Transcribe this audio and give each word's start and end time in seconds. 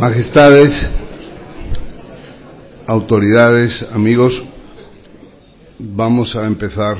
Majestades, 0.00 0.72
autoridades, 2.86 3.82
amigos, 3.92 4.32
vamos 5.78 6.34
a 6.34 6.46
empezar 6.46 6.96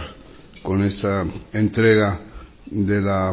con 0.63 0.85
esta 0.85 1.25
entrega 1.55 2.21
de 2.67 3.01
la 3.01 3.33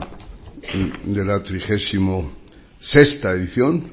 de 1.03 1.25
la 1.25 1.43
trigésimo 1.43 2.31
sexta 2.79 3.33
edición. 3.33 3.91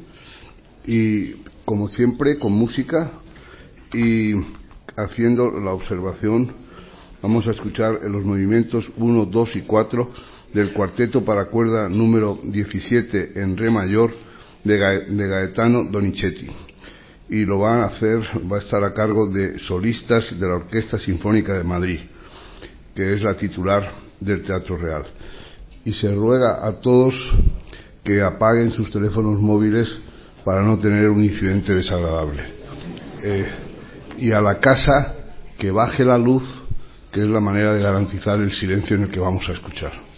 Y 0.87 1.43
como 1.65 1.89
siempre 1.89 2.39
con 2.39 2.53
música 2.53 3.11
y 3.93 4.33
haciendo 4.95 5.51
la 5.59 5.73
observación 5.73 6.53
vamos 7.21 7.49
a 7.49 7.51
escuchar 7.51 7.99
los 8.05 8.25
movimientos 8.25 8.89
1, 8.97 9.25
2 9.25 9.57
y 9.57 9.63
4 9.63 10.11
del 10.53 10.73
cuarteto 10.73 11.25
para 11.25 11.47
cuerda 11.47 11.89
número 11.89 12.39
17 12.45 13.33
en 13.43 13.57
re 13.57 13.73
mayor 13.73 14.24
de, 14.65 15.29
Gaetano 15.29 15.85
Donizetti 15.85 16.49
y 17.29 17.45
lo 17.45 17.61
van 17.61 17.81
a 17.81 17.85
hacer, 17.87 18.21
va 18.51 18.59
a 18.59 18.61
estar 18.61 18.83
a 18.85 18.93
cargo 18.93 19.31
de 19.31 19.59
solistas 19.61 20.39
de 20.39 20.47
la 20.47 20.55
Orquesta 20.55 20.99
Sinfónica 20.99 21.55
de 21.55 21.65
Madrid, 21.65 22.01
que 22.95 23.15
es 23.15 23.23
la 23.23 23.37
titular 23.37 23.91
del 24.21 24.43
Teatro 24.43 24.77
Real. 24.77 25.05
Y 25.85 25.93
se 25.93 26.15
ruega 26.15 26.67
a 26.67 26.81
todos 26.81 27.15
que 28.03 28.23
apaguen 28.23 28.71
sus 28.71 28.91
teléfonos 28.91 29.41
móviles 29.41 29.89
para 30.45 30.63
no 30.63 30.79
tener 30.79 31.09
un 31.09 31.23
incidente 31.23 31.75
desagradable. 31.75 32.43
Eh, 33.23 33.47
y 34.19 34.33
a 34.33 34.41
la 34.41 34.61
casa 34.61 35.15
que 35.59 35.71
baje 35.71 36.05
la 36.05 36.19
luz, 36.19 36.43
que 37.11 37.21
es 37.21 37.27
la 37.27 37.41
manera 37.41 37.73
de 37.73 37.83
garantizar 37.83 38.39
el 38.41 38.53
silencio 38.53 38.97
en 38.97 39.05
el 39.05 39.11
que 39.11 39.21
vamos 39.21 39.49
a 39.49 39.53
escuchar. 39.53 40.14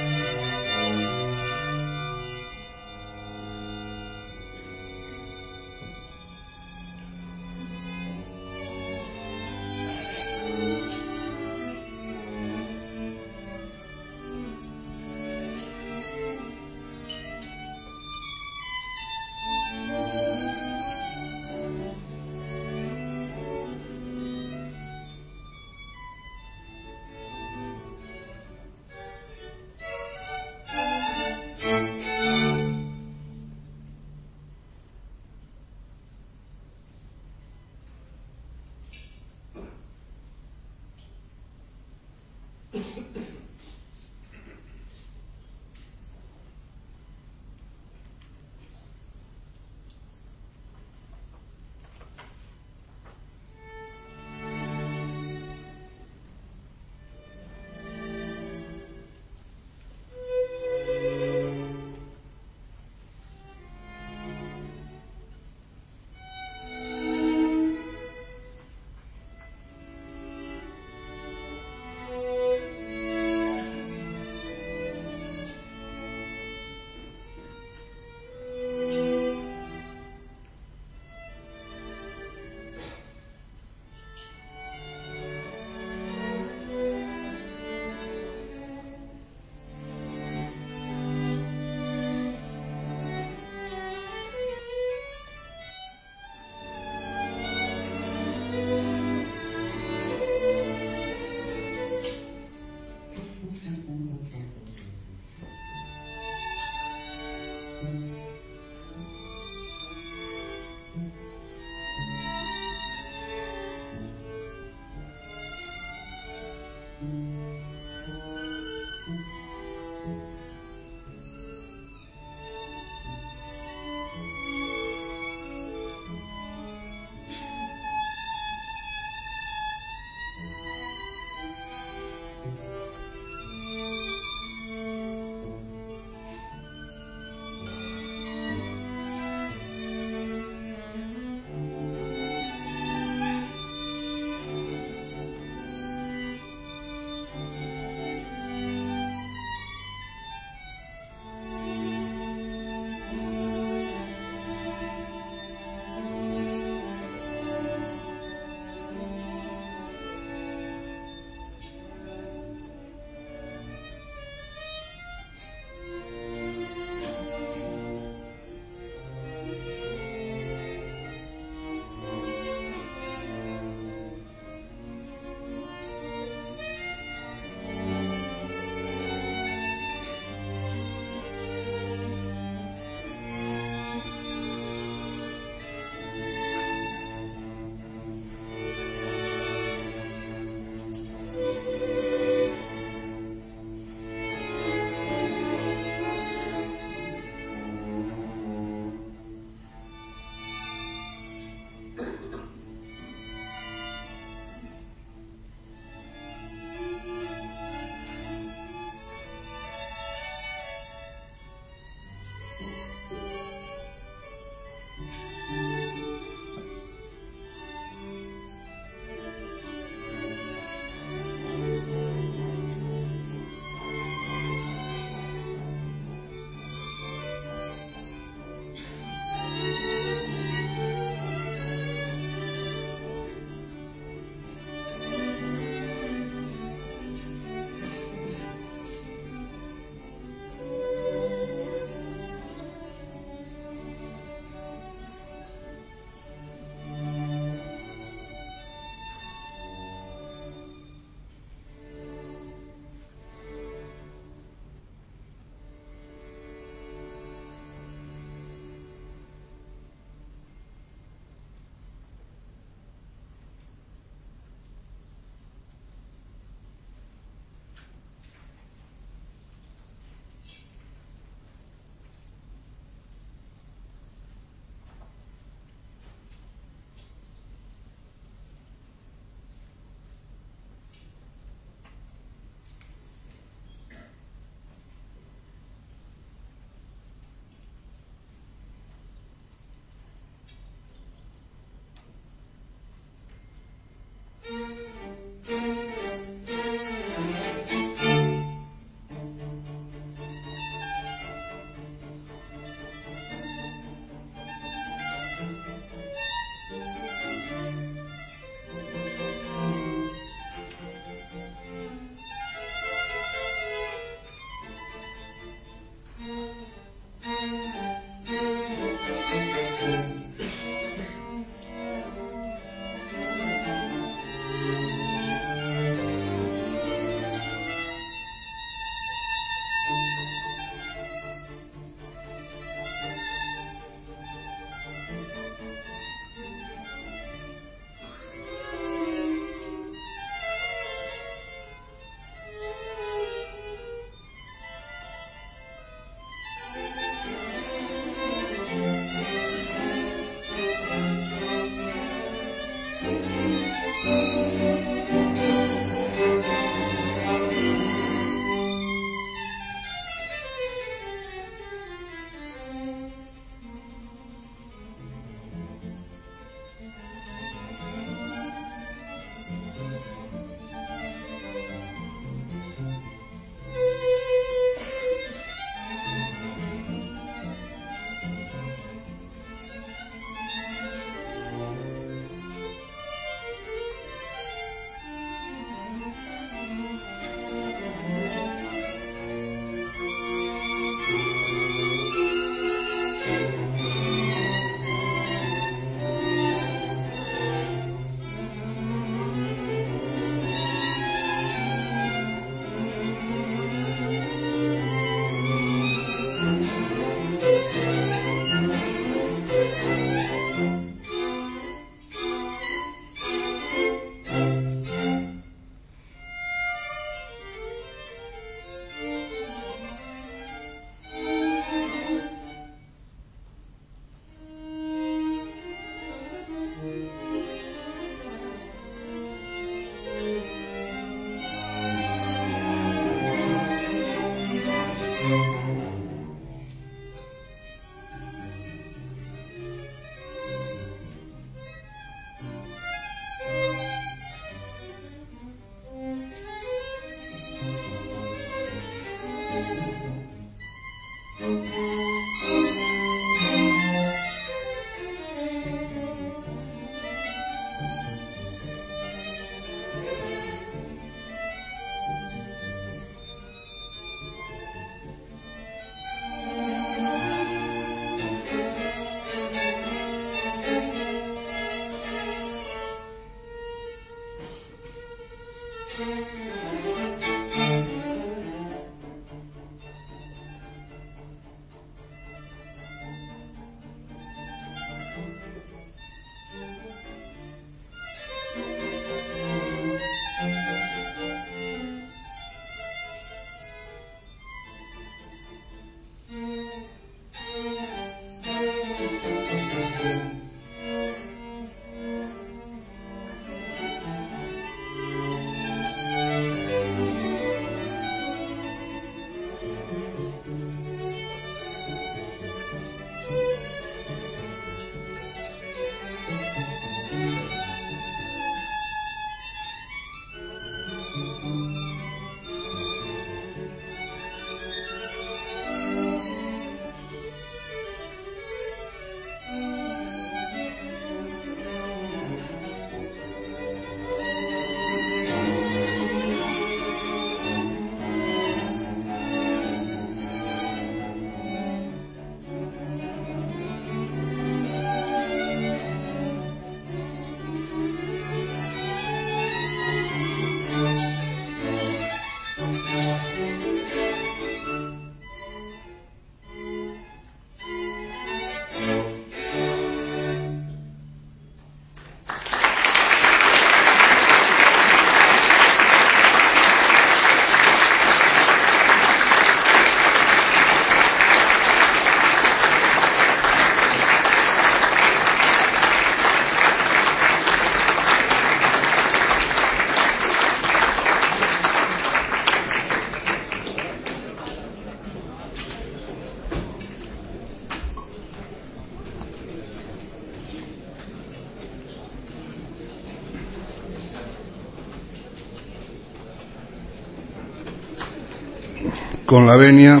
La 599.44 599.58
venia, 599.58 600.00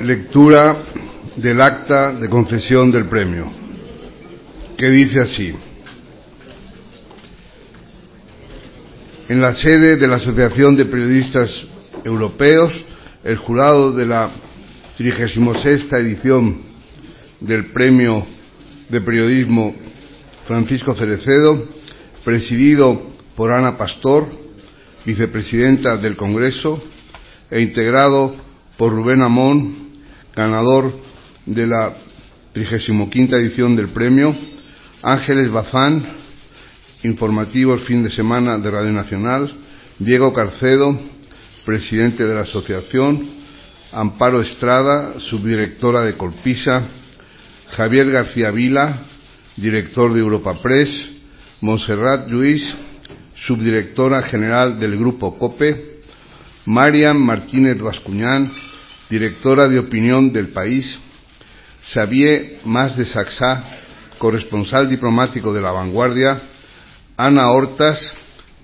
lectura 0.00 0.78
del 1.36 1.60
acta 1.60 2.14
de 2.14 2.26
concesión 2.30 2.90
del 2.90 3.04
premio, 3.04 3.52
que 4.78 4.88
dice 4.88 5.20
así. 5.20 5.54
En 9.28 9.42
la 9.42 9.52
sede 9.52 9.96
de 9.96 10.08
la 10.08 10.16
Asociación 10.16 10.74
de 10.74 10.86
Periodistas 10.86 11.50
Europeos, 12.02 12.72
el 13.24 13.36
jurado 13.36 13.92
de 13.92 14.06
la 14.06 14.30
36 14.96 15.92
edición 15.92 16.62
del 17.40 17.66
Premio 17.72 18.26
de 18.88 19.02
Periodismo 19.02 19.74
Francisco 20.46 20.94
Cerecedo, 20.94 21.62
presidido 22.24 23.02
por 23.36 23.52
Ana 23.52 23.76
Pastor, 23.76 24.47
vicepresidenta 25.04 25.96
del 25.96 26.16
Congreso, 26.16 26.82
e 27.50 27.60
integrado 27.60 28.34
por 28.76 28.92
Rubén 28.92 29.22
Amón, 29.22 29.88
ganador 30.34 30.92
de 31.46 31.66
la 31.66 31.94
35 32.52 33.08
edición 33.36 33.76
del 33.76 33.88
premio, 33.88 34.34
Ángeles 35.02 35.50
Bazán, 35.50 36.04
informativos 37.02 37.82
fin 37.82 38.02
de 38.02 38.10
semana 38.10 38.58
de 38.58 38.70
Radio 38.70 38.92
Nacional, 38.92 39.52
Diego 39.98 40.32
Carcedo, 40.32 40.98
presidente 41.64 42.24
de 42.24 42.34
la 42.34 42.42
asociación, 42.42 43.38
Amparo 43.92 44.42
Estrada, 44.42 45.18
subdirectora 45.20 46.02
de 46.02 46.16
Colpisa, 46.16 46.86
Javier 47.76 48.10
García 48.10 48.50
Vila, 48.50 49.02
director 49.56 50.12
de 50.12 50.20
Europa 50.20 50.54
Press, 50.62 50.88
Montserrat 51.60 52.28
Lluís, 52.28 52.62
subdirectora 53.46 54.22
general 54.22 54.78
del 54.80 54.98
Grupo 54.98 55.38
COPE, 55.38 56.00
Marian 56.66 57.18
Martínez 57.20 57.80
Bascuñán, 57.80 58.52
directora 59.08 59.68
de 59.68 59.78
opinión 59.78 60.32
del 60.32 60.48
país, 60.48 60.98
Xavier 61.92 62.60
Mas 62.64 62.96
de 62.96 63.06
Saxá, 63.06 63.64
corresponsal 64.18 64.90
diplomático 64.90 65.54
de 65.54 65.62
La 65.62 65.72
Vanguardia, 65.72 66.42
Ana 67.16 67.50
Hortas, 67.50 67.98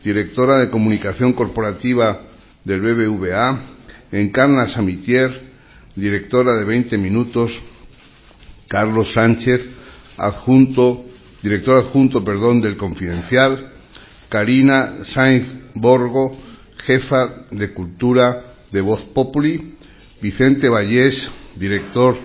directora 0.02 0.58
de 0.58 0.70
comunicación 0.70 1.32
corporativa 1.32 2.20
del 2.64 2.80
BBVA, 2.80 3.58
Encarna 4.12 4.68
Samitier, 4.68 5.30
directora 5.96 6.54
de 6.54 6.64
20 6.64 6.98
Minutos, 6.98 7.50
Carlos 8.68 9.12
Sánchez, 9.12 9.60
adjunto, 10.16 11.04
director 11.42 11.76
adjunto, 11.76 12.24
perdón, 12.24 12.60
del 12.60 12.76
Confidencial, 12.76 13.73
Karina 14.34 15.04
Sainz 15.04 15.46
Borgo, 15.76 16.36
jefa 16.84 17.46
de 17.52 17.72
Cultura 17.72 18.42
de 18.72 18.80
Voz 18.80 19.00
Populi, 19.14 19.76
Vicente 20.20 20.68
Vallés, 20.68 21.30
director 21.54 22.16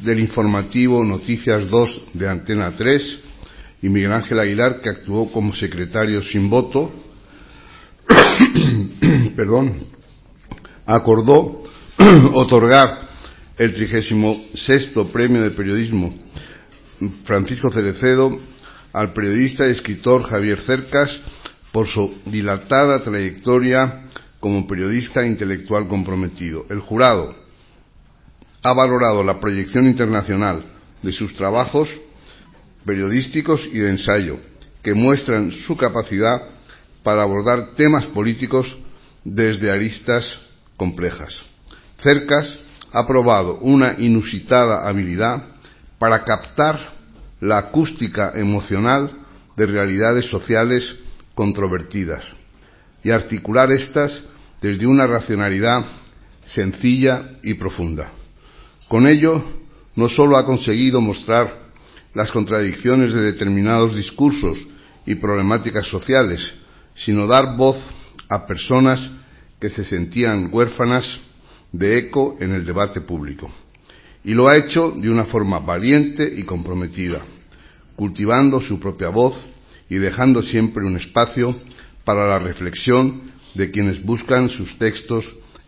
del 0.00 0.20
informativo 0.20 1.02
Noticias 1.02 1.66
2 1.70 2.02
de 2.12 2.28
Antena 2.28 2.76
3, 2.76 3.18
y 3.80 3.88
Miguel 3.88 4.12
Ángel 4.12 4.38
Aguilar, 4.38 4.82
que 4.82 4.90
actuó 4.90 5.32
como 5.32 5.54
secretario 5.54 6.22
sin 6.22 6.50
voto, 6.50 6.92
perdón, 9.34 9.78
acordó 10.84 11.62
otorgar 12.34 13.08
el 13.56 13.72
36 13.72 14.90
Premio 15.10 15.40
de 15.40 15.52
Periodismo. 15.52 16.14
Francisco 17.24 17.70
Cerecedo 17.70 18.38
al 18.92 19.14
periodista 19.14 19.66
y 19.66 19.70
escritor 19.70 20.22
Javier 20.24 20.60
Cercas 20.66 21.18
por 21.76 21.88
su 21.88 22.10
dilatada 22.24 23.04
trayectoria 23.04 24.04
como 24.40 24.66
periodista 24.66 25.26
intelectual 25.26 25.86
comprometido. 25.86 26.64
El 26.70 26.80
jurado 26.80 27.34
ha 28.62 28.72
valorado 28.72 29.22
la 29.22 29.38
proyección 29.38 29.86
internacional 29.86 30.64
de 31.02 31.12
sus 31.12 31.36
trabajos 31.36 31.90
periodísticos 32.86 33.68
y 33.70 33.76
de 33.76 33.90
ensayo, 33.90 34.38
que 34.82 34.94
muestran 34.94 35.52
su 35.52 35.76
capacidad 35.76 36.44
para 37.02 37.24
abordar 37.24 37.74
temas 37.76 38.06
políticos 38.06 38.74
desde 39.22 39.70
aristas 39.70 40.24
complejas. 40.78 41.34
Cercas 42.02 42.54
ha 42.90 43.06
probado 43.06 43.58
una 43.58 43.96
inusitada 43.98 44.88
habilidad 44.88 45.44
para 45.98 46.24
captar 46.24 46.94
la 47.42 47.58
acústica 47.58 48.32
emocional 48.34 49.10
de 49.58 49.66
realidades 49.66 50.24
sociales 50.30 51.04
controvertidas 51.36 52.24
y 53.04 53.10
articular 53.10 53.70
estas 53.70 54.10
desde 54.60 54.86
una 54.86 55.06
racionalidad 55.06 55.84
sencilla 56.52 57.38
y 57.42 57.54
profunda. 57.54 58.10
Con 58.88 59.06
ello, 59.06 59.44
no 59.94 60.08
solo 60.08 60.36
ha 60.36 60.46
conseguido 60.46 61.00
mostrar 61.00 61.66
las 62.14 62.30
contradicciones 62.32 63.12
de 63.12 63.20
determinados 63.20 63.94
discursos 63.94 64.58
y 65.04 65.16
problemáticas 65.16 65.86
sociales, 65.86 66.40
sino 66.94 67.26
dar 67.26 67.56
voz 67.56 67.76
a 68.28 68.46
personas 68.46 68.98
que 69.60 69.68
se 69.68 69.84
sentían 69.84 70.48
huérfanas 70.50 71.04
de 71.70 71.98
eco 71.98 72.38
en 72.40 72.52
el 72.52 72.64
debate 72.64 73.02
público. 73.02 73.50
Y 74.24 74.32
lo 74.32 74.48
ha 74.48 74.56
hecho 74.56 74.92
de 74.92 75.10
una 75.10 75.26
forma 75.26 75.58
valiente 75.58 76.32
y 76.36 76.44
comprometida, 76.44 77.22
cultivando 77.94 78.60
su 78.60 78.80
propia 78.80 79.10
voz 79.10 79.36
y 79.88 79.96
dejando 79.96 80.42
siempre 80.42 80.84
un 80.84 80.96
espacio 80.96 81.56
para 82.04 82.26
la 82.26 82.38
reflexión 82.38 83.22
de 83.54 83.70
quienes 83.70 84.02
buscan 84.04 84.50
sus 84.50 84.78
textos 84.78 85.24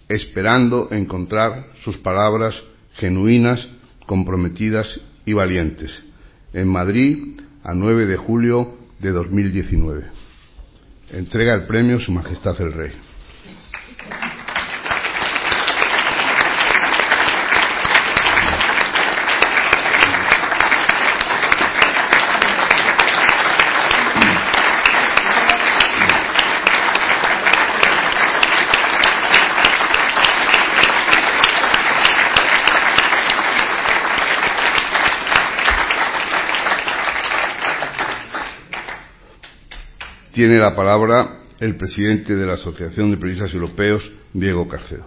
esperando 0.09 0.89
encontrar 0.91 1.67
sus 1.83 1.99
palabras 1.99 2.55
genuinas, 2.95 3.67
comprometidas 4.07 4.87
y 5.25 5.33
valientes. 5.33 5.91
En 6.53 6.69
Madrid, 6.69 7.41
a 7.63 7.75
9 7.75 8.07
de 8.07 8.17
julio 8.17 8.79
de 8.99 9.11
2019. 9.11 10.05
Entrega 11.13 11.55
el 11.55 11.65
premio 11.65 12.01
Su 12.01 12.13
Majestad 12.13 12.61
el 12.61 12.73
Rey. 12.73 13.08
Tiene 40.39 40.57
la 40.57 40.77
palabra 40.77 41.41
el 41.59 41.77
presidente 41.77 42.37
de 42.37 42.47
la 42.47 42.53
Asociación 42.53 43.11
de 43.11 43.17
Periodistas 43.17 43.53
Europeos, 43.53 44.09
Diego 44.33 44.69
Carcedo. 44.69 45.05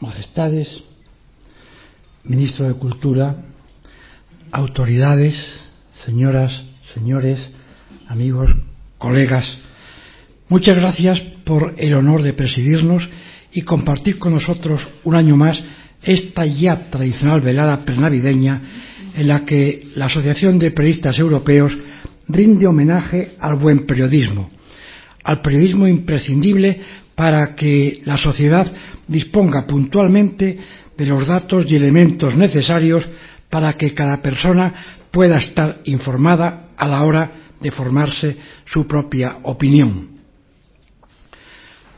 Majestades, 0.00 0.82
ministro 2.56 2.68
de 2.68 2.80
Cultura, 2.80 3.36
autoridades, 4.50 5.34
señoras, 6.06 6.62
señores, 6.94 7.52
amigos, 8.08 8.50
colegas, 8.96 9.46
muchas 10.48 10.76
gracias 10.76 11.20
por 11.44 11.74
el 11.76 11.94
honor 11.94 12.22
de 12.22 12.32
presidirnos 12.32 13.06
y 13.52 13.60
compartir 13.62 14.18
con 14.18 14.32
nosotros 14.32 14.88
un 15.04 15.16
año 15.16 15.36
más 15.36 15.60
esta 16.02 16.46
ya 16.46 16.88
tradicional 16.90 17.42
velada 17.42 17.84
prenavideña 17.84 18.62
en 19.14 19.28
la 19.28 19.44
que 19.44 19.88
la 19.94 20.06
Asociación 20.06 20.58
de 20.58 20.70
Periodistas 20.70 21.18
Europeos 21.18 21.72
rinde 22.28 22.66
homenaje 22.66 23.32
al 23.38 23.56
buen 23.56 23.86
periodismo, 23.86 24.48
al 25.24 25.42
periodismo 25.42 25.86
imprescindible 25.86 26.80
para 27.14 27.54
que 27.54 28.00
la 28.04 28.16
sociedad 28.16 28.66
disponga 29.06 29.66
puntualmente 29.66 30.58
de 30.96 31.06
los 31.06 31.26
datos 31.26 31.66
y 31.68 31.76
elementos 31.76 32.36
necesarios 32.36 33.06
para 33.50 33.74
que 33.74 33.94
cada 33.94 34.22
persona 34.22 34.74
pueda 35.10 35.38
estar 35.38 35.78
informada 35.84 36.68
a 36.76 36.88
la 36.88 37.02
hora 37.04 37.32
de 37.60 37.70
formarse 37.70 38.36
su 38.64 38.86
propia 38.86 39.38
opinión. 39.42 40.16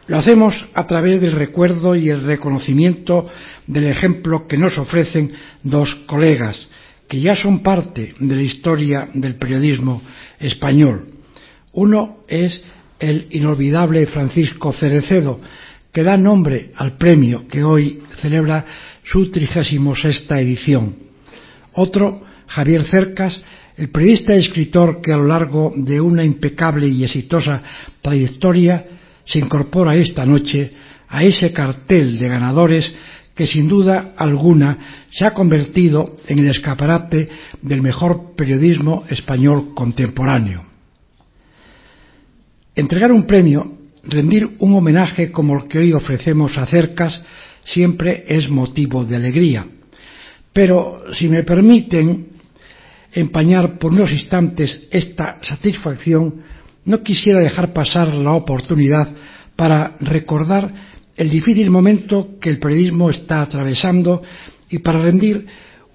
Lo 0.07 0.19
hacemos 0.19 0.55
a 0.73 0.87
través 0.87 1.21
del 1.21 1.33
recuerdo 1.33 1.95
y 1.95 2.09
el 2.09 2.23
reconocimiento 2.23 3.29
del 3.67 3.89
ejemplo 3.89 4.47
que 4.47 4.57
nos 4.57 4.79
ofrecen 4.79 5.33
dos 5.63 5.95
colegas 6.07 6.69
que 7.09 7.21
ya 7.21 7.35
son 7.35 7.61
parte 7.61 8.15
de 8.19 8.37
la 8.37 8.43
historia 8.43 9.09
del 9.15 9.37
periodismo 9.37 10.03
español. 10.39 11.07
Uno 11.73 12.19
es 12.29 12.61
el 12.99 13.27
inolvidable 13.31 14.07
Francisco 14.07 14.73
Cerecedo, 14.73 15.41
que 15.99 16.05
da 16.05 16.17
nombre 16.17 16.71
al 16.77 16.93
premio 16.97 17.49
que 17.49 17.65
hoy 17.65 17.99
celebra 18.23 18.65
su 19.03 19.33
trigésimo 19.33 19.97
sexta 19.97 20.41
edición. 20.41 20.95
Otro, 21.73 22.23
Javier 22.47 22.85
Cercas, 22.85 23.43
el 23.77 23.91
periodista 23.91 24.33
y 24.33 24.39
escritor 24.39 25.01
que 25.03 25.13
a 25.13 25.17
lo 25.17 25.27
largo 25.27 25.73
de 25.75 26.01
una 26.01 26.23
impecable 26.23 26.87
y 26.87 27.03
exitosa 27.03 27.61
trayectoria 28.01 28.85
se 29.25 29.41
incorpora 29.41 29.97
esta 29.97 30.25
noche 30.25 30.73
a 31.09 31.25
ese 31.25 31.53
cartel 31.53 32.17
de 32.17 32.29
ganadores 32.29 32.95
que 33.35 33.49
sin 33.49 33.67
duda 33.67 34.13
alguna 34.17 35.07
se 35.11 35.27
ha 35.27 35.35
convertido 35.35 36.15
en 36.29 36.39
el 36.39 36.51
escaparate 36.51 37.29
del 37.61 37.83
mejor 37.83 38.37
periodismo 38.37 39.03
español 39.11 39.75
contemporáneo. 39.75 40.63
Entregar 42.77 43.11
un 43.11 43.27
premio, 43.27 43.78
rendir 44.09 44.49
un 44.59 44.75
homenaje 44.75 45.31
como 45.31 45.57
el 45.57 45.68
que 45.68 45.79
hoy 45.79 45.92
ofrecemos 45.92 46.57
a 46.59 46.66
Cercas, 46.66 47.21
siempre 47.64 48.25
es 48.27 48.49
motivo 48.49 49.05
de 49.05 49.16
alegría. 49.16 49.66
Pero, 50.53 51.05
si 51.12 51.29
me 51.29 51.44
permiten 51.44 52.29
empañar 53.12 53.79
por 53.79 53.92
unos 53.92 54.11
instantes 54.11 54.88
esta 54.90 55.38
satisfacción, 55.42 56.42
no 56.85 57.03
quisiera 57.03 57.40
dejar 57.40 57.73
pasar 57.73 58.14
la 58.14 58.33
oportunidad 58.33 59.09
para 59.57 59.97
recordar 60.01 60.73
el 61.16 61.31
difícil 61.31 61.71
momento 61.71 62.38
que 62.40 62.49
el 62.49 62.59
periodismo 62.59 63.11
está 63.11 63.42
atravesando 63.42 64.23
y 64.71 64.79
para 64.79 65.03
rendir 65.03 65.47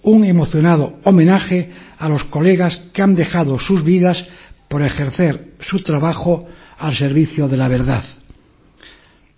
un 0.03 0.25
emocionado 0.25 0.99
homenaje 1.03 1.69
a 1.97 2.09
los 2.09 2.25
colegas 2.25 2.77
que 2.93 3.01
han 3.01 3.15
dejado 3.15 3.57
sus 3.57 3.83
vidas 3.83 4.23
por 4.67 4.81
ejercer 4.81 5.53
su 5.59 5.81
trabajo 5.81 6.45
al 6.83 6.97
servicio 6.97 7.47
de 7.47 7.55
la 7.55 7.69
verdad. 7.69 8.03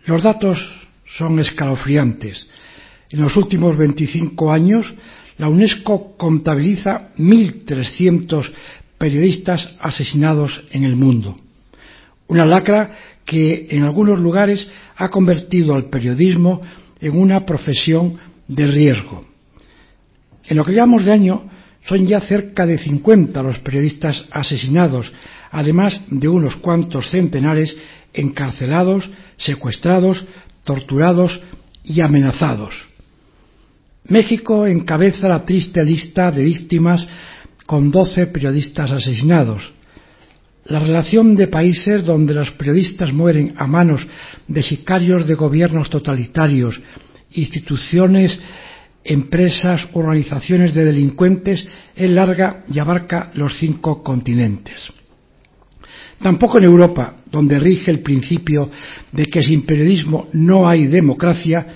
Los 0.08 0.24
datos 0.24 0.58
son 1.06 1.40
escalofriantes. 1.40 2.48
En 3.12 3.22
los 3.22 3.38
últimos 3.38 3.78
25 3.78 4.52
años, 4.52 4.92
la 5.38 5.48
UNESCO 5.48 6.18
contabiliza 6.18 7.14
1.300 7.18 8.52
periodistas 8.98 9.76
asesinados 9.80 10.64
en 10.72 10.86
el 10.86 10.96
mundo. 10.96 11.38
Una 12.28 12.48
lacra 12.48 12.96
que 13.24 13.68
en 13.70 13.84
algunos 13.84 14.18
lugares 14.18 14.68
ha 14.96 15.10
convertido 15.10 15.76
al 15.76 15.90
periodismo 15.92 16.62
en 17.00 17.16
una 17.16 17.46
profesión 17.46 18.18
de 18.48 18.66
riesgo. 18.66 19.24
En 20.48 20.58
lo 20.58 20.66
que 20.66 20.72
llevamos 20.72 21.06
de 21.06 21.14
año 21.14 21.48
son 21.88 22.08
ya 22.08 22.22
cerca 22.22 22.66
de 22.66 22.80
50 22.80 23.44
los 23.44 23.60
periodistas 23.60 24.26
asesinados, 24.32 25.12
además 25.56 26.02
de 26.10 26.28
unos 26.28 26.58
cuantos 26.58 27.10
centenares 27.10 27.76
encarcelados, 28.14 29.10
secuestrados, 29.38 30.24
torturados 30.64 31.40
y 31.84 32.04
amenazados. 32.04 32.74
México 34.10 34.68
encabeza 34.68 35.30
la 35.30 35.46
triste 35.46 35.84
lista 35.84 36.30
de 36.32 36.44
víctimas 36.44 37.08
con 37.66 37.90
12 37.90 38.28
periodistas 38.28 38.92
asesinados, 38.92 39.72
la 40.66 40.80
relación 40.80 41.36
de 41.36 41.48
países 41.48 42.04
donde 42.04 42.34
los 42.34 42.52
periodistas 42.52 43.14
mueren 43.14 43.54
a 43.58 43.66
manos 43.66 44.06
de 44.48 44.62
sicarios 44.62 45.26
de 45.26 45.36
gobiernos 45.36 45.90
totalitarios, 45.90 46.82
instituciones, 47.32 48.38
empresas, 49.04 49.88
organizaciones 49.94 50.74
de 50.74 50.84
delincuentes 50.84 51.66
es 51.96 52.10
larga 52.10 52.66
y 52.72 52.80
abarca 52.80 53.32
los 53.36 53.58
cinco 53.58 54.04
continentes. 54.04 54.76
Tampoco 56.22 56.58
en 56.58 56.66
Europa, 56.66 57.16
donde 57.32 57.60
rige 57.60 57.92
el 57.92 58.00
principio 58.00 58.70
de 59.12 59.26
que 59.26 59.44
sin 59.44 59.64
periodismo 59.64 60.28
no 60.34 60.68
hay 60.68 60.88
democracia, 60.88 61.68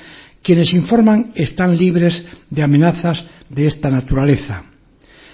quienes 0.41 0.73
informan 0.73 1.31
están 1.35 1.77
libres 1.77 2.25
de 2.49 2.63
amenazas 2.63 3.23
de 3.49 3.67
esta 3.67 3.89
naturaleza. 3.89 4.63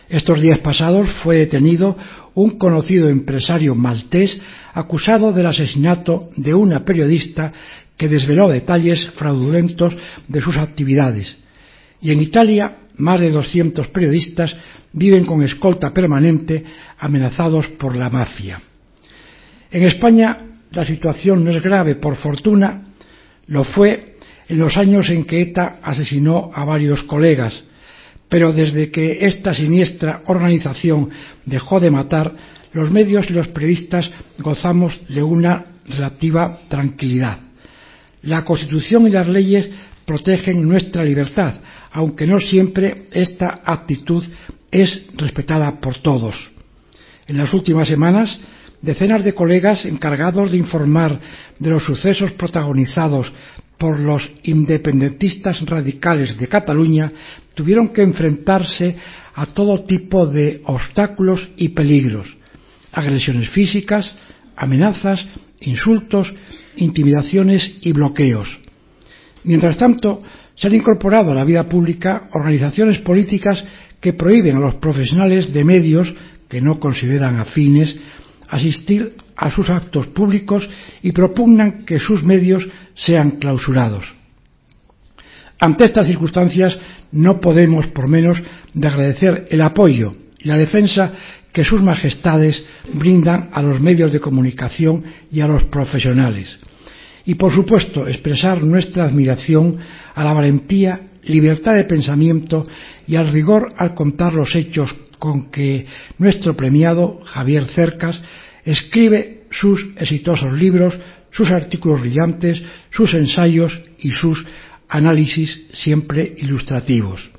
Estos 0.10 0.42
días 0.42 0.60
pasados 0.60 1.10
fue 1.24 1.38
detenido 1.38 1.98
un 2.36 2.58
conocido 2.58 3.10
empresario 3.10 3.76
maltés 3.76 4.40
acusado 4.74 5.32
del 5.32 5.48
asesinato 5.48 6.30
de 6.36 6.54
una 6.54 6.84
periodista 6.84 7.52
que 7.98 8.10
desveló 8.10 8.50
detalles 8.50 9.10
fraudulentos 9.12 9.96
de 10.28 10.42
sus 10.42 10.58
actividades. 10.58 11.38
Y 12.02 12.12
en 12.12 12.22
Italia, 12.22 12.78
más 12.98 13.20
de 13.20 13.32
200 13.32 13.88
periodistas 13.88 14.56
viven 14.92 15.26
con 15.26 15.44
escolta 15.44 15.92
permanente 15.92 16.64
amenazados 17.00 17.68
por 17.80 17.96
la 17.96 18.10
mafia. 18.10 18.62
En 19.76 19.84
España 19.84 20.38
la 20.72 20.86
situación 20.86 21.44
no 21.44 21.52
es 21.52 21.62
grave, 21.62 21.96
por 21.96 22.16
fortuna, 22.16 22.94
lo 23.48 23.66
fue 23.66 24.16
en 24.48 24.58
los 24.58 24.78
años 24.78 25.10
en 25.10 25.26
que 25.26 25.42
ETA 25.42 25.80
asesinó 25.84 26.50
a 26.54 26.64
varios 26.64 27.04
colegas, 27.04 27.62
pero 28.30 28.54
desde 28.54 28.90
que 28.90 29.18
esta 29.26 29.54
siniestra 29.54 30.22
organización 30.28 31.10
dejó 31.46 31.82
de 31.82 31.92
matar, 31.92 32.32
los 32.72 32.90
medios 32.90 33.30
y 33.30 33.34
los 33.34 33.50
periodistas 33.50 34.10
gozamos 34.40 34.98
de 35.10 35.22
una 35.22 35.66
relativa 35.86 36.58
tranquilidad. 36.70 37.40
La 38.22 38.46
Constitución 38.46 39.10
y 39.10 39.12
las 39.12 39.28
leyes 39.28 39.70
protegen 40.06 40.66
nuestra 40.66 41.04
libertad, 41.04 41.56
aunque 41.92 42.26
no 42.26 42.40
siempre 42.40 43.08
esta 43.12 43.60
actitud 43.66 44.24
es 44.72 45.02
respetada 45.18 45.82
por 45.82 45.98
todos. 45.98 46.50
En 47.28 47.36
las 47.36 47.54
últimas 47.54 47.90
semanas, 47.90 48.40
decenas 48.86 49.24
de 49.24 49.34
colegas 49.34 49.86
encargados 49.86 50.52
de 50.52 50.58
informar 50.58 51.20
de 51.60 51.70
los 51.70 51.84
sucesos 51.84 52.32
protagonizados 52.34 53.34
por 53.78 54.00
los 54.00 54.30
independentistas 54.44 55.60
radicales 55.66 56.38
de 56.38 56.48
Cataluña 56.48 57.12
tuvieron 57.56 57.90
que 57.90 58.04
enfrentarse 58.04 58.96
a 59.34 59.48
todo 59.48 59.84
tipo 59.84 60.26
de 60.26 60.62
obstáculos 60.66 61.50
y 61.58 61.70
peligros, 61.70 62.38
agresiones 62.94 63.50
físicas, 63.50 64.10
amenazas, 64.56 65.26
insultos, 65.62 66.34
intimidaciones 66.78 67.80
y 67.82 67.92
bloqueos. 67.92 68.58
Mientras 69.44 69.78
tanto, 69.78 70.20
se 70.56 70.68
han 70.68 70.76
incorporado 70.76 71.32
a 71.32 71.36
la 71.36 71.44
vida 71.44 71.68
pública 71.68 72.30
organizaciones 72.34 73.00
políticas 73.00 73.64
que 74.00 74.14
prohíben 74.14 74.56
a 74.56 74.60
los 74.60 74.76
profesionales 74.76 75.52
de 75.52 75.64
medios 75.64 76.14
que 76.48 76.62
no 76.62 76.80
consideran 76.80 77.40
afines 77.40 77.96
asistir 78.56 79.14
a 79.36 79.52
sus 79.52 79.70
actos 79.70 80.08
públicos 80.08 80.68
y 81.02 81.12
propugnan 81.12 81.86
que 81.86 82.00
sus 82.00 82.24
medios 82.24 82.68
sean 82.96 83.32
clausurados. 83.32 84.06
Ante 85.60 85.86
estas 85.86 86.08
circunstancias 86.08 86.78
no 87.12 87.40
podemos 87.40 87.88
por 87.88 88.08
menos 88.08 88.42
de 88.74 88.88
agradecer 88.88 89.48
el 89.50 89.62
apoyo 89.62 90.12
y 90.40 90.48
la 90.48 90.58
defensa 90.58 91.12
que 91.54 91.64
sus 91.64 91.82
majestades 91.82 92.62
brindan 92.94 93.50
a 93.54 93.62
los 93.62 93.80
medios 93.80 94.12
de 94.12 94.20
comunicación 94.20 95.04
y 95.32 95.40
a 95.40 95.48
los 95.48 95.64
profesionales. 95.66 96.60
Y, 97.26 97.36
por 97.36 97.54
supuesto, 97.54 98.08
expresar 98.08 98.62
nuestra 98.62 99.06
admiración 99.06 99.80
a 100.14 100.24
la 100.24 100.34
valentía, 100.34 101.00
libertad 101.24 101.74
de 101.74 101.86
pensamiento 101.86 102.66
y 103.08 103.16
al 103.16 103.32
rigor 103.32 103.74
al 103.78 103.96
contar 103.96 104.34
los 104.34 104.54
hechos 104.54 104.94
con 105.18 105.50
que 105.50 105.88
nuestro 106.18 106.56
premiado 106.56 107.20
Javier 107.24 107.66
Cercas 107.70 108.22
escribe 108.66 109.44
sus 109.52 109.94
exitosos 109.98 110.52
libros, 110.54 111.00
sus 111.32 111.52
artículos 111.52 112.02
brillantes, 112.02 112.62
sus 112.92 113.14
ensayos 113.14 113.80
y 114.00 114.10
sus 114.10 114.44
análisis 114.90 115.68
siempre 115.74 116.34
ilustrativos. 116.38 117.30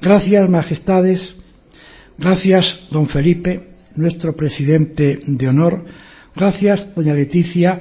Gracias, 0.00 0.48
Majestades, 0.48 1.22
gracias, 2.16 2.88
don 2.90 3.06
Felipe, 3.06 3.68
nuestro 3.96 4.34
presidente 4.34 5.20
de 5.26 5.48
honor, 5.48 5.84
gracias, 6.34 6.94
doña 6.94 7.12
Leticia, 7.12 7.80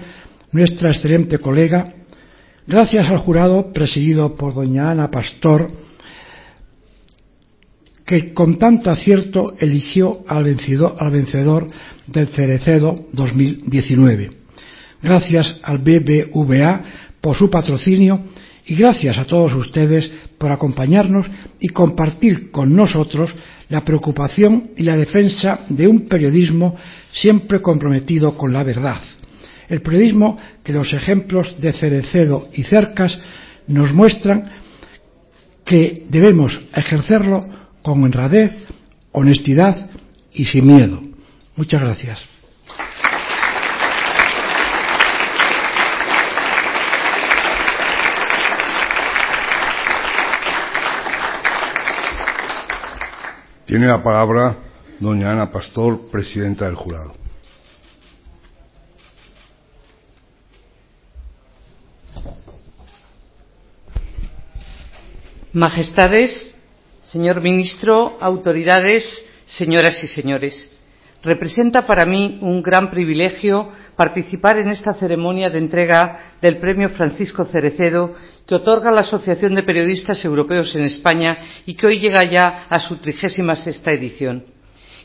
nuestra 0.52 0.89
excelente 0.89 1.38
colega, 1.38 1.93
gracias 2.67 3.10
al 3.10 3.19
jurado 3.19 3.72
presidido 3.72 4.36
por 4.36 4.54
doña 4.54 4.91
Ana 4.91 5.10
Pastor, 5.10 5.67
que 8.10 8.34
con 8.34 8.58
tanto 8.58 8.89
acierto 8.89 9.54
eligió 9.60 10.24
al 10.28 10.43
vencedor, 10.43 10.95
al 10.98 11.12
vencedor 11.12 11.67
del 12.08 12.26
Cerecedo 12.30 12.95
2019. 13.13 14.32
Gracias 15.04 15.58
al 15.62 15.78
BBVA 15.78 16.82
por 17.22 17.36
su 17.36 17.52
patrocinio 17.52 18.19
y 18.65 18.74
gracias 18.74 19.19
a 19.19 19.26
todos 19.26 19.54
ustedes 19.54 20.10
por 20.39 20.52
acompañarnos 20.52 21.28
y 21.60 21.67
compartir 21.67 22.50
con 22.50 22.76
nosotros 22.76 23.32
la 23.67 23.86
preocupación 23.86 24.72
y 24.76 24.82
la 24.82 24.98
defensa 24.98 25.60
de 25.69 25.88
un 25.88 26.08
periodismo 26.08 26.78
siempre 27.12 27.62
comprometido 27.62 28.34
con 28.34 28.52
la 28.52 28.63
verdad. 28.63 29.02
El 29.67 29.84
periodismo 29.84 30.36
que 30.63 30.74
los 30.74 30.91
ejemplos 30.93 31.62
de 31.62 31.74
Cerecedo 31.74 32.48
y 32.54 32.63
Cercas 32.63 33.19
nos 33.67 33.93
muestran 33.93 34.50
que 35.63 36.08
debemos 36.10 36.60
ejercerlo 36.74 37.59
con 37.82 38.04
honradez, 38.04 38.52
honestidad 39.12 39.89
y 40.32 40.46
sin 40.46 40.68
miedo. 40.68 41.02
Muchas 41.56 41.82
gracias. 41.82 42.20
Tiene 53.65 53.86
la 53.86 54.02
palabra 54.04 54.56
doña 55.00 55.32
Ana 55.32 55.52
Pastor, 55.52 56.10
presidenta 56.10 56.65
del 56.65 56.76
jurado. 56.76 57.13
Majestades, 65.54 66.49
señor 67.12 67.41
ministro, 67.41 68.17
autoridades, 68.22 69.04
señoras 69.48 69.98
y 70.04 70.08
señores, 70.08 70.72
representa 71.24 71.88
para 71.88 72.06
mí 72.06 72.38
un 72.41 72.62
gran 72.62 72.91
privilegio 72.91 73.72
participar 73.95 74.60
en 74.60 74.69
esta 74.69 74.93
ceremonia 74.93 75.50
de 75.50 75.58
entrega 75.58 76.36
del 76.39 76.60
Premio 76.60 76.89
Francisco 76.89 77.45
Cerecedo 77.45 78.13
que 78.45 78.56
otorga 78.56 78.91
la 78.91 79.02
Asociación 79.02 79.56
de 79.56 79.63
Periodistas 79.63 80.24
Europeos 80.24 80.76
en 80.76 80.84
España 80.84 81.38
y 81.65 81.74
que 81.74 81.88
hoy 81.88 82.00
llega 82.00 82.24
ya 82.26 82.67
a 82.69 82.80
su 82.80 82.98
trigésima 82.98 83.56
sexta 83.56 83.91
edición. 83.91 84.45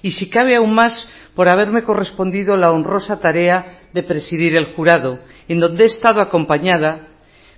Y 0.02 0.12
si 0.12 0.28
cabe 0.28 0.56
aún 0.56 0.74
más 0.74 1.08
por 1.34 1.48
haberme 1.48 1.82
correspondido 1.84 2.56
la 2.58 2.70
honrosa 2.70 3.18
tarea 3.18 3.78
de 3.94 4.02
presidir 4.02 4.56
el 4.56 4.74
jurado, 4.74 5.20
en 5.48 5.58
donde 5.58 5.84
he 5.84 5.86
estado 5.86 6.20
acompañada 6.20 7.13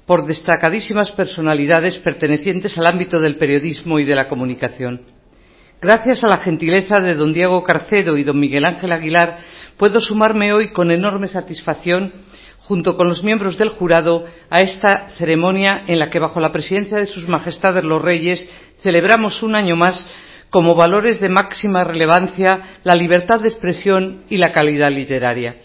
por 0.06 0.24
destacadísimas 0.24 1.10
personalidades 1.12 1.98
pertenecientes 1.98 2.78
al 2.78 2.86
ámbito 2.86 3.20
del 3.20 3.36
periodismo 3.36 3.98
y 3.98 4.04
de 4.04 4.14
la 4.14 4.28
comunicación. 4.28 5.02
Gracias 5.82 6.24
a 6.24 6.28
la 6.28 6.38
gentileza 6.38 6.96
de 7.02 7.14
don 7.14 7.34
Diego 7.34 7.62
Carcedo 7.64 8.16
y 8.16 8.24
don 8.24 8.40
Miguel 8.40 8.64
Ángel 8.64 8.92
Aguilar, 8.92 9.38
puedo 9.76 10.00
sumarme 10.00 10.52
hoy 10.52 10.72
con 10.72 10.90
enorme 10.90 11.28
satisfacción, 11.28 12.12
junto 12.60 12.96
con 12.96 13.08
los 13.08 13.22
miembros 13.22 13.58
del 13.58 13.68
jurado, 13.68 14.24
a 14.48 14.62
esta 14.62 15.10
ceremonia 15.18 15.84
en 15.86 15.98
la 15.98 16.08
que, 16.08 16.18
bajo 16.18 16.40
la 16.40 16.50
presidencia 16.52 16.96
de 16.96 17.06
sus 17.06 17.28
majestades 17.28 17.84
los 17.84 18.00
reyes, 18.00 18.48
celebramos 18.80 19.42
un 19.42 19.54
año 19.54 19.76
más 19.76 20.06
como 20.50 20.74
valores 20.74 21.20
de 21.20 21.28
máxima 21.28 21.84
relevancia 21.84 22.78
la 22.84 22.94
libertad 22.94 23.40
de 23.40 23.48
expresión 23.48 24.22
y 24.30 24.38
la 24.38 24.52
calidad 24.52 24.90
literaria. 24.90 25.56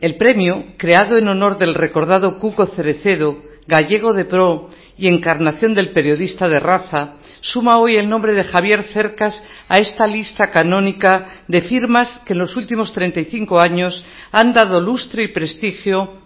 El 0.00 0.16
premio, 0.16 0.64
creado 0.78 1.18
en 1.18 1.28
honor 1.28 1.58
del 1.58 1.74
recordado 1.74 2.38
Cuco 2.38 2.64
Cerecedo, 2.66 3.42
gallego 3.66 4.14
de 4.14 4.24
pro 4.24 4.70
y 4.96 5.08
encarnación 5.08 5.74
del 5.74 5.90
periodista 5.90 6.48
de 6.48 6.58
raza, 6.58 7.16
suma 7.40 7.78
hoy 7.78 7.96
el 7.96 8.08
nombre 8.08 8.32
de 8.32 8.44
Javier 8.44 8.84
Cercas 8.84 9.38
a 9.68 9.78
esta 9.78 10.06
lista 10.06 10.50
canónica 10.50 11.44
de 11.48 11.60
firmas 11.62 12.22
que 12.24 12.32
en 12.32 12.38
los 12.38 12.56
últimos 12.56 12.94
35 12.94 13.60
años 13.60 14.02
han 14.32 14.54
dado 14.54 14.80
lustre 14.80 15.24
y 15.24 15.28
prestigio 15.28 16.20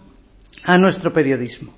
a 0.63 0.77
nuestro 0.77 1.11
periodismo. 1.11 1.73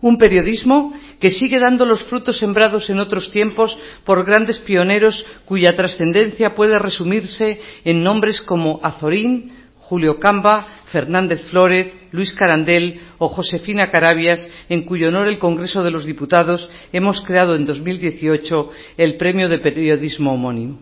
Un 0.00 0.18
periodismo 0.18 0.92
que 1.20 1.30
sigue 1.30 1.60
dando 1.60 1.84
los 1.84 2.02
frutos 2.04 2.38
sembrados 2.38 2.90
en 2.90 2.98
otros 2.98 3.30
tiempos 3.30 3.76
por 4.04 4.24
grandes 4.24 4.58
pioneros 4.60 5.24
cuya 5.44 5.74
trascendencia 5.76 6.54
puede 6.54 6.78
resumirse 6.78 7.60
en 7.84 8.02
nombres 8.02 8.40
como 8.42 8.80
Azorín, 8.82 9.57
Julio 9.88 10.20
Camba, 10.20 10.66
Fernández 10.92 11.40
Flórez, 11.48 11.94
Luis 12.12 12.34
Carandel 12.34 13.00
o 13.16 13.28
Josefina 13.28 13.90
Carabias, 13.90 14.38
en 14.68 14.82
cuyo 14.82 15.08
honor 15.08 15.28
el 15.28 15.38
Congreso 15.38 15.82
de 15.82 15.90
los 15.90 16.04
Diputados 16.04 16.68
hemos 16.92 17.22
creado 17.22 17.56
en 17.56 17.64
2018 17.64 18.70
el 18.98 19.16
Premio 19.16 19.48
de 19.48 19.60
Periodismo 19.60 20.34
homónimo. 20.34 20.80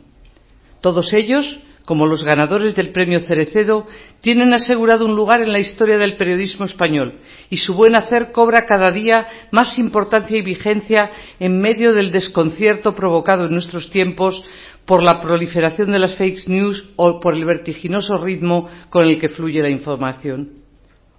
Todos 0.81 1.12
ellos, 1.12 1.61
como 1.85 2.07
los 2.07 2.25
ganadores 2.25 2.75
del 2.75 2.90
Premio 2.90 3.21
Cerecedo, 3.21 3.87
tienen 4.23 4.53
asegurado 4.53 5.07
un 5.07 5.14
lugar 5.14 5.40
en 5.40 5.53
la 5.53 5.61
historia 5.61 5.99
del 5.99 6.16
periodismo 6.16 6.64
español 6.66 7.14
y 7.49 7.59
su 7.59 7.75
buen 7.75 7.95
hacer 7.95 8.33
cobra 8.33 8.66
cada 8.66 8.90
día 8.90 9.29
más 9.53 9.79
importancia 9.79 10.37
y 10.37 10.42
vigencia 10.42 11.12
en 11.38 11.61
medio 11.61 11.92
del 11.92 12.11
desconcierto 12.11 12.97
provocado 12.97 13.47
en 13.47 13.53
nuestros 13.53 13.88
tiempos 13.88 14.42
por 14.87 15.03
la 15.03 15.20
proliferación 15.20 15.90
de 15.90 15.99
las 15.99 16.14
fake 16.14 16.49
news 16.49 16.92
o 16.96 17.20
por 17.20 17.35
el 17.35 17.44
vertiginoso 17.44 18.16
ritmo 18.16 18.68
con 18.88 19.07
el 19.07 19.18
que 19.18 19.29
fluye 19.29 19.61
la 19.61 19.68
información. 19.68 20.62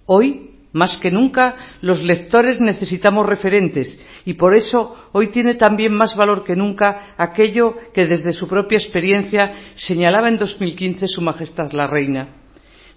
Hoy, 0.06 0.50
más 0.72 0.98
que 0.98 1.10
nunca, 1.10 1.54
los 1.82 2.02
lectores 2.02 2.60
necesitamos 2.60 3.26
referentes 3.26 3.98
y 4.24 4.34
por 4.34 4.54
eso 4.54 4.96
hoy 5.12 5.28
tiene 5.28 5.54
también 5.54 5.92
más 5.92 6.16
valor 6.16 6.44
que 6.44 6.56
nunca 6.56 7.14
aquello 7.16 7.74
que 7.92 8.06
desde 8.06 8.32
su 8.32 8.48
propia 8.48 8.78
experiencia 8.78 9.52
señalaba 9.76 10.28
en 10.28 10.38
2015 10.38 11.06
Su 11.06 11.20
Majestad 11.20 11.72
la 11.72 11.86
Reina 11.86 12.28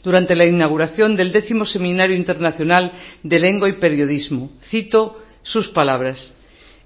durante 0.04 0.36
la 0.36 0.46
inauguración 0.46 1.16
del 1.16 1.32
décimo 1.32 1.66
Seminario 1.66 2.16
Internacional 2.16 2.92
de 3.24 3.40
Lengua 3.40 3.70
y 3.70 3.74
Periodismo. 3.74 4.52
Cito 4.62 5.20
sus 5.44 5.70
palabras. 5.70 6.34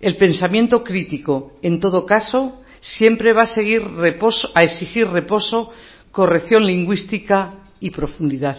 El 0.02 0.17
pensamiento 0.17 0.84
crítico, 0.84 1.54
en 1.62 1.80
todo 1.80 2.06
caso, 2.06 2.62
siempre 2.98 3.34
va 3.34 3.43
a, 3.43 3.48
seguir 3.48 3.82
a 4.54 4.63
exigir 4.63 5.08
reposo, 5.08 5.74
corrección 6.12 6.65
lingüística 6.65 7.56
y 7.80 7.91
profundidad. 7.91 8.58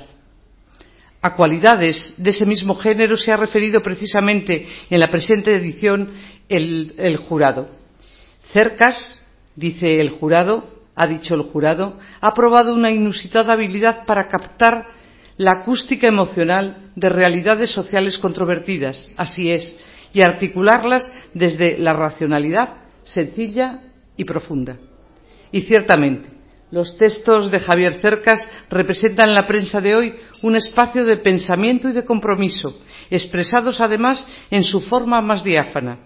A 1.23 1.35
cualidades 1.35 2.15
de 2.19 2.31
ese 2.31 2.47
mismo 2.47 2.75
género 2.75 3.17
se 3.17 3.33
ha 3.33 3.37
referido 3.37 3.83
precisamente 3.83 4.67
en 4.91 5.01
la 5.01 5.09
presente 5.09 5.55
edición 5.55 6.13
el 6.49 7.17
jurado. 7.29 7.69
Cercas, 8.53 9.21
dice 9.55 10.01
el 10.01 10.11
jurado, 10.11 10.77
ha 10.95 11.07
dicho 11.07 11.35
el 11.35 11.43
jurado, 11.43 11.99
ha 12.21 12.35
probado 12.35 12.75
una 12.75 12.91
inusitada 12.91 13.53
habilidad 13.53 14.05
para 14.07 14.29
captar 14.29 14.87
la 15.37 15.53
acústica 15.61 16.07
emocional 16.07 16.91
de 16.97 17.09
realidades 17.09 17.71
sociales 17.71 18.19
controvertidas, 18.19 19.09
así 19.17 19.51
es, 19.51 19.77
y 20.15 20.23
articularlas 20.23 21.13
desde 21.35 21.77
la 21.79 21.93
racionalidad 21.93 22.87
sencilla 23.03 23.81
y 24.17 24.25
profunda. 24.25 24.77
Y 25.53 25.63
ciertamente, 25.63 26.29
los 26.71 26.97
textos 26.99 27.51
de 27.51 27.61
Javier 27.61 28.01
Cercas 28.01 28.41
representan 28.69 29.29
en 29.29 29.35
la 29.37 29.47
prensa 29.47 29.81
de 29.81 29.95
hoy 29.95 30.15
un 30.43 30.57
espacio 30.57 31.05
de 31.05 31.19
pensamiento 31.19 31.89
y 31.89 31.93
de 31.93 32.05
compromiso, 32.05 32.81
expresados 33.09 33.81
además 33.81 34.27
en 34.51 34.65
su 34.65 34.81
forma 34.81 35.21
más 35.21 35.45
diáfana. 35.45 35.99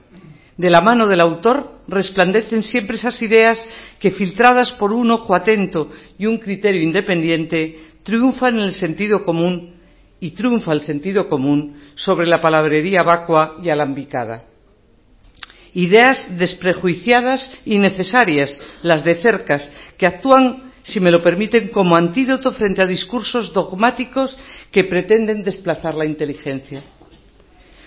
De 0.58 0.68
la 0.68 0.82
mano 0.82 1.06
del 1.06 1.22
autor 1.22 1.80
resplandecen 1.88 2.62
siempre 2.62 2.96
esas 2.96 3.20
ideas 3.22 3.58
que, 3.98 4.10
filtradas 4.10 4.72
por 4.72 4.92
un 4.92 5.10
ojo 5.10 5.34
atento 5.34 5.90
y 6.18 6.26
un 6.26 6.38
criterio 6.38 6.82
independiente, 6.82 7.80
triunfan 8.02 8.58
en 8.58 8.64
el 8.64 8.74
sentido 8.74 9.24
común 9.24 9.76
y 10.20 10.32
triunfa 10.32 10.74
el 10.74 10.82
sentido 10.82 11.30
común 11.30 11.80
sobre 11.94 12.26
la 12.26 12.42
palabrería 12.42 13.02
vacua 13.02 13.56
y 13.62 13.70
alambicada 13.70 14.49
ideas 15.74 16.38
desprejuiciadas 16.38 17.50
y 17.64 17.78
necesarias, 17.78 18.56
las 18.83 19.04
de 19.04 19.16
cercas, 19.16 19.68
que 19.96 20.06
actúan, 20.06 20.72
si 20.83 21.00
me 21.00 21.11
lo 21.11 21.22
permiten, 21.22 21.68
como 21.68 21.96
antídoto 21.96 22.52
frente 22.52 22.83
a 22.83 22.87
discursos 22.87 23.52
dogmáticos 23.52 24.37
que 24.70 24.85
pretenden 24.85 25.42
desplazar 25.42 25.94
la 25.94 26.06
inteligencia. 26.06 26.83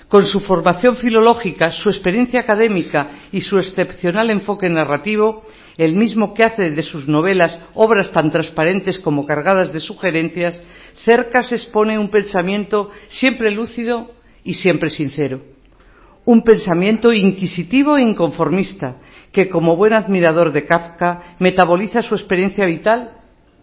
Con 0.07 0.27
su 0.27 0.41
formación 0.41 0.97
filológica, 0.97 1.71
su 1.71 1.89
experiencia 1.89 2.41
académica 2.41 3.09
y 3.31 3.41
su 3.41 3.57
excepcional 3.57 4.29
enfoque 4.29 4.69
narrativo, 4.69 5.43
el 5.75 5.95
mismo 5.95 6.35
que 6.35 6.43
hace 6.43 6.69
de 6.69 6.83
sus 6.83 7.07
novelas 7.07 7.57
obras 7.73 8.11
tan 8.11 8.29
transparentes 8.29 8.99
como 8.99 9.25
cargadas 9.25 9.73
de 9.73 9.79
sugerencias, 9.79 10.61
Cercas 10.93 11.51
expone 11.51 11.97
un 11.97 12.11
pensamiento 12.11 12.91
siempre 13.07 13.49
lúcido 13.49 14.11
y 14.43 14.53
siempre 14.53 14.89
sincero 14.89 15.52
un 16.25 16.43
pensamiento 16.43 17.11
inquisitivo 17.11 17.97
e 17.97 18.01
inconformista 18.01 18.95
que, 19.31 19.49
como 19.49 19.75
buen 19.75 19.93
admirador 19.93 20.53
de 20.53 20.65
Kafka, 20.65 21.35
metaboliza 21.39 22.01
su 22.01 22.15
experiencia 22.15 22.65
vital 22.65 23.11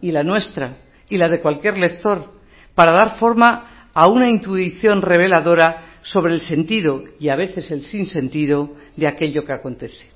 y 0.01 0.11
la 0.13 0.23
nuestra 0.23 0.77
y 1.09 1.17
la 1.17 1.29
de 1.29 1.41
cualquier 1.41 1.79
lector 1.79 2.33
para 2.75 2.93
dar 2.93 3.19
forma 3.19 3.89
a 3.95 4.09
una 4.09 4.29
intuición 4.29 5.03
reveladora 5.03 5.99
sobre 6.03 6.35
el 6.35 6.41
sentido 6.41 7.05
y 7.19 7.29
a 7.29 7.37
veces 7.37 7.71
el 7.71 7.83
sinsentido 7.83 8.77
de 8.97 9.07
aquello 9.07 9.45
que 9.45 9.53
acontece. 9.53 10.11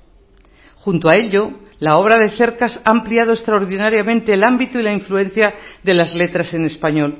Junto 0.77 1.09
a 1.09 1.15
ello, 1.15 1.51
la 1.79 1.97
obra 1.97 2.17
de 2.17 2.29
Cercas 2.29 2.79
ha 2.85 2.91
ampliado 2.91 3.33
extraordinariamente 3.33 4.33
el 4.33 4.43
ámbito 4.43 4.79
y 4.79 4.83
la 4.83 4.93
influencia 4.93 5.53
de 5.83 5.93
las 5.93 6.13
letras 6.13 6.53
en 6.53 6.65
español, 6.65 7.17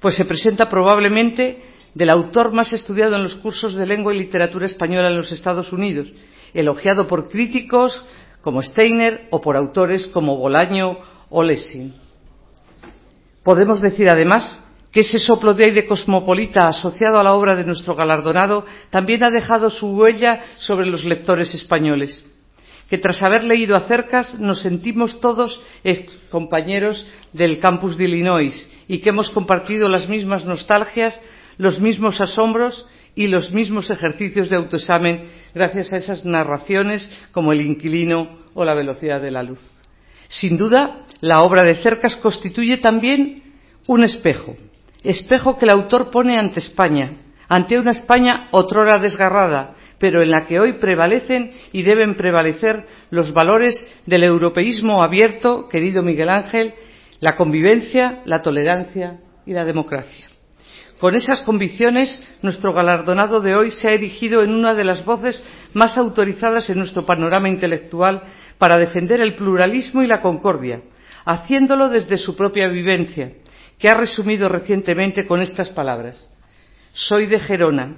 pues 0.00 0.16
se 0.16 0.26
presenta 0.26 0.68
probablemente 0.68 1.69
del 1.94 2.10
autor 2.10 2.52
más 2.52 2.72
estudiado 2.72 3.16
en 3.16 3.22
los 3.22 3.34
cursos 3.36 3.74
de 3.74 3.86
lengua 3.86 4.14
y 4.14 4.18
literatura 4.18 4.66
española 4.66 5.08
en 5.08 5.16
los 5.16 5.32
Estados 5.32 5.72
Unidos, 5.72 6.08
elogiado 6.54 7.06
por 7.06 7.28
críticos 7.28 8.04
como 8.42 8.62
Steiner 8.62 9.28
o 9.30 9.40
por 9.40 9.56
autores 9.56 10.06
como 10.08 10.36
Bolaño 10.36 10.98
o 11.28 11.42
Lessing. 11.42 11.92
Podemos 13.42 13.80
decir 13.80 14.08
además 14.08 14.58
que 14.92 15.00
ese 15.00 15.18
soplo 15.18 15.54
de 15.54 15.64
aire 15.64 15.86
cosmopolita 15.86 16.68
asociado 16.68 17.18
a 17.18 17.22
la 17.22 17.34
obra 17.34 17.54
de 17.54 17.64
nuestro 17.64 17.94
galardonado 17.94 18.66
también 18.90 19.22
ha 19.24 19.30
dejado 19.30 19.70
su 19.70 19.96
huella 19.96 20.40
sobre 20.58 20.86
los 20.86 21.04
lectores 21.04 21.54
españoles, 21.54 22.24
que 22.88 22.98
tras 22.98 23.22
haber 23.22 23.44
leído 23.44 23.76
acercas 23.76 24.38
nos 24.40 24.62
sentimos 24.62 25.20
todos 25.20 25.60
compañeros 26.30 27.06
del 27.32 27.60
campus 27.60 27.96
de 27.96 28.04
Illinois 28.04 28.68
y 28.88 28.98
que 28.98 29.10
hemos 29.10 29.30
compartido 29.30 29.88
las 29.88 30.08
mismas 30.08 30.44
nostalgias, 30.44 31.18
los 31.60 31.78
mismos 31.78 32.18
asombros 32.22 32.86
y 33.14 33.26
los 33.26 33.52
mismos 33.52 33.90
ejercicios 33.90 34.48
de 34.48 34.56
autoexamen 34.56 35.28
gracias 35.54 35.92
a 35.92 35.98
esas 35.98 36.24
narraciones 36.24 37.06
como 37.32 37.52
El 37.52 37.60
inquilino 37.60 38.38
o 38.54 38.64
La 38.64 38.72
velocidad 38.72 39.20
de 39.20 39.30
la 39.30 39.42
luz. 39.42 39.60
Sin 40.28 40.56
duda, 40.56 41.02
la 41.20 41.40
obra 41.40 41.62
de 41.62 41.74
Cercas 41.82 42.16
constituye 42.16 42.78
también 42.78 43.42
un 43.86 44.04
espejo, 44.04 44.56
espejo 45.04 45.58
que 45.58 45.66
el 45.66 45.72
autor 45.72 46.10
pone 46.10 46.38
ante 46.38 46.60
España, 46.60 47.18
ante 47.46 47.78
una 47.78 47.90
España 47.90 48.48
otrora 48.52 48.98
desgarrada, 48.98 49.74
pero 49.98 50.22
en 50.22 50.30
la 50.30 50.46
que 50.46 50.60
hoy 50.60 50.74
prevalecen 50.74 51.50
y 51.72 51.82
deben 51.82 52.16
prevalecer 52.16 52.86
los 53.10 53.34
valores 53.34 53.76
del 54.06 54.24
europeísmo 54.24 55.02
abierto, 55.02 55.68
querido 55.68 56.02
Miguel 56.02 56.30
Ángel, 56.30 56.72
la 57.20 57.36
convivencia, 57.36 58.22
la 58.24 58.40
tolerancia 58.40 59.18
y 59.44 59.52
la 59.52 59.66
democracia. 59.66 60.29
Con 61.00 61.14
esas 61.14 61.40
convicciones, 61.42 62.22
nuestro 62.42 62.74
galardonado 62.74 63.40
de 63.40 63.56
hoy 63.56 63.70
se 63.70 63.88
ha 63.88 63.92
erigido 63.92 64.42
en 64.42 64.50
una 64.50 64.74
de 64.74 64.84
las 64.84 65.02
voces 65.06 65.42
más 65.72 65.96
autorizadas 65.96 66.68
en 66.68 66.78
nuestro 66.78 67.06
panorama 67.06 67.48
intelectual 67.48 68.22
para 68.58 68.76
defender 68.76 69.22
el 69.22 69.34
pluralismo 69.34 70.02
y 70.02 70.06
la 70.06 70.20
concordia, 70.20 70.82
haciéndolo 71.24 71.88
desde 71.88 72.18
su 72.18 72.36
propia 72.36 72.68
vivencia, 72.68 73.32
que 73.78 73.88
ha 73.88 73.94
resumido 73.94 74.46
recientemente 74.50 75.26
con 75.26 75.40
estas 75.40 75.70
palabras. 75.70 76.28
Soy 76.92 77.26
de 77.26 77.40
Gerona, 77.40 77.96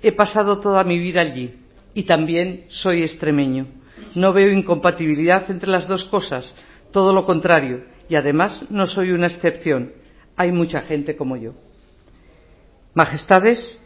He 0.00 0.12
pasado 0.12 0.60
toda 0.60 0.84
mi 0.84 0.98
vida 0.98 1.22
allí 1.22 1.54
y 1.92 2.02
también 2.04 2.66
soy 2.68 3.02
extremeño. 3.02 3.66
No 4.14 4.32
veo 4.32 4.52
incompatibilidad 4.52 5.50
entre 5.50 5.70
las 5.70 5.88
dos 5.88 6.04
cosas, 6.04 6.54
todo 6.92 7.12
lo 7.12 7.24
contrario, 7.24 7.84
y 8.08 8.14
además 8.14 8.64
no 8.70 8.86
soy 8.86 9.10
una 9.10 9.28
excepción. 9.28 9.92
Hay 10.36 10.52
mucha 10.52 10.82
gente 10.82 11.16
como 11.16 11.36
yo. 11.36 11.52
Majestades, 12.94 13.80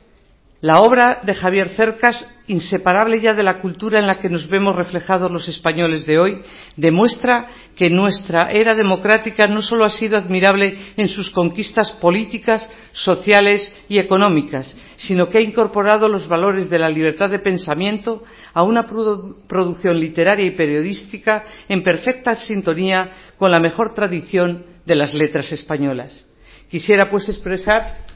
la 0.61 0.81
obra 0.81 1.21
de 1.23 1.35
Javier 1.35 1.71
Cercas, 1.71 2.27
inseparable 2.49 3.21
ya 3.21 3.33
de 3.33 3.45
la 3.45 3.61
cultura 3.61 4.01
en 4.01 4.07
la 4.07 4.19
que 4.19 4.29
nos 4.29 4.49
vemos 4.49 4.75
reflejados 4.75 5.31
los 5.31 5.49
españoles 5.49 6.05
de 6.05 6.19
hoy, 6.19 6.43
demuestra 6.77 7.47
que 7.77 7.91
nuestra 7.91 8.51
era 8.51 8.75
democrática 8.75 9.47
no 9.47 9.63
solo 9.63 9.85
ha 9.85 9.91
sido 9.91 10.19
admirable 10.19 10.77
en 10.97 11.09
sus 11.09 11.31
conquistas 11.31 11.93
políticas, 12.01 12.69
sociales 12.93 13.73
y 13.89 13.99
económicas, 13.99 14.77
sino 14.97 15.31
que 15.31 15.39
ha 15.39 15.43
incorporado 15.43 16.09
los 16.09 16.27
valores 16.27 16.69
de 16.69 16.79
la 16.81 16.89
libertad 16.89 17.31
de 17.31 17.39
pensamiento 17.39 18.25
a 18.53 18.65
una 18.65 18.85
producción 18.85 20.01
literaria 20.01 20.45
y 20.45 20.57
periodística 20.57 21.45
en 21.69 21.85
perfecta 21.85 22.35
sintonía 22.35 23.13
con 23.39 23.53
la 23.53 23.61
mejor 23.61 23.95
tradición 23.95 24.67
de 24.85 24.97
las 24.97 25.15
letras 25.15 25.53
españolas. 25.53 26.27
Quisiera 26.69 27.09
pues 27.09 27.29
expresar 27.29 28.09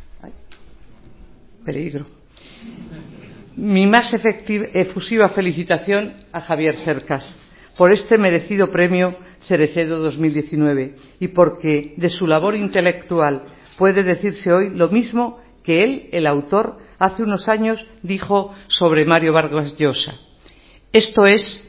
peligro 1.65 2.07
mi 3.57 3.87
más 3.87 4.13
efusiva 4.15 5.29
felicitación 5.29 6.15
a 6.33 6.41
Javier 6.41 6.77
Cercas 6.79 7.37
por 7.77 7.93
este 7.93 8.17
merecido 8.19 8.69
premio 8.69 9.15
Cerecedo 9.47 9.99
2019 9.99 10.97
y 11.21 11.29
porque 11.29 11.95
de 11.97 12.09
su 12.09 12.27
labor 12.27 12.55
intelectual 12.55 13.43
puede 13.77 14.03
decirse 14.03 14.53
hoy 14.53 14.71
lo 14.71 14.89
mismo 14.89 15.41
que 15.65 15.85
él, 15.85 16.09
el 16.13 16.27
autor, 16.27 16.79
hace 16.99 17.23
unos 17.23 17.49
años 17.49 17.85
dijo 18.03 18.55
sobre 18.69 19.05
Mario 19.05 19.33
Vargas 19.33 19.77
Llosa. 19.79 20.15
Esto 20.93 21.25
es, 21.25 21.63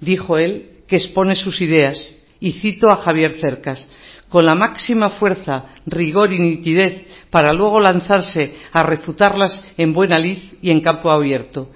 dijo 0.00 0.38
él, 0.38 0.70
que 0.86 0.96
expone 0.96 1.36
sus 1.36 1.60
ideas, 1.60 1.98
y 2.40 2.52
cito 2.52 2.88
a 2.88 2.96
Javier 2.96 3.32
Cercas, 3.40 3.88
con 4.28 4.44
la 4.44 4.54
máxima 4.54 5.10
fuerza, 5.10 5.64
rigor 5.86 6.32
y 6.32 6.38
nitidez 6.38 7.06
para 7.30 7.52
luego 7.52 7.80
lanzarse 7.80 8.54
a 8.72 8.82
refutarlas 8.82 9.62
en 9.76 9.92
buena 9.92 10.18
lid 10.18 10.38
y 10.62 10.70
en 10.70 10.80
campo 10.80 11.10
abierto. 11.10 11.70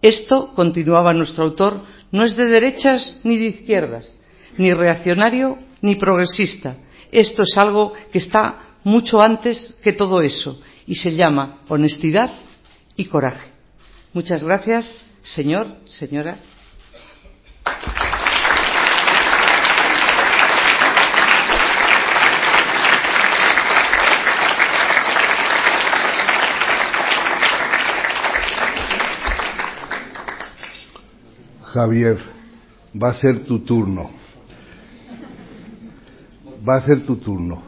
Esto, 0.00 0.52
continuaba 0.54 1.12
nuestro 1.12 1.44
autor, 1.44 1.82
no 2.12 2.24
es 2.24 2.36
de 2.36 2.46
derechas 2.46 3.18
ni 3.24 3.38
de 3.38 3.46
izquierdas, 3.46 4.16
ni 4.56 4.72
reaccionario 4.72 5.58
ni 5.82 5.96
progresista. 5.96 6.76
Esto 7.10 7.42
es 7.42 7.56
algo 7.56 7.92
que 8.12 8.18
está 8.18 8.68
mucho 8.84 9.20
antes 9.20 9.74
que 9.82 9.92
todo 9.92 10.20
eso 10.22 10.60
y 10.86 10.94
se 10.96 11.14
llama 11.14 11.60
honestidad 11.68 12.30
y 12.96 13.06
coraje. 13.06 13.48
Muchas 14.12 14.42
gracias, 14.42 14.90
señor, 15.22 15.76
señora. 15.84 16.38
Javier, 31.72 32.16
va 32.94 33.10
a 33.10 33.20
ser 33.20 33.44
tu 33.44 33.58
turno. 33.60 34.10
Va 36.66 36.76
a 36.76 36.82
ser 36.86 37.04
tu 37.04 37.16
turno. 37.16 37.62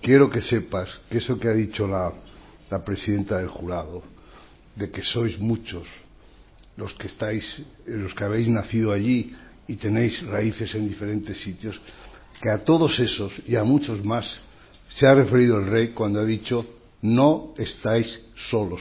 Quiero 0.00 0.30
que 0.30 0.40
sepas 0.40 0.88
que 1.10 1.18
eso 1.18 1.38
que 1.38 1.48
ha 1.48 1.52
dicho 1.52 1.86
la, 1.86 2.12
la 2.70 2.82
presidenta 2.82 3.38
del 3.38 3.48
jurado, 3.48 4.02
de 4.74 4.90
que 4.90 5.02
sois 5.02 5.38
muchos 5.38 5.86
los 6.76 6.92
que 6.94 7.08
estáis, 7.08 7.44
los 7.86 8.14
que 8.14 8.24
habéis 8.24 8.48
nacido 8.48 8.92
allí 8.92 9.34
y 9.68 9.76
tenéis 9.76 10.22
raíces 10.26 10.74
en 10.74 10.88
diferentes 10.88 11.38
sitios, 11.42 11.78
que 12.40 12.50
a 12.50 12.64
todos 12.64 12.98
esos 12.98 13.32
y 13.46 13.56
a 13.56 13.64
muchos 13.64 14.04
más 14.04 14.24
se 14.88 15.06
ha 15.06 15.14
referido 15.14 15.58
el 15.58 15.66
rey 15.66 15.88
cuando 15.88 16.20
ha 16.20 16.24
dicho 16.24 16.66
no 17.02 17.54
estáis 17.58 18.20
solos 18.50 18.80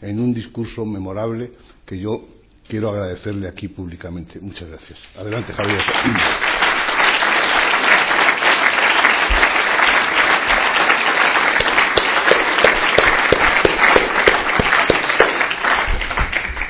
en 0.00 0.20
un 0.20 0.34
discurso 0.34 0.84
memorable 0.84 1.52
que 1.86 1.98
yo 1.98 2.33
quiero 2.68 2.90
agradecerle 2.90 3.48
aquí 3.48 3.68
públicamente. 3.68 4.38
Muchas 4.40 4.68
gracias. 4.68 4.98
Adelante, 5.16 5.52
Javier. 5.52 5.82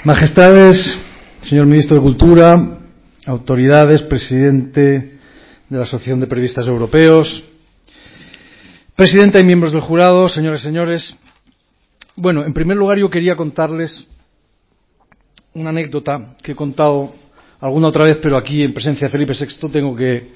Majestades, 0.05 0.77
señor 1.43 1.65
ministro 1.65 1.97
de 1.97 2.03
Cultura, 2.03 2.79
autoridades, 3.27 4.03
presidente 4.03 5.19
de 5.71 5.79
la 5.79 5.85
Asociación 5.85 6.21
de 6.21 6.27
Periodistas 6.27 6.67
Europeos, 6.67 7.43
presidenta 8.95 9.41
y 9.41 9.45
miembros 9.45 9.73
del 9.73 9.81
jurado, 9.81 10.29
señoras 10.29 10.61
y 10.61 10.65
señores. 10.65 11.15
Bueno, 12.17 12.45
en 12.45 12.53
primer 12.53 12.77
lugar 12.77 12.99
yo 12.99 13.09
quería 13.09 13.35
contarles 13.35 14.07
una 15.55 15.71
anécdota 15.71 16.35
que 16.43 16.53
he 16.53 16.57
contado 16.57 17.15
alguna 17.61 17.89
otra 17.89 18.05
vez, 18.05 18.19
pero 18.21 18.37
aquí 18.37 18.63
en 18.63 18.75
presencia 18.75 19.07
de 19.07 19.13
Felipe 19.13 19.35
VI 19.35 19.71
tengo 19.71 19.95
que, 19.95 20.33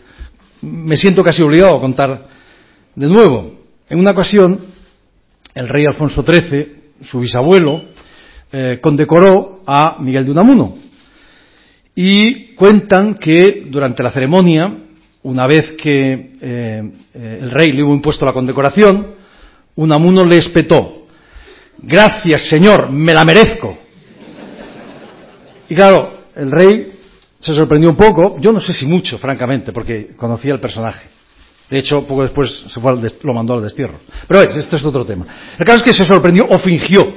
me 0.62 0.97
siento 0.97 1.25
casi 1.25 1.43
obligado 1.43 1.77
a 1.77 1.81
contar 1.81 2.27
de 2.95 3.07
nuevo. 3.07 3.59
En 3.91 3.99
una 3.99 4.12
ocasión, 4.12 4.61
el 5.55 5.69
rey 5.69 5.87
Alfonso 5.87 6.23
XIII, 6.23 6.66
su 7.03 7.19
bisabuelo, 7.19 7.83
eh, 8.53 8.79
condecoró 8.81 9.62
a 9.66 9.97
Miguel 10.01 10.25
de 10.25 10.31
Unamuno. 10.31 10.79
Y 11.97 12.55
cuentan 12.55 13.14
que 13.14 13.66
durante 13.69 14.05
la 14.05 14.12
ceremonia, 14.12 14.73
una 15.25 15.47
vez 15.49 15.73
que 15.73 16.12
eh, 16.41 16.91
eh, 17.12 17.39
el 17.41 17.51
rey 17.51 17.73
le 17.73 17.83
hubo 17.83 17.93
impuesto 17.93 18.25
la 18.25 18.33
condecoración, 18.33 19.16
Unamuno 19.75 20.25
le 20.25 20.39
espetó, 20.39 21.07
gracias 21.79 22.49
señor, 22.49 22.91
me 22.91 23.12
la 23.12 23.25
merezco. 23.25 23.88
Y 25.69 25.75
claro, 25.75 26.25
el 26.35 26.51
rey 26.51 26.93
se 27.41 27.55
sorprendió 27.55 27.91
un 27.91 27.97
poco, 27.97 28.39
yo 28.41 28.53
no 28.53 28.61
sé 28.61 28.73
si 28.73 28.87
mucho, 28.87 29.19
francamente, 29.19 29.73
porque 29.73 30.14
conocía 30.16 30.53
el 30.53 30.61
personaje. 30.61 31.09
De 31.71 31.79
hecho, 31.79 32.07
poco 32.07 32.23
después 32.23 32.64
se 32.73 32.81
fue 32.81 32.97
lo 33.23 33.35
mandó 33.35 33.55
al 33.55 33.62
destierro. 33.62 33.99
Pero 34.27 34.41
esto 34.41 34.77
es 34.77 34.85
otro 34.85 35.05
tema. 35.05 35.27
El 35.59 35.66
caso 35.66 35.79
es 35.79 35.85
que 35.85 35.93
se 35.93 36.05
sorprendió 36.05 36.47
o 36.49 36.59
fingió 36.59 37.14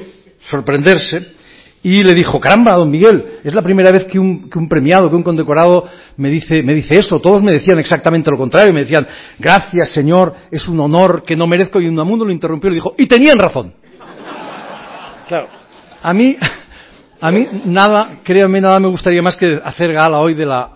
sorprenderse 0.49 1.36
y 1.84 2.04
le 2.04 2.14
dijo, 2.14 2.39
caramba, 2.39 2.76
don 2.76 2.91
Miguel, 2.91 3.39
es 3.43 3.56
la 3.56 3.62
primera 3.62 3.91
vez 3.91 4.06
que 4.06 4.20
un, 4.20 4.49
que 4.49 4.60
un, 4.60 4.68
premiado, 4.68 5.10
que 5.10 5.16
un 5.16 5.24
condecorado 5.24 5.86
me 6.18 6.30
dice, 6.30 6.62
me 6.62 6.76
dice 6.76 6.95
eso. 6.95 7.20
Todos 7.20 7.41
me 7.41 7.54
decían 7.54 7.80
exactamente 7.80 8.30
lo 8.30 8.38
contrario. 8.38 8.74
Me 8.74 8.82
decían, 8.82 9.08
gracias, 9.39 9.91
señor, 9.93 10.36
es 10.52 10.68
un 10.68 10.80
honor 10.80 11.24
que 11.26 11.36
no 11.36 11.47
merezco. 11.47 11.80
Y 11.80 11.88
Unamuno 11.88 12.26
lo 12.26 12.32
interrumpió 12.32 12.68
y 12.70 12.74
le 12.74 12.76
dijo, 12.76 12.93
y 12.97 13.08
tenían 13.08 13.39
razón. 13.39 13.74
Claro. 15.28 15.47
A 16.04 16.14
mí, 16.14 16.36
a 17.22 17.32
mí 17.32 17.47
nada, 17.65 18.19
créanme, 18.24 18.59
nada 18.59 18.80
me 18.80 18.88
gustaría 18.88 19.22
más 19.22 19.38
que 19.38 19.61
hacer 19.63 19.93
gala 19.93 20.19
hoy 20.19 20.34
de 20.34 20.45
la 20.45 20.72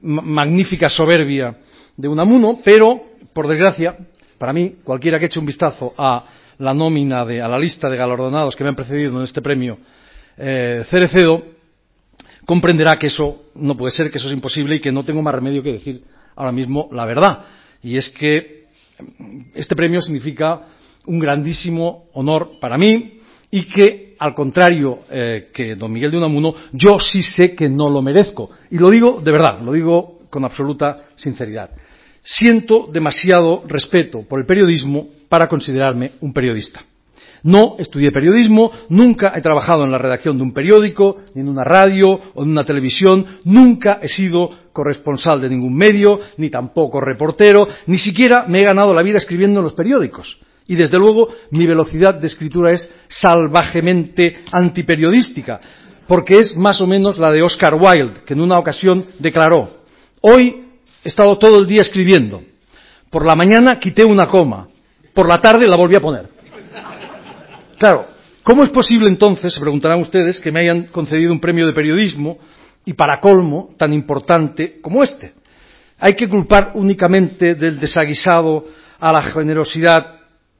magnífica 0.00 0.88
soberbia 0.88 1.56
de 1.96 2.06
Unamuno, 2.06 2.60
pero, 2.64 3.02
por 3.32 3.48
desgracia, 3.48 3.96
para 4.38 4.52
mí, 4.52 4.76
cualquiera 4.84 5.18
que 5.18 5.26
eche 5.26 5.40
un 5.40 5.46
vistazo 5.46 5.92
a 5.98 6.24
la 6.58 6.72
nómina, 6.72 7.24
de, 7.24 7.42
a 7.42 7.48
la 7.48 7.58
lista 7.58 7.88
de 7.88 7.96
galardonados 7.96 8.54
que 8.54 8.62
me 8.62 8.70
han 8.70 8.76
precedido 8.76 9.18
en 9.18 9.24
este 9.24 9.42
premio 9.42 9.78
eh, 10.36 10.84
Cerecedo, 10.88 11.42
comprenderá 12.44 12.96
que 12.96 13.08
eso 13.08 13.46
no 13.56 13.76
puede 13.76 13.90
ser, 13.90 14.12
que 14.12 14.18
eso 14.18 14.28
es 14.28 14.34
imposible 14.34 14.76
y 14.76 14.80
que 14.80 14.92
no 14.92 15.02
tengo 15.02 15.20
más 15.20 15.34
remedio 15.34 15.64
que 15.64 15.72
decir 15.72 16.04
ahora 16.36 16.52
mismo 16.52 16.88
la 16.92 17.04
verdad. 17.04 17.44
Y 17.82 17.96
es 17.96 18.08
que 18.10 18.66
este 19.52 19.74
premio 19.74 20.00
significa 20.00 20.60
un 21.06 21.18
grandísimo 21.18 22.04
honor 22.12 22.52
para 22.60 22.78
mí 22.78 23.15
y 23.50 23.66
que, 23.66 24.14
al 24.18 24.34
contrario 24.34 25.00
eh, 25.10 25.48
que 25.52 25.74
don 25.76 25.92
Miguel 25.92 26.10
de 26.10 26.18
Unamuno, 26.18 26.54
yo 26.72 26.98
sí 26.98 27.22
sé 27.22 27.54
que 27.54 27.68
no 27.68 27.90
lo 27.90 28.02
merezco. 28.02 28.50
Y 28.70 28.78
lo 28.78 28.90
digo 28.90 29.20
de 29.22 29.32
verdad, 29.32 29.60
lo 29.60 29.72
digo 29.72 30.18
con 30.30 30.44
absoluta 30.44 31.04
sinceridad. 31.16 31.70
Siento 32.22 32.88
demasiado 32.92 33.62
respeto 33.68 34.22
por 34.22 34.40
el 34.40 34.46
periodismo 34.46 35.08
para 35.28 35.48
considerarme 35.48 36.12
un 36.20 36.32
periodista. 36.32 36.80
No 37.42 37.76
estudié 37.78 38.10
periodismo, 38.10 38.72
nunca 38.88 39.32
he 39.36 39.40
trabajado 39.40 39.84
en 39.84 39.92
la 39.92 39.98
redacción 39.98 40.36
de 40.36 40.42
un 40.42 40.52
periódico, 40.52 41.18
ni 41.34 41.42
en 41.42 41.48
una 41.48 41.62
radio 41.62 42.18
o 42.34 42.42
en 42.42 42.50
una 42.50 42.64
televisión, 42.64 43.24
nunca 43.44 44.00
he 44.02 44.08
sido 44.08 44.50
corresponsal 44.72 45.40
de 45.40 45.50
ningún 45.50 45.76
medio, 45.76 46.18
ni 46.38 46.50
tampoco 46.50 47.00
reportero, 47.00 47.68
ni 47.86 47.98
siquiera 47.98 48.46
me 48.48 48.60
he 48.60 48.64
ganado 48.64 48.92
la 48.92 49.02
vida 49.02 49.18
escribiendo 49.18 49.60
en 49.60 49.64
los 49.64 49.74
periódicos. 49.74 50.38
Y 50.68 50.74
desde 50.74 50.98
luego 50.98 51.28
mi 51.50 51.66
velocidad 51.66 52.14
de 52.14 52.26
escritura 52.26 52.72
es 52.72 52.88
salvajemente 53.08 54.42
antiperiodística, 54.50 55.60
porque 56.06 56.38
es 56.38 56.56
más 56.56 56.80
o 56.80 56.86
menos 56.86 57.18
la 57.18 57.30
de 57.30 57.42
Oscar 57.42 57.74
Wilde, 57.74 58.22
que 58.26 58.34
en 58.34 58.40
una 58.40 58.58
ocasión 58.58 59.06
declaró 59.18 59.76
Hoy 60.20 60.64
he 61.04 61.08
estado 61.08 61.38
todo 61.38 61.60
el 61.60 61.66
día 61.66 61.82
escribiendo. 61.82 62.42
Por 63.10 63.24
la 63.24 63.36
mañana 63.36 63.78
quité 63.78 64.04
una 64.04 64.28
coma. 64.28 64.68
Por 65.14 65.28
la 65.28 65.40
tarde 65.40 65.66
la 65.68 65.76
volví 65.76 65.94
a 65.94 66.00
poner. 66.00 66.28
Claro, 67.78 68.06
¿cómo 68.42 68.64
es 68.64 68.70
posible 68.70 69.08
entonces, 69.08 69.54
se 69.54 69.60
preguntarán 69.60 70.00
ustedes, 70.00 70.40
que 70.40 70.50
me 70.50 70.60
hayan 70.60 70.86
concedido 70.86 71.32
un 71.32 71.40
premio 71.40 71.66
de 71.66 71.72
periodismo 71.72 72.38
y 72.84 72.94
para 72.94 73.20
colmo 73.20 73.74
tan 73.78 73.92
importante 73.92 74.80
como 74.80 75.04
este? 75.04 75.34
Hay 75.98 76.14
que 76.14 76.28
culpar 76.28 76.72
únicamente 76.74 77.54
del 77.54 77.78
desaguisado 77.78 78.64
a 78.98 79.12
la 79.12 79.22
generosidad 79.22 80.16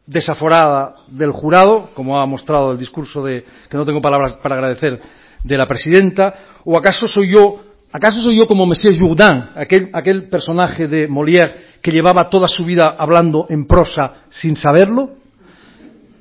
desaforada 0.07 0.94
del 1.09 1.32
jurado, 1.32 1.90
como 1.94 2.18
ha 2.18 2.26
mostrado 2.26 2.72
el 2.72 2.78
discurso 2.78 3.24
de 3.24 3.44
que 3.68 3.76
no 3.76 3.84
tengo 3.84 4.00
palabras 4.00 4.34
para 4.34 4.54
agradecer 4.54 5.00
de 5.42 5.57
la 5.57 5.66
presidenta, 5.66 6.34
o 6.64 6.76
acaso 6.76 7.09
soy 7.09 7.30
yo, 7.30 7.61
acaso 7.92 8.20
soy 8.20 8.38
yo 8.38 8.46
como 8.46 8.66
Monsieur 8.66 8.96
Jourdain, 8.98 9.50
aquel, 9.54 9.90
aquel 9.92 10.28
personaje 10.28 10.88
de 10.88 11.09
Molière 11.09 11.66
que 11.82 11.92
llevaba 11.92 12.28
toda 12.28 12.48
su 12.48 12.64
vida 12.64 12.96
hablando 12.98 13.46
en 13.48 13.66
prosa 13.66 14.24
sin 14.30 14.57
saberlo? 14.57 15.11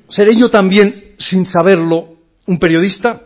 ¿Seré 0.08 0.36
yo 0.36 0.48
también, 0.48 1.14
sin 1.18 1.44
saberlo, 1.44 2.14
un 2.46 2.58
periodista? 2.58 3.22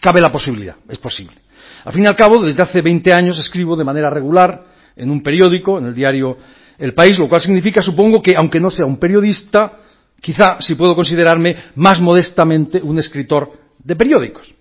Cabe 0.00 0.20
la 0.20 0.30
posibilidad, 0.30 0.76
es 0.88 0.98
posible. 0.98 1.36
Al 1.84 1.92
fin 1.92 2.04
y 2.04 2.06
al 2.06 2.14
cabo, 2.14 2.42
desde 2.42 2.62
hace 2.62 2.82
20 2.82 3.12
años 3.12 3.38
escribo 3.38 3.74
de 3.76 3.84
manera 3.84 4.10
regular 4.10 4.64
en 4.94 5.10
un 5.10 5.22
periódico, 5.22 5.78
en 5.78 5.86
el 5.86 5.94
diario 5.94 6.36
El 6.78 6.94
País, 6.94 7.18
lo 7.18 7.28
cual 7.28 7.40
significa, 7.40 7.82
supongo, 7.82 8.22
que 8.22 8.34
aunque 8.36 8.60
no 8.60 8.70
sea 8.70 8.86
un 8.86 8.98
periodista, 8.98 9.78
quizá 10.20 10.60
si 10.60 10.74
puedo 10.74 10.94
considerarme 10.94 11.56
más 11.74 12.00
modestamente 12.00 12.80
un 12.82 12.98
escritor 12.98 13.50
de 13.78 13.96
periódicos. 13.96 14.54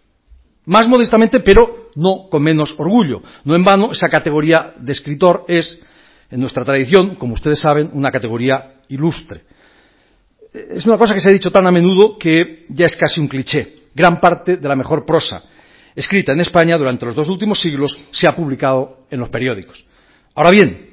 Más 0.66 0.88
modestamente, 0.88 1.40
pero 1.40 1.90
no 1.96 2.28
con 2.30 2.44
menos 2.44 2.76
orgullo. 2.78 3.22
No 3.46 3.56
en 3.56 3.64
vano, 3.64 3.92
esa 3.92 4.10
categoría 4.10 4.74
de 4.78 4.92
escritor 4.92 5.46
es, 5.48 5.82
en 6.30 6.42
nuestra 6.42 6.66
tradición, 6.66 7.16
como 7.16 7.36
ustedes 7.36 7.60
saben, 7.60 7.90
una 7.94 8.12
categoría 8.12 8.74
ilustre 8.90 9.44
es 10.54 10.86
una 10.86 10.98
cosa 10.98 11.14
que 11.14 11.20
se 11.20 11.30
ha 11.30 11.34
dicho 11.34 11.52
tan 11.52 11.68
a 11.68 11.72
menudo 11.72 12.18
que 12.18 12.66
ya 12.70 12.86
es 12.86 12.96
casi 12.96 13.20
un 13.20 13.28
cliché. 13.28 13.74
Gran 13.94 14.20
parte 14.20 14.58
de 14.58 14.68
la 14.68 14.76
mejor 14.76 15.06
prosa 15.06 15.44
escrita 15.96 16.34
en 16.34 16.42
España 16.42 16.78
durante 16.78 17.06
los 17.06 17.16
dos 17.16 17.28
últimos 17.30 17.60
siglos 17.60 17.98
se 18.12 18.28
ha 18.28 18.36
publicado 18.36 19.06
en 19.10 19.20
los 19.20 19.30
periódicos. 19.30 19.84
Ahora 20.36 20.52
bien, 20.52 20.87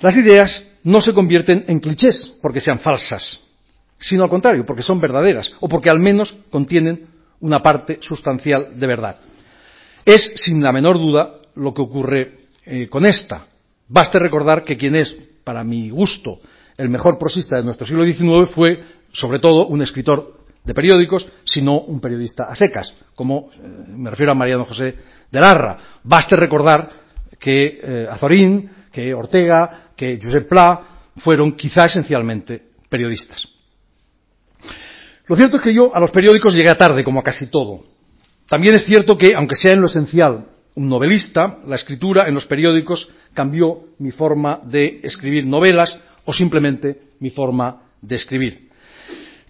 las 0.00 0.16
ideas 0.16 0.62
no 0.84 1.00
se 1.00 1.12
convierten 1.12 1.64
en 1.68 1.80
clichés 1.80 2.34
porque 2.42 2.60
sean 2.60 2.78
falsas, 2.78 3.40
sino 3.98 4.22
al 4.22 4.30
contrario, 4.30 4.64
porque 4.66 4.82
son 4.82 5.00
verdaderas 5.00 5.50
o 5.60 5.68
porque 5.68 5.90
al 5.90 5.98
menos 5.98 6.36
contienen 6.50 7.06
una 7.40 7.60
parte 7.60 7.98
sustancial 8.00 8.78
de 8.78 8.86
verdad. 8.86 9.16
Es, 10.04 10.32
sin 10.36 10.62
la 10.62 10.72
menor 10.72 10.98
duda, 10.98 11.40
lo 11.56 11.74
que 11.74 11.82
ocurre 11.82 12.46
eh, 12.64 12.88
con 12.88 13.04
esta. 13.04 13.46
Baste 13.88 14.18
recordar 14.18 14.64
que 14.64 14.76
quien 14.76 14.94
es, 14.94 15.14
para 15.42 15.64
mi 15.64 15.90
gusto, 15.90 16.40
el 16.76 16.88
mejor 16.88 17.18
prosista 17.18 17.56
de 17.56 17.64
nuestro 17.64 17.86
siglo 17.86 18.04
XIX 18.04 18.54
fue, 18.54 18.84
sobre 19.12 19.38
todo, 19.38 19.66
un 19.66 19.82
escritor 19.82 20.36
de 20.64 20.74
periódicos, 20.74 21.26
sino 21.44 21.80
un 21.80 22.00
periodista 22.00 22.44
a 22.44 22.54
secas, 22.54 22.92
como 23.14 23.50
eh, 23.54 23.58
me 23.88 24.10
refiero 24.10 24.32
a 24.32 24.34
Mariano 24.34 24.64
José 24.64 24.96
de 25.30 25.40
Larra. 25.40 25.78
Baste 26.02 26.36
recordar 26.36 26.90
que 27.38 27.80
eh, 27.82 28.06
Azorín, 28.10 28.70
que 28.92 29.14
Ortega, 29.14 29.85
que 29.96 30.18
Josep 30.22 30.48
Pla 30.48 30.80
fueron 31.16 31.52
quizá 31.52 31.86
esencialmente 31.86 32.62
periodistas. 32.88 33.48
Lo 35.26 35.34
cierto 35.34 35.56
es 35.56 35.62
que 35.62 35.74
yo 35.74 35.94
a 35.94 36.00
los 36.00 36.10
periódicos 36.10 36.54
llegué 36.54 36.72
tarde, 36.74 37.02
como 37.02 37.20
a 37.20 37.24
casi 37.24 37.48
todo. 37.48 37.80
También 38.48 38.74
es 38.74 38.84
cierto 38.84 39.18
que, 39.18 39.34
aunque 39.34 39.56
sea 39.56 39.72
en 39.72 39.80
lo 39.80 39.86
esencial 39.86 40.46
un 40.76 40.88
novelista, 40.88 41.58
la 41.66 41.76
escritura 41.76 42.28
en 42.28 42.34
los 42.34 42.46
periódicos 42.46 43.08
cambió 43.34 43.86
mi 43.98 44.10
forma 44.10 44.60
de 44.62 45.00
escribir 45.02 45.46
novelas 45.46 45.96
o 46.24 46.32
simplemente 46.32 47.00
mi 47.18 47.30
forma 47.30 47.82
de 48.00 48.14
escribir. 48.14 48.66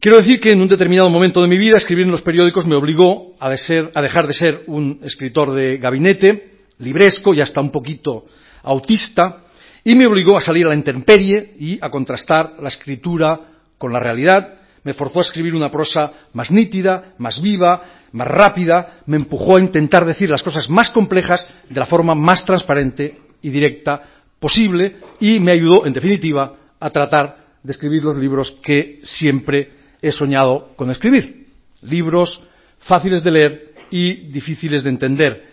Quiero 0.01 0.19
decir 0.19 0.39
que 0.41 0.53
en 0.53 0.61
un 0.61 0.69
determinado 0.69 1.11
momento 1.11 1.43
de 1.43 1.49
mi 1.49 1.59
vida 1.59 1.79
escribir 1.79 2.05
en 2.05 2.13
los 2.13 2.23
periódicos 2.23 2.67
me 2.67 2.77
obligó 2.77 3.35
a, 3.41 3.51
dejar 3.51 4.27
de 4.27 4.35
ser 4.35 4.63
un 4.67 5.01
escritor 5.03 5.53
de 5.53 5.79
gabinete, 5.79 6.61
libresco 6.79 7.35
y 7.35 7.41
hasta 7.41 7.61
un 7.61 7.71
poquito 7.71 8.27
autista, 8.63 9.43
y 9.87 9.95
me 9.95 10.09
obligó 10.09 10.37
a 10.37 10.41
salir 10.41 10.67
a 10.67 10.71
la 10.71 10.75
intemperie 10.75 11.55
y 11.61 11.79
a 11.81 11.91
contrastar 11.91 12.55
la 12.61 12.71
escritura 12.71 13.53
con 13.79 13.93
la 13.93 14.01
realidad, 14.01 14.59
me 14.83 14.95
forzó 14.95 15.21
a 15.21 15.23
escribir 15.23 15.55
una 15.55 15.71
prosa 15.71 16.13
más 16.33 16.51
nítida, 16.51 17.15
más 17.19 17.41
viva, 17.41 17.85
más 18.11 18.27
rápida, 18.27 18.99
me 19.07 19.17
empujó 19.17 19.57
a 19.57 19.61
intentar 19.61 20.05
decir 20.05 20.29
las 20.29 20.43
cosas 20.43 20.69
más 20.69 20.91
complejas 20.91 21.47
de 21.71 21.79
la 21.79 21.87
forma 21.87 22.17
más 22.17 22.45
transparente 22.45 23.17
y 23.43 23.51
directa 23.51 24.03
posible 24.41 24.97
y 25.21 25.39
me 25.39 25.53
ayudó, 25.53 25.87
en 25.87 25.93
definitiva, 25.93 26.57
a 26.81 26.91
tratar 26.91 27.45
de 27.63 27.71
escribir 27.71 28.03
los 28.03 28.17
libros 28.17 28.59
que 28.65 28.99
siempre 29.05 29.71
he 30.03 30.11
soñado 30.11 30.71
con 30.75 30.91
escribir. 30.91 31.47
Libros 31.83 32.43
fáciles 32.81 33.23
de 33.23 33.31
leer 33.31 33.75
y 33.93 34.33
difíciles 34.33 34.83
de 34.83 34.91
entender. 34.91 35.47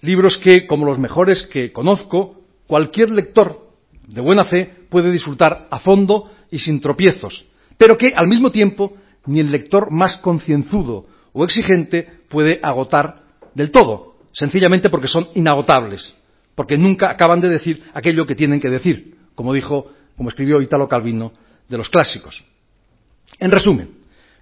Libros 0.00 0.36
que, 0.38 0.66
como 0.66 0.84
los 0.84 0.98
mejores 0.98 1.46
que 1.46 1.70
conozco, 1.70 2.42
cualquier 2.66 3.10
lector 3.10 3.67
de 4.08 4.20
buena 4.20 4.44
fe 4.44 4.74
puede 4.88 5.12
disfrutar 5.12 5.68
a 5.70 5.78
fondo 5.78 6.30
y 6.50 6.58
sin 6.58 6.80
tropiezos, 6.80 7.44
pero 7.76 7.96
que, 7.96 8.12
al 8.16 8.26
mismo 8.26 8.50
tiempo, 8.50 8.96
ni 9.26 9.40
el 9.40 9.52
lector 9.52 9.90
más 9.90 10.16
concienzudo 10.16 11.06
o 11.32 11.44
exigente 11.44 12.08
puede 12.28 12.58
agotar 12.62 13.22
del 13.54 13.70
todo, 13.70 14.16
sencillamente 14.32 14.88
porque 14.88 15.08
son 15.08 15.28
inagotables, 15.34 16.14
porque 16.54 16.78
nunca 16.78 17.10
acaban 17.10 17.40
de 17.40 17.48
decir 17.48 17.84
aquello 17.92 18.26
que 18.26 18.34
tienen 18.34 18.60
que 18.60 18.70
decir, 18.70 19.16
como 19.34 19.52
dijo 19.52 19.92
como 20.16 20.30
escribió 20.30 20.60
Italo 20.60 20.88
Calvino, 20.88 21.32
de 21.68 21.76
los 21.76 21.88
clásicos. 21.88 22.42
En 23.38 23.52
resumen, 23.52 23.90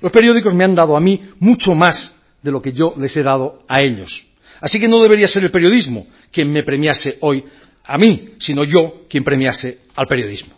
los 0.00 0.12
periódicos 0.12 0.54
me 0.54 0.64
han 0.64 0.74
dado 0.74 0.96
a 0.96 1.00
mí 1.00 1.28
mucho 1.40 1.74
más 1.74 2.14
de 2.42 2.50
lo 2.50 2.62
que 2.62 2.72
yo 2.72 2.94
les 2.96 3.14
he 3.16 3.22
dado 3.22 3.62
a 3.68 3.82
ellos. 3.82 4.26
Así 4.60 4.80
que 4.80 4.88
no 4.88 5.00
debería 5.00 5.28
ser 5.28 5.42
el 5.44 5.50
periodismo 5.50 6.06
quien 6.32 6.50
me 6.50 6.62
premiase 6.62 7.18
hoy 7.20 7.44
a 7.86 7.98
mí, 7.98 8.34
sino 8.38 8.64
yo 8.64 9.06
quien 9.08 9.24
premiase 9.24 9.78
al 9.94 10.06
periodismo. 10.06 10.54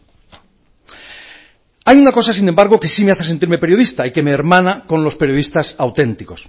Hay 1.85 1.97
una 1.97 2.13
cosa, 2.13 2.33
sin 2.33 2.49
embargo, 2.49 2.79
que 2.79 2.89
sí 2.89 3.03
me 3.03 3.13
hace 3.13 3.25
sentirme 3.25 3.57
periodista 3.57 4.07
y 4.07 4.13
que 4.13 4.23
me 4.23 4.31
hermana 4.31 4.85
con 4.87 5.03
los 5.03 5.15
periodistas 5.15 5.75
auténticos. 5.79 6.47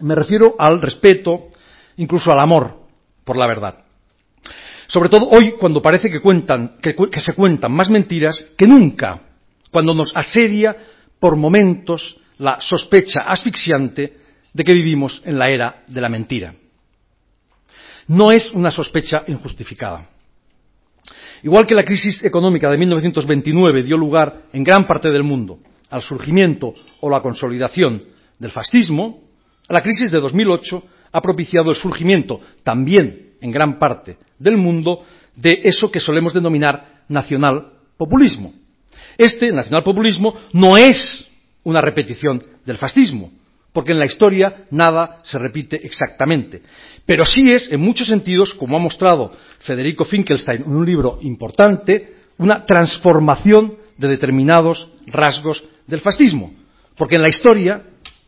Me 0.00 0.14
refiero 0.14 0.54
al 0.58 0.80
respeto, 0.80 1.48
incluso 1.96 2.30
al 2.30 2.38
amor 2.38 2.82
por 3.24 3.36
la 3.36 3.46
verdad. 3.46 3.84
Sobre 4.86 5.08
todo 5.08 5.28
hoy, 5.28 5.52
cuando 5.58 5.82
parece 5.82 6.10
que, 6.10 6.20
cuentan, 6.20 6.76
que, 6.80 6.94
se 7.20 7.34
cuentan 7.34 7.72
más 7.72 7.90
mentiras 7.90 8.50
que 8.56 8.66
nunca, 8.66 9.20
cuando 9.70 9.94
nos 9.94 10.14
asedia 10.14 10.76
por 11.18 11.36
momentos 11.36 12.16
la 12.38 12.60
sospecha 12.60 13.22
asfixiante 13.22 14.12
de 14.52 14.64
que 14.64 14.74
vivimos 14.74 15.22
en 15.24 15.38
la 15.38 15.50
era 15.50 15.82
de 15.86 16.00
la 16.00 16.08
mentira. 16.08 16.54
No 18.08 18.30
es 18.30 18.50
una 18.52 18.70
sospecha 18.70 19.22
injustificada. 19.26 20.08
Igual 21.42 21.66
que 21.66 21.74
la 21.74 21.84
crisis 21.84 22.24
económica 22.24 22.70
de 22.70 22.78
1929 22.78 23.82
dio 23.82 23.96
lugar 23.96 24.42
en 24.52 24.62
gran 24.62 24.86
parte 24.86 25.10
del 25.10 25.24
mundo 25.24 25.58
al 25.90 26.02
surgimiento 26.02 26.72
o 27.00 27.10
la 27.10 27.20
consolidación 27.20 28.02
del 28.38 28.50
fascismo, 28.50 29.20
la 29.68 29.82
crisis 29.82 30.10
de 30.10 30.20
2008 30.20 30.82
ha 31.12 31.20
propiciado 31.20 31.70
el 31.70 31.76
surgimiento 31.76 32.40
también 32.62 33.32
en 33.40 33.50
gran 33.50 33.78
parte 33.78 34.16
del 34.38 34.56
mundo 34.56 35.04
de 35.36 35.60
eso 35.64 35.90
que 35.90 36.00
solemos 36.00 36.32
denominar 36.32 37.02
nacional 37.08 37.72
populismo. 37.96 38.54
Este 39.18 39.52
nacional 39.52 39.82
populismo 39.82 40.34
no 40.52 40.76
es 40.76 41.28
una 41.64 41.80
repetición 41.80 42.42
del 42.64 42.78
fascismo, 42.78 43.30
porque 43.72 43.92
en 43.92 43.98
la 43.98 44.06
historia 44.06 44.64
nada 44.70 45.18
se 45.22 45.38
repite 45.38 45.80
exactamente. 45.84 46.62
Pero 47.06 47.24
sí 47.24 47.50
es, 47.50 47.72
en 47.72 47.80
muchos 47.80 48.06
sentidos, 48.06 48.54
como 48.54 48.76
ha 48.76 48.80
mostrado 48.80 49.32
Federico 49.60 50.04
Finkelstein 50.04 50.62
en 50.62 50.76
un 50.76 50.86
libro 50.86 51.18
importante, 51.22 52.14
una 52.38 52.64
transformación 52.64 53.76
de 53.96 54.08
determinados 54.08 54.88
rasgos 55.06 55.64
del 55.86 56.00
fascismo. 56.00 56.52
Porque 56.96 57.16
en 57.16 57.22
la 57.22 57.28
historia, 57.28 57.82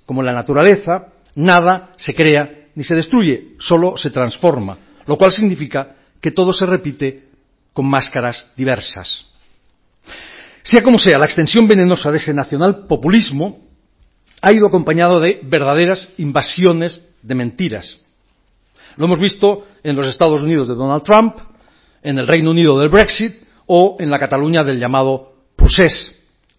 como 0.07 0.21
en 0.21 0.27
la 0.27 0.33
naturaleza, 0.33 1.13
nada 1.35 1.93
se 1.97 2.15
crea 2.15 2.69
ni 2.75 2.85
se 2.85 2.95
destruye, 2.95 3.55
solo 3.59 3.97
se 3.97 4.11
transforma, 4.11 4.79
lo 5.07 5.17
cual 5.17 5.31
significa 5.31 5.95
que 6.21 6.33
todo 6.33 6.53
se 6.53 6.67
repite 6.67 7.29
con 7.73 7.89
máscaras 7.89 8.51
diversas. 8.57 9.27
Sea 10.63 10.83
como 10.83 10.99
sea, 10.99 11.19
la 11.19 11.27
extensión 11.27 11.69
venenosa 11.69 12.11
de 12.11 12.17
ese 12.17 12.33
nacional 12.33 12.87
populismo 12.89 13.65
ha 14.45 14.53
ido 14.53 14.67
acompañado 14.67 15.21
de 15.21 15.41
verdaderas 15.43 16.13
invasiones 16.19 17.01
de 17.23 17.35
mentiras. 17.35 17.99
Lo 18.97 19.07
hemos 19.07 19.19
visto 19.19 19.67
en 19.83 19.97
los 19.97 20.07
Estados 20.07 20.43
Unidos 20.43 20.69
de 20.69 20.75
Donald 20.75 21.03
Trump, 21.03 21.37
en 22.03 22.19
el 22.19 22.27
Reino 22.27 22.51
Unido 22.51 22.79
del 22.79 22.91
Brexit 22.91 23.37
o 23.67 23.97
en 23.99 24.11
la 24.11 24.19
Cataluña 24.19 24.63
del 24.63 24.79
llamado 24.79 25.33
Procés. 25.57 26.13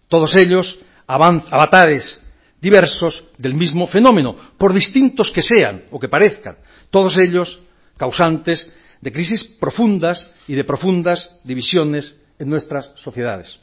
Todos 0.08 0.34
ellos 0.34 0.80
avatares 1.06 2.20
diversos 2.60 3.22
del 3.38 3.54
mismo 3.54 3.86
fenómeno, 3.86 4.34
por 4.58 4.74
distintos 4.74 5.30
que 5.30 5.42
sean 5.42 5.84
o 5.92 6.00
que 6.00 6.08
parezcan, 6.08 6.56
todos 6.90 7.16
ellos 7.18 7.60
causantes 7.96 8.68
de 9.00 9.12
crisis 9.12 9.44
profundas 9.60 10.28
y 10.48 10.54
de 10.54 10.64
profundas 10.64 11.30
divisiones 11.44 12.16
en 12.40 12.50
nuestras 12.50 12.90
sociedades. 12.96 13.60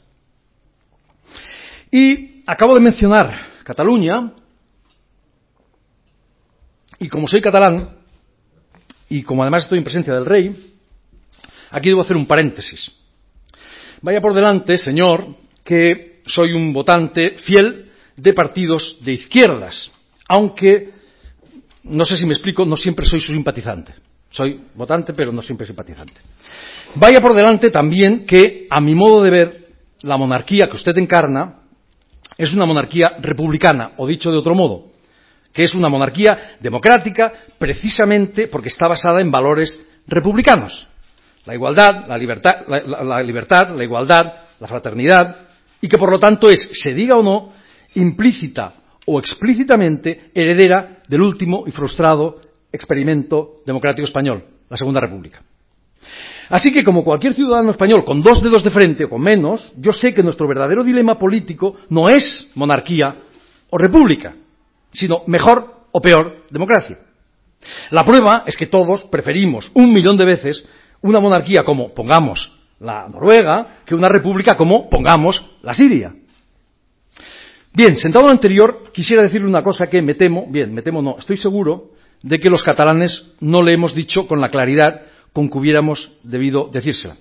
Y 1.90 2.42
acabo 2.46 2.74
de 2.74 2.80
mencionar 2.80 3.53
Cataluña, 3.64 4.32
y 7.00 7.08
como 7.08 7.26
soy 7.26 7.40
catalán, 7.40 7.96
y 9.08 9.22
como 9.22 9.42
además 9.42 9.64
estoy 9.64 9.78
en 9.78 9.84
presencia 9.84 10.14
del 10.14 10.26
rey, 10.26 10.74
aquí 11.70 11.88
debo 11.88 12.02
hacer 12.02 12.16
un 12.16 12.26
paréntesis. 12.26 12.92
Vaya 14.02 14.20
por 14.20 14.34
delante, 14.34 14.76
señor, 14.76 15.36
que 15.64 16.20
soy 16.26 16.52
un 16.52 16.72
votante 16.72 17.38
fiel 17.38 17.90
de 18.16 18.32
partidos 18.34 18.98
de 19.00 19.12
izquierdas, 19.12 19.90
aunque, 20.28 20.90
no 21.84 22.04
sé 22.04 22.16
si 22.16 22.26
me 22.26 22.34
explico, 22.34 22.64
no 22.64 22.76
siempre 22.76 23.06
soy 23.06 23.20
su 23.20 23.32
simpatizante. 23.32 23.94
Soy 24.30 24.60
votante, 24.74 25.14
pero 25.14 25.32
no 25.32 25.42
siempre 25.42 25.66
simpatizante. 25.66 26.20
Vaya 26.96 27.20
por 27.20 27.34
delante 27.34 27.70
también 27.70 28.26
que, 28.26 28.66
a 28.68 28.80
mi 28.80 28.94
modo 28.94 29.22
de 29.22 29.30
ver, 29.30 29.68
la 30.02 30.16
monarquía 30.16 30.68
que 30.68 30.76
usted 30.76 30.96
encarna 30.98 31.63
es 32.36 32.52
una 32.52 32.66
monarquía 32.66 33.16
republicana, 33.20 33.92
o 33.96 34.06
dicho 34.06 34.30
de 34.30 34.38
otro 34.38 34.54
modo, 34.54 34.86
que 35.52 35.62
es 35.62 35.74
una 35.74 35.88
monarquía 35.88 36.56
democrática 36.60 37.32
precisamente 37.58 38.48
porque 38.48 38.68
está 38.68 38.88
basada 38.88 39.20
en 39.20 39.30
valores 39.30 39.78
republicanos. 40.06 40.88
La 41.44 41.54
igualdad, 41.54 42.06
la 42.08 42.18
libertad, 42.18 42.64
la, 42.66 43.22
libertad, 43.22 43.70
la 43.74 43.84
igualdad, 43.84 44.34
la 44.58 44.66
fraternidad, 44.66 45.36
y 45.80 45.88
que 45.88 45.98
por 45.98 46.10
lo 46.10 46.18
tanto 46.18 46.48
es, 46.48 46.68
se 46.72 46.94
diga 46.94 47.16
o 47.16 47.22
no, 47.22 47.52
implícita 47.94 48.72
o 49.06 49.18
explícitamente 49.18 50.30
heredera 50.34 51.02
del 51.06 51.20
último 51.20 51.64
y 51.66 51.70
frustrado 51.70 52.40
experimento 52.72 53.60
democrático 53.66 54.06
español, 54.06 54.44
la 54.68 54.76
Segunda 54.76 55.00
República. 55.00 55.42
Así 56.48 56.72
que, 56.72 56.84
como 56.84 57.04
cualquier 57.04 57.34
ciudadano 57.34 57.70
español 57.70 58.04
con 58.04 58.22
dos 58.22 58.42
dedos 58.42 58.62
de 58.62 58.70
frente 58.70 59.04
o 59.04 59.08
con 59.08 59.22
menos, 59.22 59.72
yo 59.76 59.92
sé 59.92 60.12
que 60.12 60.22
nuestro 60.22 60.46
verdadero 60.46 60.84
dilema 60.84 61.18
político 61.18 61.76
no 61.88 62.08
es 62.08 62.48
monarquía 62.54 63.16
o 63.70 63.78
república, 63.78 64.34
sino 64.92 65.22
mejor 65.26 65.86
o 65.92 66.00
peor 66.00 66.44
democracia. 66.50 66.98
La 67.90 68.04
prueba 68.04 68.44
es 68.46 68.56
que 68.56 68.66
todos 68.66 69.04
preferimos 69.04 69.70
un 69.74 69.92
millón 69.92 70.16
de 70.16 70.24
veces 70.24 70.64
una 71.00 71.20
monarquía 71.20 71.64
como, 71.64 71.94
pongamos, 71.94 72.52
la 72.80 73.08
Noruega, 73.08 73.78
que 73.86 73.94
una 73.94 74.08
república 74.08 74.56
como, 74.56 74.88
pongamos, 74.88 75.42
la 75.62 75.74
Siria. 75.74 76.14
Bien, 77.72 77.96
sentado 77.96 78.26
lo 78.26 78.30
anterior, 78.30 78.90
quisiera 78.92 79.22
decirle 79.22 79.48
una 79.48 79.62
cosa 79.62 79.86
que 79.86 80.00
me 80.00 80.14
temo, 80.14 80.46
bien, 80.48 80.72
me 80.72 80.82
temo 80.82 81.02
no, 81.02 81.16
estoy 81.18 81.36
seguro 81.36 81.90
de 82.22 82.38
que 82.38 82.48
los 82.48 82.62
catalanes 82.62 83.34
no 83.40 83.62
le 83.62 83.74
hemos 83.74 83.94
dicho 83.94 84.26
con 84.26 84.40
la 84.40 84.48
claridad 84.48 85.02
con 85.34 85.50
que 85.50 85.58
hubiéramos 85.58 86.12
debido 86.22 86.70
decírsela. 86.72 87.16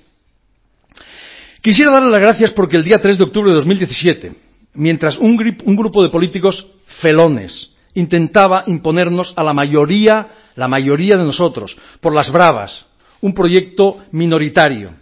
Quisiera 1.62 1.92
darle 1.92 2.12
las 2.12 2.22
gracias 2.22 2.52
porque 2.52 2.78
el 2.78 2.84
día 2.84 3.00
3 3.02 3.18
de 3.18 3.24
octubre 3.24 3.50
de 3.50 3.56
2017, 3.58 4.32
mientras 4.76 5.18
un, 5.18 5.32
un 5.66 5.76
grupo 5.76 6.04
de 6.04 6.10
políticos 6.10 6.68
felones 7.02 7.72
intentaba 7.96 8.64
imponernos 8.68 9.34
a 9.36 9.44
la 9.44 9.54
mayoría, 9.54 10.28
la 10.56 10.68
mayoría 10.68 11.18
de 11.18 11.24
nosotros, 11.24 11.76
por 12.00 12.14
las 12.14 12.32
bravas, 12.32 12.86
un 13.22 13.34
proyecto 13.34 14.04
minoritario, 14.12 14.94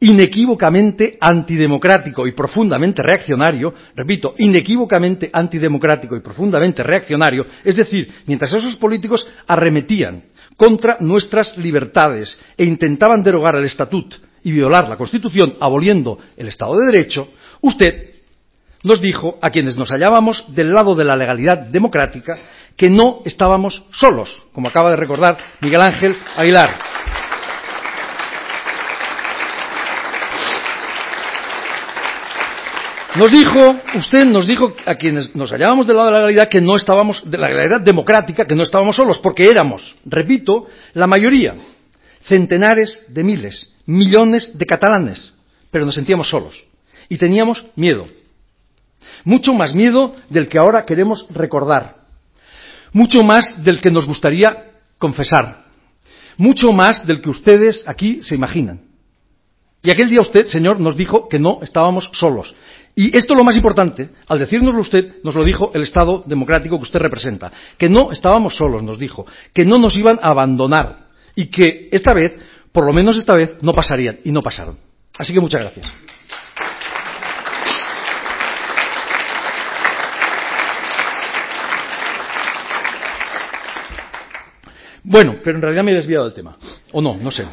inequívocamente 0.00 1.18
antidemocrático 1.20 2.26
y 2.26 2.32
profundamente 2.32 3.02
reaccionario, 3.02 3.74
repito, 3.94 4.34
inequívocamente 4.38 5.30
antidemocrático 5.32 6.16
y 6.16 6.20
profundamente 6.20 6.82
reaccionario, 6.82 7.46
es 7.62 7.76
decir, 7.76 8.08
mientras 8.26 8.52
esos 8.52 8.76
políticos 8.76 9.28
arremetían 9.46 10.22
contra 10.56 10.98
nuestras 11.00 11.56
libertades 11.56 12.38
e 12.56 12.64
intentaban 12.64 13.22
derogar 13.22 13.56
el 13.56 13.64
estatut 13.64 14.14
y 14.42 14.52
violar 14.52 14.88
la 14.88 14.96
Constitución 14.96 15.56
aboliendo 15.60 16.18
el 16.36 16.48
Estado 16.48 16.76
de 16.78 16.86
Derecho, 16.86 17.28
usted 17.60 18.14
nos 18.82 19.00
dijo 19.00 19.38
a 19.40 19.50
quienes 19.50 19.76
nos 19.76 19.90
hallábamos 19.90 20.44
del 20.54 20.72
lado 20.72 20.94
de 20.94 21.04
la 21.04 21.16
legalidad 21.16 21.58
democrática 21.58 22.36
que 22.76 22.90
no 22.90 23.22
estábamos 23.24 23.82
solos, 23.92 24.42
como 24.52 24.68
acaba 24.68 24.90
de 24.90 24.96
recordar 24.96 25.38
Miguel 25.60 25.80
Ángel 25.80 26.16
Aguilar. 26.36 26.78
Nos 33.16 33.30
dijo, 33.30 33.76
usted 33.94 34.24
nos 34.24 34.44
dijo 34.44 34.72
a 34.86 34.96
quienes 34.96 35.36
nos 35.36 35.52
hallábamos 35.52 35.86
del 35.86 35.96
lado 35.96 36.08
de 36.08 36.12
la 36.14 36.18
legalidad 36.18 36.48
que 36.48 36.60
no 36.60 36.74
estábamos, 36.74 37.22
de 37.24 37.38
la 37.38 37.48
legalidad 37.48 37.80
democrática, 37.80 38.44
que 38.44 38.56
no 38.56 38.64
estábamos 38.64 38.96
solos, 38.96 39.18
porque 39.18 39.48
éramos, 39.48 39.94
repito, 40.04 40.66
la 40.94 41.06
mayoría, 41.06 41.54
centenares 42.26 43.04
de 43.06 43.22
miles, 43.22 43.72
millones 43.86 44.50
de 44.58 44.66
catalanes, 44.66 45.32
pero 45.70 45.86
nos 45.86 45.94
sentíamos 45.94 46.28
solos 46.28 46.64
y 47.08 47.16
teníamos 47.16 47.64
miedo. 47.76 48.08
Mucho 49.22 49.54
más 49.54 49.74
miedo 49.74 50.16
del 50.28 50.48
que 50.48 50.58
ahora 50.58 50.84
queremos 50.84 51.26
recordar. 51.30 51.96
Mucho 52.92 53.22
más 53.22 53.62
del 53.62 53.80
que 53.80 53.90
nos 53.90 54.06
gustaría 54.06 54.72
confesar. 54.98 55.64
Mucho 56.36 56.72
más 56.72 57.06
del 57.06 57.20
que 57.20 57.30
ustedes 57.30 57.82
aquí 57.86 58.24
se 58.24 58.34
imaginan. 58.34 58.80
Y 59.84 59.90
aquel 59.90 60.08
día 60.08 60.22
usted, 60.22 60.46
señor, 60.46 60.80
nos 60.80 60.96
dijo 60.96 61.28
que 61.28 61.38
no 61.38 61.60
estábamos 61.62 62.10
solos. 62.14 62.54
Y 62.96 63.16
esto 63.16 63.34
es 63.34 63.38
lo 63.38 63.44
más 63.44 63.56
importante, 63.56 64.10
al 64.28 64.38
decírnoslo 64.38 64.80
usted, 64.80 65.16
nos 65.24 65.34
lo 65.34 65.42
dijo 65.42 65.72
el 65.74 65.82
Estado 65.82 66.22
democrático 66.26 66.76
que 66.76 66.84
usted 66.84 67.00
representa, 67.00 67.50
que 67.76 67.88
no 67.88 68.12
estábamos 68.12 68.56
solos, 68.56 68.84
nos 68.84 68.98
dijo, 68.98 69.26
que 69.52 69.64
no 69.64 69.78
nos 69.78 69.96
iban 69.96 70.20
a 70.22 70.30
abandonar 70.30 71.08
y 71.34 71.46
que 71.46 71.88
esta 71.90 72.14
vez, 72.14 72.36
por 72.70 72.86
lo 72.86 72.92
menos 72.92 73.16
esta 73.16 73.34
vez, 73.34 73.56
no 73.62 73.72
pasarían 73.72 74.18
y 74.24 74.30
no 74.30 74.42
pasaron. 74.42 74.78
Así 75.18 75.32
que 75.32 75.40
muchas 75.40 75.62
gracias. 75.62 75.92
Bueno, 85.02 85.36
pero 85.44 85.56
en 85.56 85.62
realidad 85.62 85.84
me 85.84 85.92
he 85.92 85.96
desviado 85.96 86.24
del 86.24 86.34
tema. 86.34 86.56
O 86.92 87.02
no, 87.02 87.16
no 87.16 87.30
sé. 87.30 87.44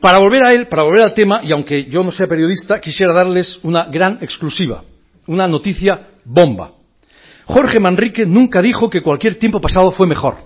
Para 0.00 0.18
volver 0.18 0.42
a 0.44 0.54
él, 0.54 0.66
para 0.66 0.82
volver 0.82 1.02
al 1.02 1.14
tema, 1.14 1.40
y 1.44 1.52
aunque 1.52 1.84
yo 1.84 2.02
no 2.02 2.10
sea 2.10 2.26
periodista, 2.26 2.80
quisiera 2.80 3.12
darles 3.12 3.60
una 3.62 3.84
gran 3.84 4.18
exclusiva, 4.22 4.82
una 5.26 5.46
noticia 5.46 6.08
bomba. 6.24 6.72
Jorge 7.44 7.78
Manrique 7.78 8.24
nunca 8.24 8.62
dijo 8.62 8.88
que 8.88 9.02
cualquier 9.02 9.38
tiempo 9.38 9.60
pasado 9.60 9.92
fue 9.92 10.06
mejor. 10.06 10.36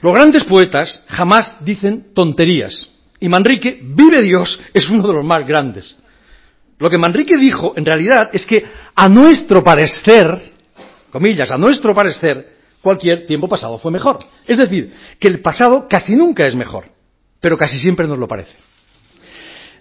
Los 0.00 0.14
grandes 0.14 0.44
poetas 0.44 1.02
jamás 1.08 1.56
dicen 1.60 2.14
tonterías. 2.14 2.88
Y 3.20 3.28
Manrique, 3.28 3.80
vive 3.82 4.22
Dios, 4.22 4.58
es 4.72 4.88
uno 4.88 5.06
de 5.06 5.12
los 5.12 5.24
más 5.24 5.46
grandes. 5.46 5.94
Lo 6.78 6.88
que 6.88 6.98
Manrique 6.98 7.36
dijo, 7.36 7.74
en 7.76 7.84
realidad, 7.84 8.30
es 8.32 8.46
que 8.46 8.64
a 8.94 9.08
nuestro 9.08 9.62
parecer, 9.62 10.52
comillas, 11.10 11.50
a 11.50 11.58
nuestro 11.58 11.94
parecer, 11.94 12.56
cualquier 12.80 13.26
tiempo 13.26 13.46
pasado 13.46 13.78
fue 13.78 13.92
mejor. 13.92 14.20
Es 14.46 14.56
decir, 14.56 14.92
que 15.20 15.28
el 15.28 15.40
pasado 15.40 15.86
casi 15.88 16.16
nunca 16.16 16.46
es 16.46 16.54
mejor 16.54 16.92
pero 17.42 17.58
casi 17.58 17.76
siempre 17.76 18.06
nos 18.06 18.18
lo 18.18 18.26
parece. 18.26 18.56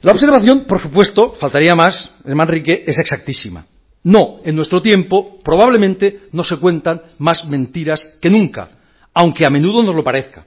La 0.01 0.12
observación, 0.12 0.66
por 0.66 0.82
supuesto, 0.82 1.34
faltaría 1.39 1.76
más, 1.76 2.09
de 2.26 2.36
Manrique, 2.36 2.84
es 2.88 2.97
exactísima. 2.97 3.66
No, 4.03 4.39
en 4.43 4.55
nuestro 4.55 4.82
tiempo 4.82 5.39
probablemente 5.43 6.22
no 6.32 6.43
se 6.43 6.57
cuentan 6.57 7.03
más 7.20 7.45
mentiras 7.45 8.05
que 8.20 8.32
nunca, 8.32 8.70
aunque 9.14 9.45
a 9.45 9.51
menudo 9.51 9.84
nos 9.84 9.93
lo 9.93 10.03
parezca. 10.03 10.45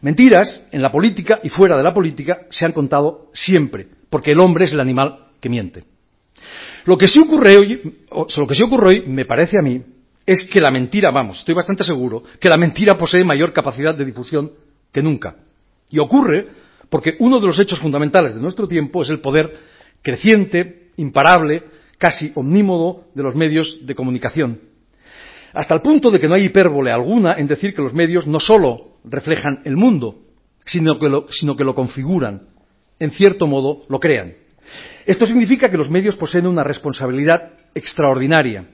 Mentiras, 0.00 0.62
en 0.72 0.82
la 0.82 0.90
política 0.90 1.38
y 1.44 1.48
fuera 1.48 1.76
de 1.76 1.84
la 1.84 1.94
política, 1.94 2.40
se 2.50 2.66
han 2.66 2.72
contado 2.72 3.30
siempre, 3.32 3.86
porque 4.10 4.32
el 4.32 4.40
hombre 4.40 4.64
es 4.64 4.72
el 4.72 4.80
animal 4.80 5.28
que 5.40 5.48
miente. 5.48 5.84
Lo 6.86 6.98
que 6.98 7.06
lo 7.06 8.46
que 8.48 8.54
sí 8.56 8.62
ocurre 8.64 8.88
hoy, 8.88 9.04
me 9.06 9.24
parece 9.26 9.58
a 9.60 9.62
mí, 9.62 9.80
es 10.26 10.48
que 10.52 10.60
la 10.60 10.72
mentira, 10.72 11.12
vamos, 11.12 11.38
estoy 11.38 11.54
bastante 11.54 11.84
seguro, 11.84 12.24
que 12.40 12.48
la 12.48 12.56
mentira 12.56 12.98
posee 12.98 13.24
mayor 13.24 13.52
capacidad 13.52 13.94
de 13.94 14.04
difusión 14.04 14.50
que 14.92 15.02
nunca. 15.02 15.36
Y 15.92 15.98
ocurre 16.00 16.48
porque 16.90 17.16
uno 17.20 17.38
de 17.38 17.46
los 17.46 17.58
hechos 17.58 17.78
fundamentales 17.78 18.34
de 18.34 18.40
nuestro 18.40 18.66
tiempo 18.66 19.02
es 19.02 19.10
el 19.10 19.20
poder 19.20 19.52
creciente, 20.02 20.90
imparable, 20.96 21.62
casi 21.98 22.32
omnímodo 22.34 23.04
de 23.14 23.22
los 23.22 23.36
medios 23.36 23.86
de 23.86 23.94
comunicación. 23.94 24.60
Hasta 25.54 25.74
el 25.74 25.80
punto 25.80 26.10
de 26.10 26.18
que 26.18 26.28
no 26.28 26.34
hay 26.34 26.44
hipérbole 26.44 26.90
alguna 26.90 27.34
en 27.34 27.46
decir 27.46 27.74
que 27.74 27.82
los 27.82 27.94
medios 27.94 28.26
no 28.26 28.40
solo 28.40 28.98
reflejan 29.04 29.60
el 29.64 29.76
mundo, 29.76 30.18
sino 30.64 30.98
que 30.98 31.08
lo, 31.08 31.74
configuran, 31.74 32.42
en 32.98 33.10
cierto 33.10 33.46
modo 33.46 33.82
lo 33.88 34.00
crean. 34.00 34.34
Esto 35.04 35.26
significa 35.26 35.70
que 35.70 35.76
los 35.76 35.90
medios 35.90 36.16
poseen 36.16 36.46
una 36.46 36.64
responsabilidad 36.64 37.52
extraordinaria. 37.74 38.66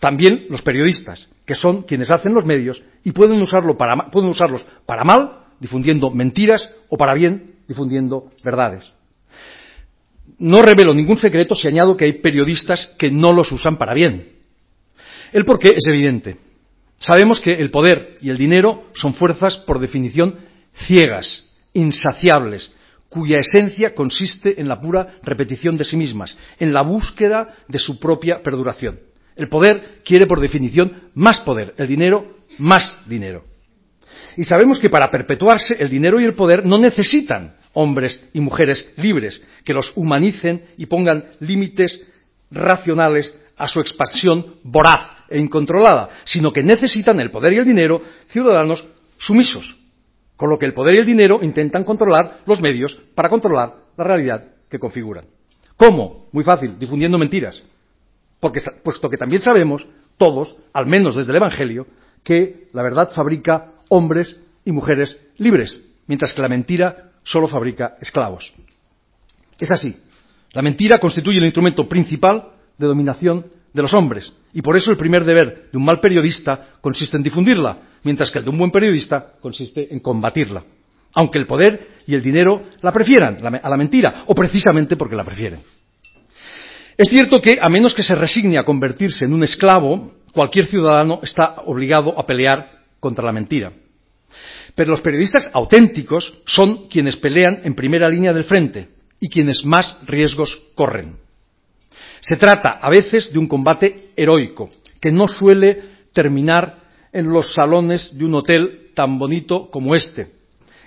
También 0.00 0.46
los 0.50 0.62
periodistas, 0.62 1.28
que 1.46 1.54
son 1.54 1.82
quienes 1.82 2.10
hacen 2.10 2.34
los 2.34 2.44
medios 2.44 2.82
y 3.04 3.12
pueden 3.12 3.40
usarlos 3.40 4.66
para 4.86 5.04
mal, 5.04 5.43
difundiendo 5.64 6.10
mentiras, 6.10 6.68
o 6.90 6.98
para 6.98 7.14
bien, 7.14 7.54
difundiendo 7.66 8.30
verdades. 8.44 8.84
No 10.38 10.60
revelo 10.60 10.92
ningún 10.92 11.16
secreto 11.16 11.54
si 11.54 11.66
añado 11.66 11.96
que 11.96 12.04
hay 12.04 12.12
periodistas 12.20 12.94
que 12.98 13.10
no 13.10 13.32
los 13.32 13.50
usan 13.50 13.78
para 13.78 13.94
bien. 13.94 14.28
El 15.32 15.46
porqué 15.46 15.70
es 15.74 15.86
evidente. 15.88 16.36
Sabemos 16.98 17.40
que 17.40 17.52
el 17.52 17.70
poder 17.70 18.18
y 18.20 18.28
el 18.28 18.36
dinero 18.36 18.90
son 18.92 19.14
fuerzas, 19.14 19.56
por 19.56 19.78
definición, 19.78 20.38
ciegas, 20.86 21.44
insaciables, 21.72 22.70
cuya 23.08 23.38
esencia 23.38 23.94
consiste 23.94 24.60
en 24.60 24.68
la 24.68 24.78
pura 24.78 25.16
repetición 25.22 25.78
de 25.78 25.86
sí 25.86 25.96
mismas, 25.96 26.36
en 26.60 26.74
la 26.74 26.82
búsqueda 26.82 27.56
de 27.68 27.78
su 27.78 27.98
propia 27.98 28.42
perduración. 28.42 29.00
El 29.34 29.48
poder 29.48 30.02
quiere, 30.04 30.26
por 30.26 30.40
definición, 30.40 31.04
más 31.14 31.40
poder, 31.40 31.72
el 31.78 31.88
dinero, 31.88 32.36
más 32.58 32.98
dinero. 33.06 33.53
Y 34.36 34.44
sabemos 34.44 34.78
que 34.78 34.90
para 34.90 35.10
perpetuarse 35.10 35.76
el 35.78 35.88
dinero 35.88 36.20
y 36.20 36.24
el 36.24 36.34
poder 36.34 36.64
no 36.64 36.78
necesitan 36.78 37.54
hombres 37.72 38.20
y 38.32 38.40
mujeres 38.40 38.92
libres, 38.96 39.40
que 39.64 39.74
los 39.74 39.92
humanicen 39.96 40.64
y 40.76 40.86
pongan 40.86 41.24
límites 41.40 42.02
racionales 42.50 43.34
a 43.56 43.68
su 43.68 43.80
expansión 43.80 44.56
voraz 44.62 45.14
e 45.28 45.38
incontrolada, 45.38 46.10
sino 46.24 46.52
que 46.52 46.62
necesitan 46.62 47.20
el 47.20 47.30
poder 47.30 47.52
y 47.52 47.58
el 47.58 47.64
dinero 47.64 48.02
ciudadanos 48.30 48.86
sumisos, 49.18 49.76
con 50.36 50.50
lo 50.50 50.58
que 50.58 50.66
el 50.66 50.74
poder 50.74 50.96
y 50.96 50.98
el 50.98 51.06
dinero 51.06 51.40
intentan 51.42 51.84
controlar 51.84 52.40
los 52.46 52.60
medios 52.60 52.98
para 53.14 53.28
controlar 53.28 53.74
la 53.96 54.04
realidad 54.04 54.44
que 54.68 54.78
configuran. 54.78 55.26
¿Cómo? 55.76 56.26
Muy 56.32 56.44
fácil, 56.44 56.78
difundiendo 56.78 57.18
mentiras. 57.18 57.60
Porque, 58.40 58.60
puesto 58.82 59.08
que 59.08 59.16
también 59.16 59.42
sabemos, 59.42 59.86
todos, 60.16 60.56
al 60.72 60.86
menos 60.86 61.16
desde 61.16 61.30
el 61.30 61.36
Evangelio, 61.36 61.86
que 62.22 62.68
la 62.72 62.82
verdad 62.82 63.10
fabrica 63.12 63.72
hombres 63.94 64.36
y 64.64 64.72
mujeres 64.72 65.16
libres, 65.38 65.80
mientras 66.08 66.34
que 66.34 66.42
la 66.42 66.48
mentira 66.48 67.12
solo 67.22 67.46
fabrica 67.46 67.96
esclavos. 68.00 68.52
Es 69.58 69.70
así. 69.70 69.96
La 70.52 70.62
mentira 70.62 70.98
constituye 70.98 71.38
el 71.38 71.44
instrumento 71.44 71.88
principal 71.88 72.50
de 72.76 72.86
dominación 72.86 73.46
de 73.72 73.82
los 73.82 73.94
hombres, 73.94 74.32
y 74.52 74.62
por 74.62 74.76
eso 74.76 74.90
el 74.90 74.96
primer 74.96 75.24
deber 75.24 75.68
de 75.70 75.78
un 75.78 75.84
mal 75.84 76.00
periodista 76.00 76.70
consiste 76.80 77.16
en 77.16 77.22
difundirla, 77.22 77.78
mientras 78.02 78.30
que 78.30 78.38
el 78.38 78.44
de 78.44 78.50
un 78.50 78.58
buen 78.58 78.70
periodista 78.70 79.32
consiste 79.40 79.92
en 79.92 80.00
combatirla, 80.00 80.64
aunque 81.14 81.38
el 81.38 81.46
poder 81.46 82.02
y 82.06 82.14
el 82.14 82.22
dinero 82.22 82.64
la 82.82 82.92
prefieran 82.92 83.38
a 83.44 83.68
la 83.68 83.76
mentira, 83.76 84.24
o 84.26 84.34
precisamente 84.34 84.96
porque 84.96 85.16
la 85.16 85.24
prefieren. 85.24 85.60
Es 86.96 87.08
cierto 87.08 87.40
que, 87.40 87.58
a 87.60 87.68
menos 87.68 87.94
que 87.94 88.04
se 88.04 88.14
resigne 88.14 88.58
a 88.58 88.64
convertirse 88.64 89.24
en 89.24 89.32
un 89.32 89.42
esclavo, 89.42 90.14
cualquier 90.32 90.66
ciudadano 90.66 91.20
está 91.22 91.62
obligado 91.66 92.18
a 92.18 92.26
pelear 92.26 92.82
contra 93.00 93.24
la 93.24 93.32
mentira. 93.32 93.72
Pero 94.74 94.90
los 94.90 95.00
periodistas 95.00 95.50
auténticos 95.52 96.34
son 96.46 96.88
quienes 96.88 97.16
pelean 97.16 97.60
en 97.64 97.74
primera 97.74 98.08
línea 98.08 98.32
del 98.32 98.44
frente 98.44 98.88
y 99.20 99.28
quienes 99.28 99.64
más 99.64 99.96
riesgos 100.06 100.62
corren. 100.74 101.16
Se 102.20 102.36
trata 102.36 102.78
a 102.80 102.90
veces 102.90 103.32
de 103.32 103.38
un 103.38 103.46
combate 103.46 104.10
heroico, 104.16 104.70
que 105.00 105.12
no 105.12 105.28
suele 105.28 105.82
terminar 106.12 106.78
en 107.12 107.30
los 107.30 107.52
salones 107.52 108.16
de 108.16 108.24
un 108.24 108.34
hotel 108.34 108.90
tan 108.94 109.18
bonito 109.18 109.70
como 109.70 109.94
este, 109.94 110.32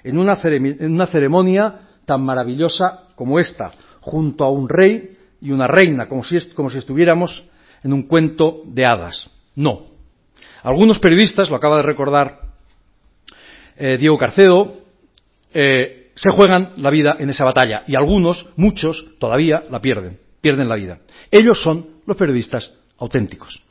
en 0.04 0.18
una, 0.18 0.36
ceremonia 1.08 1.76
tan 2.06 2.24
maravillosa 2.24 3.08
como 3.16 3.40
esta, 3.40 3.72
junto 4.02 4.44
a 4.44 4.50
un 4.50 4.68
rey 4.68 5.18
y 5.42 5.52
una 5.52 5.68
reina, 5.68 6.08
como 6.08 6.24
si, 6.24 6.38
estuviéramos 6.38 7.44
en 7.84 7.94
un 7.94 8.04
cuento 8.04 8.62
de 8.66 8.86
hadas. 8.86 9.30
No. 9.56 9.88
Algunos 10.64 11.00
periodistas, 11.00 11.50
lo 11.50 11.56
acaba 11.56 11.78
de 11.78 11.84
recordar 11.84 12.47
Diego 13.98 14.18
Carcedo, 14.18 14.74
eh, 15.54 16.12
se 16.16 16.32
juegan 16.32 16.74
la 16.78 16.90
vida 16.90 17.16
en 17.20 17.30
esa 17.30 17.46
batalla 17.46 17.84
y 17.88 17.96
algunos, 17.96 18.50
muchos, 18.56 19.06
todavía 19.20 19.64
la 19.70 19.82
pierden 19.82 20.28
pierden 20.42 20.70
la 20.70 20.76
vida. 20.76 21.00
Ellos 21.32 21.62
son 21.62 21.86
los 22.06 22.18
periodistas 22.18 22.72
auténticos. 23.00 23.62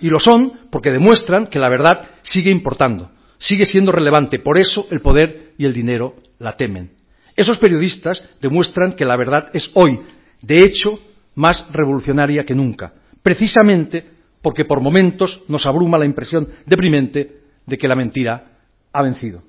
Y 0.00 0.08
lo 0.08 0.18
son 0.18 0.52
porque 0.70 0.90
demuestran 0.90 1.46
que 1.46 1.58
la 1.58 1.68
verdad 1.68 2.10
sigue 2.22 2.50
importando, 2.50 3.10
sigue 3.38 3.64
siendo 3.64 3.92
relevante. 3.92 4.38
Por 4.38 4.58
eso 4.58 4.86
el 4.90 5.00
poder 5.00 5.52
y 5.56 5.64
el 5.64 5.72
dinero 5.72 6.16
la 6.38 6.56
temen. 6.56 6.90
Esos 7.34 7.58
periodistas 7.58 8.22
demuestran 8.40 8.94
que 8.94 9.04
la 9.04 9.16
verdad 9.16 9.50
es 9.52 9.70
hoy, 9.74 10.00
de 10.42 10.58
hecho, 10.58 10.98
más 11.34 11.70
revolucionaria 11.70 12.44
que 12.44 12.54
nunca, 12.54 12.92
precisamente 13.22 14.04
porque 14.42 14.64
por 14.64 14.80
momentos 14.80 15.42
nos 15.48 15.64
abruma 15.66 15.98
la 15.98 16.06
impresión 16.06 16.48
deprimente 16.66 17.40
de 17.66 17.78
que 17.78 17.88
la 17.88 17.94
mentira 17.94 18.58
ha 18.92 19.02
vencido. 19.02 19.42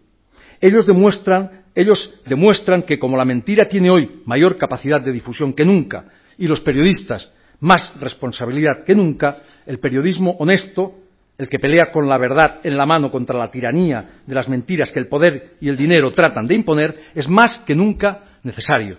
Ellos 0.60 0.86
demuestran, 0.86 1.64
ellos 1.76 2.14
demuestran 2.26 2.84
que 2.84 2.98
como 2.98 3.18
la 3.18 3.26
mentira 3.26 3.68
tiene 3.68 3.90
hoy 3.90 4.22
mayor 4.26 4.58
capacidad 4.58 5.02
de 5.02 5.12
difusión 5.12 5.54
que 5.54 5.66
nunca 5.66 6.06
y 6.38 6.48
los 6.48 6.62
periodistas 6.62 7.32
más 7.60 8.00
responsabilidad 8.00 8.84
que 8.84 8.96
nunca, 8.96 9.38
el 9.66 9.80
periodismo 9.80 10.36
honesto, 10.40 10.96
el 11.38 11.50
que 11.50 11.60
pelea 11.60 11.92
con 11.92 12.08
la 12.08 12.18
verdad 12.18 12.60
en 12.64 12.78
la 12.78 12.86
mano 12.86 13.12
contra 13.12 13.38
la 13.38 13.52
tiranía 13.52 14.22
de 14.26 14.36
las 14.36 14.48
mentiras 14.48 14.92
que 14.92 15.00
el 15.00 15.08
poder 15.08 15.56
y 15.62 15.70
el 15.70 15.78
dinero 15.78 16.12
tratan 16.12 16.48
de 16.48 16.56
imponer, 16.56 16.96
es 17.14 17.28
más 17.28 17.60
que 17.60 17.76
nunca 17.76 18.24
necesario. 18.44 18.98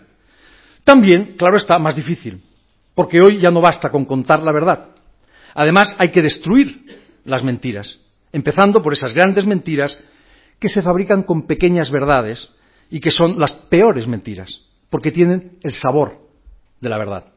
También, 0.85 1.35
claro 1.37 1.57
está, 1.57 1.79
más 1.79 1.97
difícil, 1.97 2.41
porque 2.95 3.21
hoy 3.21 3.39
ya 3.39 3.51
no 3.51 3.61
basta 3.61 3.91
con 3.91 4.05
contar 4.05 4.43
la 4.43 4.53
verdad. 4.53 4.91
Además, 5.55 5.95
hay 5.99 6.11
que 6.11 6.23
destruir 6.23 6.85
las 7.25 7.43
mentiras, 7.43 7.99
empezando 8.33 8.81
por 8.81 8.93
esas 8.93 9.13
grandes 9.13 9.45
mentiras 9.45 9.99
que 10.59 10.69
se 10.69 10.83
fabrican 10.83 11.23
con 11.23 11.47
pequeñas 11.47 11.91
verdades 11.91 12.51
y 12.91 13.01
que 13.01 13.11
son 13.11 13.39
las 13.39 13.53
peores 13.53 14.07
mentiras, 14.07 14.49
porque 14.91 15.13
tienen 15.13 15.59
el 15.63 15.73
sabor 15.73 16.19
de 16.81 16.89
la 16.89 16.99
verdad. 16.99 17.33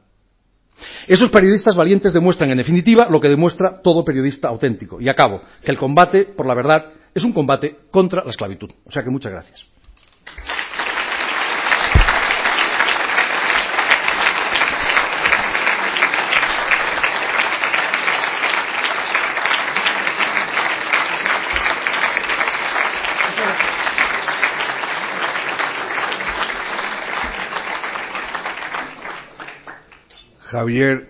Esos 1.07 1.29
periodistas 1.29 1.75
valientes 1.75 2.13
demuestran, 2.13 2.51
en 2.51 2.57
definitiva, 2.57 3.07
lo 3.09 3.21
que 3.21 3.29
demuestra 3.29 3.81
todo 3.81 4.05
periodista 4.05 4.47
auténtico. 4.47 4.99
Y 4.99 5.09
acabo, 5.09 5.41
que 5.63 5.71
el 5.71 5.77
combate 5.77 6.25
por 6.25 6.45
la 6.45 6.55
verdad 6.55 6.85
es 7.13 7.23
un 7.23 7.33
combate 7.33 7.77
contra 7.91 8.23
la 8.23 8.31
esclavitud. 8.31 8.71
O 8.85 8.91
sea 8.91 9.03
que 9.03 9.09
muchas 9.09 9.31
gracias. 9.31 9.65
Javier, 30.51 31.07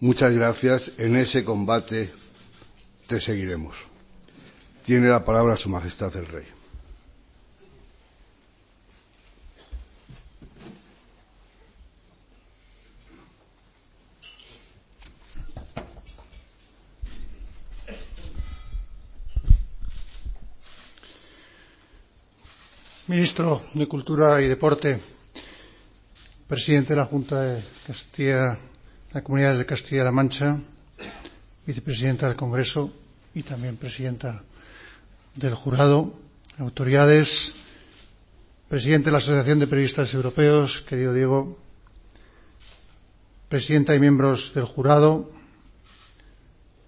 muchas 0.00 0.34
gracias. 0.34 0.90
En 0.98 1.14
ese 1.14 1.44
combate 1.44 2.10
te 3.06 3.20
seguiremos. 3.20 3.76
Tiene 4.84 5.06
la 5.06 5.24
palabra 5.24 5.56
Su 5.56 5.68
Majestad 5.68 6.16
el 6.16 6.26
Rey. 6.26 6.46
Ministro 23.06 23.62
de 23.74 23.86
Cultura 23.86 24.42
y 24.42 24.48
Deporte, 24.48 25.17
presidente 26.48 26.94
de 26.94 26.96
la 26.96 27.04
Junta 27.04 27.42
de 27.42 27.62
Castilla, 27.86 28.58
la 29.12 29.22
Comunidad 29.22 29.58
de 29.58 29.66
Castilla-La 29.66 30.10
Mancha, 30.10 30.58
vicepresidenta 31.66 32.26
del 32.26 32.36
Congreso 32.36 32.90
y 33.34 33.42
también 33.42 33.76
presidenta 33.76 34.42
del 35.34 35.54
jurado, 35.54 36.18
autoridades, 36.56 37.28
presidente 38.66 39.06
de 39.06 39.12
la 39.12 39.18
Asociación 39.18 39.58
de 39.58 39.66
Periodistas 39.66 40.12
Europeos, 40.14 40.82
querido 40.88 41.12
Diego, 41.12 41.58
presidenta 43.50 43.94
y 43.94 44.00
miembros 44.00 44.50
del 44.54 44.64
jurado, 44.64 45.30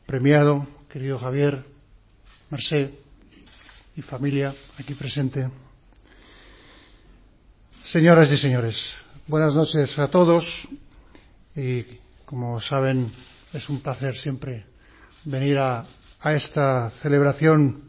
premiado, 0.07 0.67
querido 0.91 1.19
Javier, 1.19 1.65
Merced 2.49 2.91
y 3.95 4.01
familia 4.01 4.55
aquí 4.79 4.95
presente. 4.95 5.51
Señoras 7.85 8.31
y 8.31 8.39
señores, 8.39 8.77
buenas 9.31 9.55
noches 9.55 9.97
a 9.97 10.09
todos 10.09 10.45
y 11.55 11.85
como 12.25 12.61
saben 12.61 13.13
es 13.53 13.69
un 13.69 13.79
placer 13.81 14.17
siempre 14.17 14.65
venir 15.25 15.57
a, 15.57 15.87
esta 16.35 16.91
celebración 17.01 17.85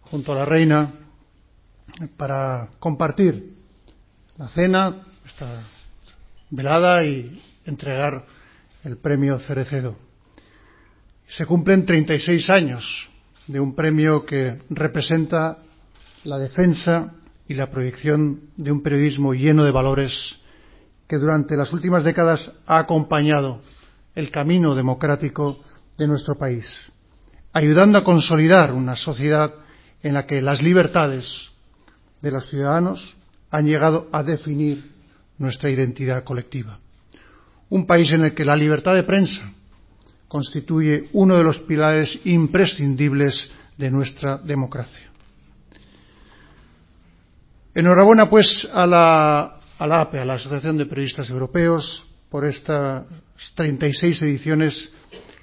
junto 0.00 0.32
a 0.32 0.38
la 0.38 0.44
reina 0.44 0.92
para 2.16 2.70
compartir 2.80 3.54
la 4.36 4.48
cena, 4.48 4.96
esta 5.24 5.62
velada 6.50 7.04
y 7.04 7.40
entregar 7.64 8.26
el 8.82 8.96
premio 8.96 9.38
Cerecedo. 9.38 9.96
Se 11.28 11.46
cumplen 11.46 11.86
36 11.86 12.50
años 12.50 13.08
de 13.46 13.60
un 13.60 13.76
premio 13.76 14.26
que 14.26 14.60
representa 14.70 15.58
la 16.24 16.36
defensa 16.36 17.14
y 17.46 17.54
la 17.54 17.70
proyección 17.70 18.50
de 18.56 18.72
un 18.72 18.82
periodismo 18.82 19.34
lleno 19.34 19.62
de 19.62 19.70
valores 19.70 20.12
que 21.08 21.16
durante 21.16 21.56
las 21.56 21.72
últimas 21.72 22.04
décadas 22.04 22.52
ha 22.66 22.78
acompañado 22.78 23.62
el 24.14 24.30
camino 24.30 24.74
democrático 24.74 25.58
de 25.96 26.06
nuestro 26.06 26.36
país, 26.36 26.68
ayudando 27.52 27.98
a 27.98 28.04
consolidar 28.04 28.72
una 28.72 28.94
sociedad 28.94 29.52
en 30.02 30.14
la 30.14 30.26
que 30.26 30.42
las 30.42 30.62
libertades 30.62 31.26
de 32.20 32.30
los 32.30 32.48
ciudadanos 32.48 33.16
han 33.50 33.66
llegado 33.66 34.08
a 34.12 34.22
definir 34.22 34.92
nuestra 35.38 35.70
identidad 35.70 36.24
colectiva. 36.24 36.78
Un 37.70 37.86
país 37.86 38.12
en 38.12 38.24
el 38.24 38.34
que 38.34 38.44
la 38.44 38.56
libertad 38.56 38.94
de 38.94 39.02
prensa 39.02 39.52
constituye 40.26 41.08
uno 41.14 41.36
de 41.36 41.44
los 41.44 41.58
pilares 41.60 42.18
imprescindibles 42.24 43.50
de 43.78 43.90
nuestra 43.90 44.36
democracia. 44.38 45.08
Enhorabuena, 47.74 48.28
pues, 48.28 48.68
a 48.72 48.86
la, 48.86 49.57
a 49.78 49.86
la 49.86 50.00
APE, 50.00 50.20
a 50.20 50.24
la 50.24 50.34
Asociación 50.34 50.76
de 50.76 50.86
Periodistas 50.86 51.30
Europeos, 51.30 52.04
por 52.30 52.44
estas 52.44 53.06
36 53.54 54.22
ediciones 54.22 54.90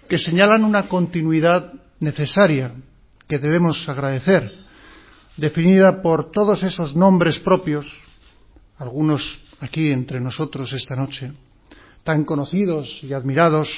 que 0.09 0.19
señalan 0.19 0.63
una 0.63 0.87
continuidad 0.87 1.73
necesaria 1.99 2.73
que 3.27 3.39
debemos 3.39 3.87
agradecer, 3.87 4.51
definida 5.37 6.01
por 6.01 6.31
todos 6.31 6.63
esos 6.63 6.95
nombres 6.95 7.39
propios, 7.39 7.87
algunos 8.77 9.41
aquí 9.61 9.91
entre 9.91 10.19
nosotros 10.19 10.71
esta 10.73 10.95
noche, 10.95 11.31
tan 12.03 12.25
conocidos 12.25 12.99
y 13.03 13.13
admirados, 13.13 13.69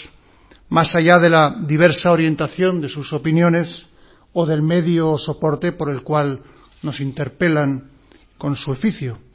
más 0.69 0.93
allá 0.95 1.17
de 1.19 1.29
la 1.29 1.55
diversa 1.65 2.09
orientación 2.11 2.81
de 2.81 2.89
sus 2.89 3.13
opiniones 3.13 3.85
o 4.33 4.45
del 4.45 4.63
medio 4.63 5.11
o 5.11 5.17
soporte 5.17 5.71
por 5.71 5.89
el 5.89 6.01
cual 6.01 6.41
nos 6.81 6.99
interpelan 6.99 7.89
con 8.37 8.55
su 8.55 8.71
oficio. 8.71 9.26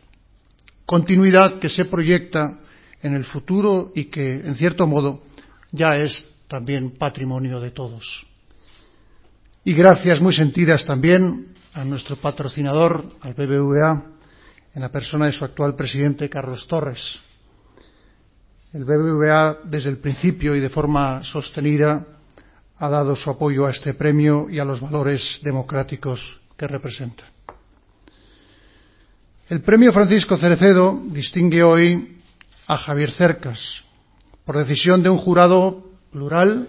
Continuidad 0.87 1.59
que 1.59 1.69
se 1.69 1.85
proyecta 1.85 2.59
en 3.03 3.15
el 3.15 3.25
futuro 3.25 3.93
y 3.95 4.07
que, 4.07 4.35
en 4.35 4.55
cierto 4.55 4.87
modo, 4.87 5.23
ya 5.71 5.97
es 5.97 6.27
también 6.49 6.93
patrimonio 6.93 7.61
de 7.61 7.71
todos. 7.71 8.27
Y 9.65 9.75
gracias 9.75 10.21
muy 10.21 10.35
sentidas 10.35 10.85
también 10.85 11.55
a 11.73 11.85
nuestro 11.85 12.17
patrocinador, 12.17 13.05
al 13.21 13.35
BBVA, 13.35 14.03
en 14.75 14.83
la 14.83 14.91
persona 14.91 15.27
de 15.27 15.33
su 15.33 15.45
actual 15.45 15.75
presidente, 15.75 16.29
Carlos 16.29 16.67
Torres. 16.67 17.01
El 18.73 18.85
BBVA, 18.85 19.61
desde 19.65 19.91
el 19.91 19.99
principio 19.99 20.57
y 20.57 20.61
de 20.61 20.71
forma 20.71 21.23
sostenida, 21.25 22.05
ha 22.79 22.89
dado 22.89 23.15
su 23.15 23.31
apoyo 23.31 23.67
a 23.67 23.71
este 23.71 23.95
premio 23.95 24.51
y 24.51 24.59
a 24.59 24.65
los 24.65 24.81
valores 24.81 25.41
democráticos 25.43 26.21
que 26.57 26.67
representa. 26.67 27.32
El 29.53 29.61
premio 29.61 29.93
Francisco 29.93 30.39
Cerecedo 30.39 30.99
distingue 31.11 31.63
hoy 31.63 32.17
a 32.67 32.79
Javier 32.79 33.11
Cercas 33.11 33.61
por 34.47 34.57
decisión 34.57 35.03
de 35.03 35.11
un 35.11 35.19
jurado 35.19 35.91
plural 36.11 36.69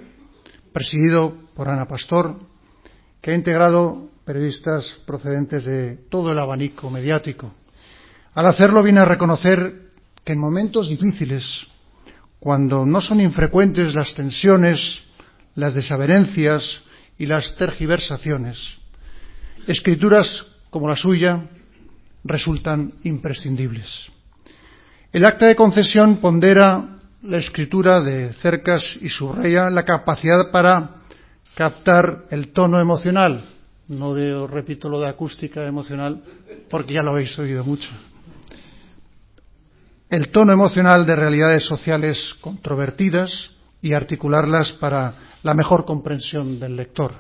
presidido 0.73 1.34
por 1.55 1.69
Ana 1.69 1.88
Pastor, 1.88 2.38
que 3.21 3.31
ha 3.31 3.36
integrado 3.36 4.09
periodistas 4.25 4.99
procedentes 5.05 5.63
de 5.63 5.95
todo 6.09 6.34
el 6.34 6.39
abanico 6.39 6.89
mediático. 6.89 7.53
Al 8.34 8.47
hacerlo 8.47 8.84
viene 8.84 8.99
a 8.99 9.05
reconocer 9.05 9.91
que 10.25 10.34
en 10.34 10.39
momentos 10.39 10.89
difíciles, 10.89 11.65
cuando 12.38 12.86
no 12.86 12.99
son 12.99 13.21
infrecuentes 13.21 13.95
las 13.95 14.13
tensiones, 14.13 15.01
las 15.55 15.73
desavenencias 15.73 16.81
y 17.17 17.27
las 17.27 17.55
tergiversaciones, 17.55 18.57
escrituras 19.67 20.45
como 20.69 20.89
la 20.89 20.97
suya 20.97 21.47
resultan 22.24 22.93
imprescindibles. 23.03 24.11
El 25.11 25.26
acta 25.26 25.45
de 25.45 25.55
concesión 25.55 26.17
pondera 26.17 26.97
la 27.24 27.38
escritura 27.38 28.01
de 28.01 28.34
Cercas 28.34 28.84
y 29.01 29.09
subraya 29.09 29.69
la 29.69 29.84
capacidad 29.84 30.51
para 30.51 31.03
captar 31.55 32.26
el 32.32 32.51
tono 32.51 32.80
emocional. 32.80 33.43
No 33.88 34.13
de, 34.13 34.47
repito 34.47 34.89
lo 34.89 34.99
de 34.99 35.09
acústica 35.09 35.65
emocional 35.65 36.21
porque 36.69 36.93
ya 36.93 37.03
lo 37.03 37.11
habéis 37.11 37.38
oído 37.38 37.63
mucho. 37.63 37.89
El 40.09 40.30
tono 40.30 40.53
emocional 40.53 41.05
de 41.05 41.15
realidades 41.15 41.63
sociales 41.65 42.36
controvertidas 42.39 43.51
y 43.82 43.93
articularlas 43.93 44.71
para 44.74 45.13
la 45.43 45.53
mejor 45.53 45.86
comprensión 45.86 46.59
del 46.59 46.76
lector. 46.76 47.13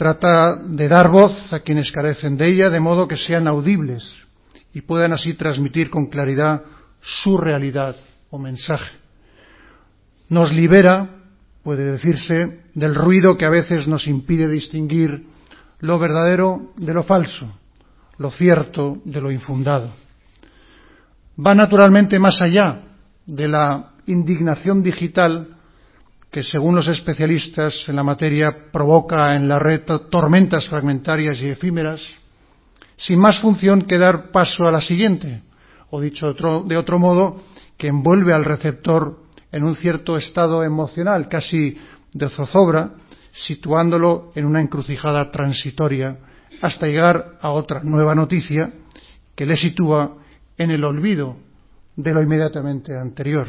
Trata 0.00 0.56
de 0.56 0.88
dar 0.88 1.10
voz 1.10 1.52
a 1.52 1.60
quienes 1.60 1.92
carecen 1.92 2.38
de 2.38 2.48
ella 2.48 2.70
de 2.70 2.80
modo 2.80 3.06
que 3.06 3.18
sean 3.18 3.46
audibles 3.46 4.26
y 4.72 4.80
puedan 4.80 5.12
así 5.12 5.34
transmitir 5.34 5.90
con 5.90 6.06
claridad 6.06 6.62
su 7.02 7.36
realidad 7.36 7.96
o 8.30 8.38
mensaje. 8.38 8.92
Nos 10.30 10.54
libera, 10.54 11.06
puede 11.62 11.84
decirse, 11.84 12.62
del 12.72 12.94
ruido 12.94 13.36
que 13.36 13.44
a 13.44 13.50
veces 13.50 13.86
nos 13.88 14.06
impide 14.06 14.48
distinguir 14.48 15.26
lo 15.80 15.98
verdadero 15.98 16.72
de 16.78 16.94
lo 16.94 17.02
falso, 17.02 17.58
lo 18.16 18.30
cierto 18.30 19.02
de 19.04 19.20
lo 19.20 19.30
infundado. 19.30 19.92
Va 21.46 21.54
naturalmente 21.54 22.18
más 22.18 22.40
allá 22.40 22.84
de 23.26 23.48
la 23.48 23.90
indignación 24.06 24.82
digital 24.82 25.58
que, 26.30 26.42
según 26.42 26.76
los 26.76 26.86
especialistas 26.88 27.84
en 27.88 27.96
la 27.96 28.04
materia, 28.04 28.70
provoca 28.72 29.34
en 29.34 29.48
la 29.48 29.58
red 29.58 29.82
tormentas 30.10 30.68
fragmentarias 30.68 31.40
y 31.40 31.48
efímeras, 31.48 32.06
sin 32.96 33.18
más 33.18 33.40
función 33.40 33.82
que 33.82 33.98
dar 33.98 34.30
paso 34.30 34.64
a 34.64 34.70
la 34.70 34.80
siguiente, 34.80 35.42
o 35.90 36.00
dicho 36.00 36.32
de 36.32 36.76
otro 36.76 36.98
modo, 36.98 37.42
que 37.76 37.88
envuelve 37.88 38.32
al 38.32 38.44
receptor 38.44 39.24
en 39.50 39.64
un 39.64 39.74
cierto 39.76 40.16
estado 40.16 40.62
emocional, 40.62 41.28
casi 41.28 41.76
de 42.12 42.28
zozobra, 42.28 42.92
situándolo 43.32 44.32
en 44.34 44.44
una 44.44 44.60
encrucijada 44.60 45.30
transitoria 45.30 46.18
hasta 46.62 46.86
llegar 46.86 47.38
a 47.40 47.50
otra 47.50 47.82
nueva 47.82 48.14
noticia 48.14 48.72
que 49.34 49.46
le 49.46 49.56
sitúa 49.56 50.16
en 50.58 50.70
el 50.70 50.84
olvido 50.84 51.36
de 51.96 52.12
lo 52.12 52.22
inmediatamente 52.22 52.96
anterior. 52.96 53.48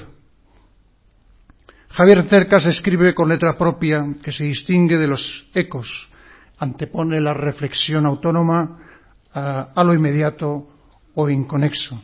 Javier 1.94 2.24
Cercas 2.30 2.66
escribe 2.66 3.14
con 3.14 3.28
letra 3.28 3.58
propia 3.58 4.16
que 4.24 4.32
se 4.32 4.46
distingue 4.46 4.98
de 4.98 5.08
los 5.08 5.50
ecos, 5.54 6.08
antepone 6.58 7.20
la 7.20 7.34
reflexión 7.34 8.06
autónoma 8.06 8.80
a, 9.34 9.74
a 9.76 9.84
lo 9.84 9.94
inmediato 9.94 10.70
o 11.16 11.30
inconexo. 11.30 12.02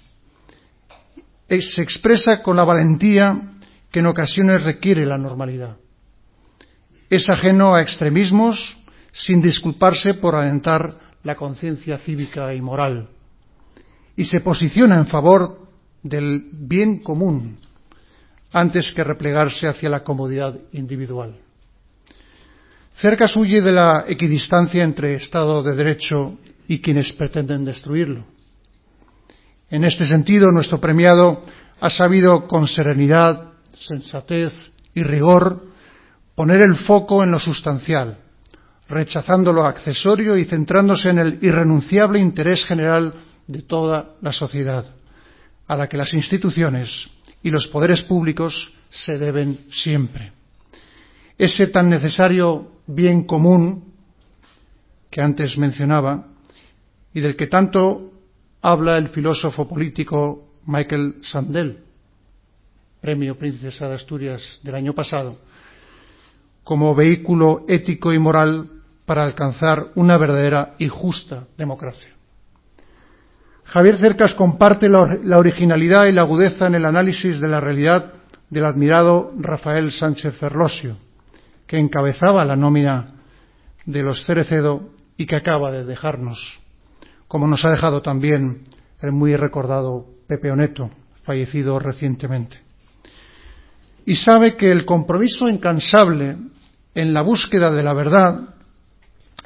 Se 1.47 1.81
expresa 1.81 2.43
con 2.43 2.57
la 2.57 2.65
valentía 2.65 3.59
que 3.89 3.99
en 3.99 4.07
ocasiones 4.07 4.63
requiere 4.63 5.05
la 5.05 5.17
normalidad. 5.17 5.77
Es 7.09 7.29
ajeno 7.29 7.73
a 7.73 7.81
extremismos 7.81 8.77
sin 9.13 9.41
disculparse 9.41 10.15
por 10.15 10.35
alentar 10.35 10.99
la 11.23 11.35
conciencia 11.35 11.97
cívica 11.99 12.53
y 12.53 12.59
moral. 12.59 13.07
Y 14.17 14.25
se 14.25 14.41
posiciona 14.41 14.95
en 14.95 15.07
favor 15.07 15.69
del 16.03 16.49
bien 16.51 16.99
común 16.99 17.59
antes 18.51 18.91
que 18.93 19.03
replegarse 19.03 19.67
hacia 19.67 19.89
la 19.89 20.03
comodidad 20.03 20.57
individual. 20.71 21.35
Cercas 22.99 23.35
huye 23.35 23.61
de 23.61 23.71
la 23.71 24.05
equidistancia 24.07 24.83
entre 24.83 25.15
Estado 25.15 25.61
de 25.61 25.75
Derecho 25.75 26.37
y 26.67 26.81
quienes 26.81 27.13
pretenden 27.13 27.63
destruirlo. 27.63 28.25
En 29.69 29.83
este 29.83 30.07
sentido, 30.07 30.51
nuestro 30.51 30.79
premiado 30.79 31.43
ha 31.79 31.89
sabido 31.89 32.47
con 32.47 32.67
serenidad, 32.67 33.53
sensatez 33.73 34.53
y 34.95 35.03
rigor 35.03 35.67
poner 36.35 36.61
el 36.61 36.75
foco 36.75 37.23
en 37.23 37.31
lo 37.31 37.39
sustancial, 37.39 38.17
rechazando 38.87 39.51
lo 39.51 39.65
accesorio 39.65 40.37
y 40.37 40.45
centrándose 40.45 41.09
en 41.09 41.19
el 41.19 41.39
irrenunciable 41.41 42.19
interés 42.19 42.65
general 42.65 43.13
de 43.45 43.61
toda 43.61 44.15
la 44.21 44.31
sociedad, 44.31 44.85
a 45.67 45.75
la 45.75 45.87
que 45.87 45.97
las 45.97 46.13
instituciones 46.13 47.09
y 47.43 47.49
los 47.49 47.67
poderes 47.67 48.01
públicos 48.03 48.73
se 48.89 49.17
deben 49.17 49.59
siempre. 49.69 50.31
Ese 51.37 51.67
tan 51.67 51.89
necesario 51.89 52.71
bien 52.87 53.23
común 53.23 53.93
que 55.09 55.21
antes 55.21 55.57
mencionaba 55.57 56.27
y 57.13 57.19
del 57.19 57.35
que 57.35 57.47
tanto 57.47 58.11
habla 58.61 58.97
el 58.97 59.09
filósofo 59.09 59.67
político 59.67 60.47
Michael 60.65 61.15
Sandel, 61.21 61.79
Premio 63.01 63.37
Princesa 63.37 63.87
de 63.87 63.95
Asturias 63.95 64.59
del 64.63 64.75
año 64.75 64.93
pasado, 64.93 65.37
como 66.63 66.93
vehículo 66.93 67.65
ético 67.67 68.11
y 68.11 68.19
moral 68.19 68.69
para 69.05 69.23
alcanzar 69.23 69.91
una 69.95 70.17
verdadera 70.17 70.75
y 70.77 70.89
justa 70.89 71.47
democracia. 71.57 72.16
Javier 73.67 73.97
Cercas 73.97 74.33
comparte 74.33 74.87
la 74.87 75.37
originalidad 75.37 76.05
y 76.05 76.13
la 76.13 76.21
agudeza 76.21 76.67
en 76.67 76.75
el 76.75 76.85
análisis 76.85 77.39
de 77.41 77.49
la 77.49 77.59
realidad 77.59 78.13
del 78.49 78.65
admirado 78.65 79.33
Rafael 79.37 79.91
Sánchez 79.91 80.35
Ferlosio, 80.37 80.95
que 81.65 81.77
encabezaba 81.77 82.45
la 82.45 82.55
nómina 82.55 83.13
de 83.85 84.03
los 84.03 84.25
Cerecedo 84.25 84.89
y 85.17 85.25
que 85.25 85.35
acaba 85.35 85.71
de 85.71 85.83
dejarnos, 85.83 86.59
como 87.27 87.45
nos 87.45 87.65
ha 87.65 87.71
dejado 87.71 88.01
también 88.01 88.63
el 89.01 89.11
muy 89.11 89.35
recordado 89.35 90.05
Pepe 90.27 90.49
Oneto, 90.49 90.89
fallecido 91.23 91.77
recientemente. 91.77 92.57
Y 94.05 94.15
sabe 94.15 94.55
que 94.55 94.71
el 94.71 94.85
compromiso 94.85 95.49
incansable 95.49 96.37
en 96.95 97.13
la 97.13 97.21
búsqueda 97.21 97.69
de 97.69 97.83
la 97.83 97.93
verdad 97.93 98.55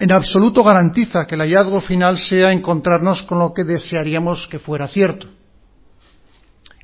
en 0.02 0.12
absoluto 0.12 0.64
garantiza 0.64 1.28
que 1.28 1.36
el 1.36 1.42
hallazgo 1.42 1.80
final 1.80 2.18
sea 2.18 2.52
encontrarnos 2.52 3.22
con 3.22 3.38
lo 3.38 3.54
que 3.54 3.64
desearíamos 3.64 4.48
que 4.48 4.58
fuera 4.58 4.88
cierto. 4.88 5.28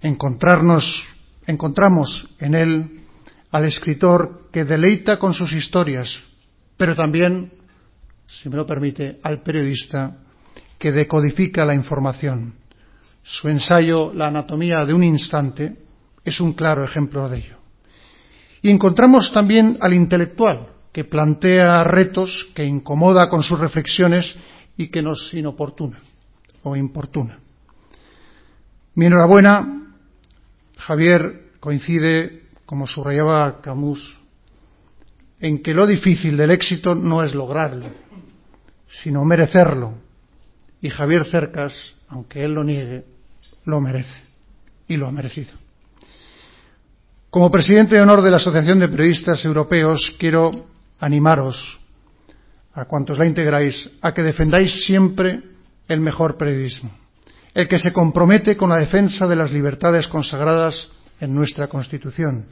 Encontramos 0.04 1.08
en 2.38 2.54
él 2.54 3.02
al 3.50 3.66
escritor 3.66 4.52
que 4.54 4.66
deleita 4.66 5.18
con 5.18 5.34
sus 5.34 5.52
historias, 5.52 6.16
pero 6.78 6.96
también, 6.96 7.52
si 8.28 8.50
me 8.50 8.56
lo 8.56 8.68
permite, 8.68 9.18
al 9.24 9.42
periodista 9.42 10.18
que 10.78 10.92
decodifica 10.92 11.66
la 11.66 11.74
información. 11.74 12.54
Su 13.24 13.50
ensayo 13.50 14.14
La 14.14 14.28
anatomía 14.28 14.86
de 14.86 14.94
un 14.94 15.04
instante 15.04 15.76
es 16.24 16.40
un 16.40 16.54
claro 16.54 16.84
ejemplo 16.84 17.28
de 17.28 17.38
ello. 17.40 17.58
Y 18.62 18.70
encontramos 18.70 19.32
también 19.34 19.76
al 19.82 19.96
intelectual, 19.96 20.77
que 20.98 21.06
plantea 21.06 21.84
retos, 21.84 22.48
que 22.56 22.66
incomoda 22.66 23.30
con 23.30 23.44
sus 23.44 23.60
reflexiones 23.60 24.36
y 24.78 24.88
que 24.88 25.04
nos 25.04 25.32
inoportuna 25.32 26.00
o 26.64 26.76
importuna. 26.76 27.38
Mi 28.96 29.06
enhorabuena, 29.06 29.94
Javier 30.76 31.52
coincide, 31.60 32.46
como 32.66 32.88
subrayaba 32.88 33.62
Camus, 33.62 34.18
en 35.40 35.62
que 35.62 35.76
lo 35.76 35.86
difícil 35.86 36.36
del 36.36 36.50
éxito 36.50 36.96
no 36.96 37.22
es 37.22 37.36
lograrlo, 37.36 37.86
sino 38.88 39.24
merecerlo. 39.24 39.94
Y 40.82 40.90
Javier 40.90 41.26
Cercas, 41.26 41.76
aunque 42.08 42.44
él 42.44 42.54
lo 42.54 42.64
niegue, 42.64 43.06
lo 43.66 43.80
merece 43.80 44.24
y 44.88 44.98
lo 44.98 45.06
ha 45.06 45.12
merecido. 45.12 45.52
Como 47.30 47.52
presidente 47.52 47.94
de 47.94 48.02
honor 48.02 48.24
de 48.24 48.32
la 48.32 48.38
Asociación 48.38 48.80
de 48.80 48.88
Periodistas 48.88 49.46
Europeos, 49.46 50.16
quiero 50.18 50.76
animaros 51.00 51.80
a 52.74 52.86
cuantos 52.86 53.18
la 53.18 53.26
integráis 53.26 53.90
a 54.02 54.14
que 54.14 54.24
defendáis 54.24 54.86
siempre 54.86 55.42
el 55.88 56.00
mejor 56.00 56.38
periodismo, 56.38 56.92
el 57.54 57.68
que 57.68 57.80
se 57.80 57.92
compromete 57.92 58.56
con 58.56 58.70
la 58.70 58.78
defensa 58.78 59.28
de 59.28 59.36
las 59.36 59.52
libertades 59.52 60.08
consagradas 60.08 60.90
en 61.20 61.34
nuestra 61.34 61.68
Constitución 61.68 62.46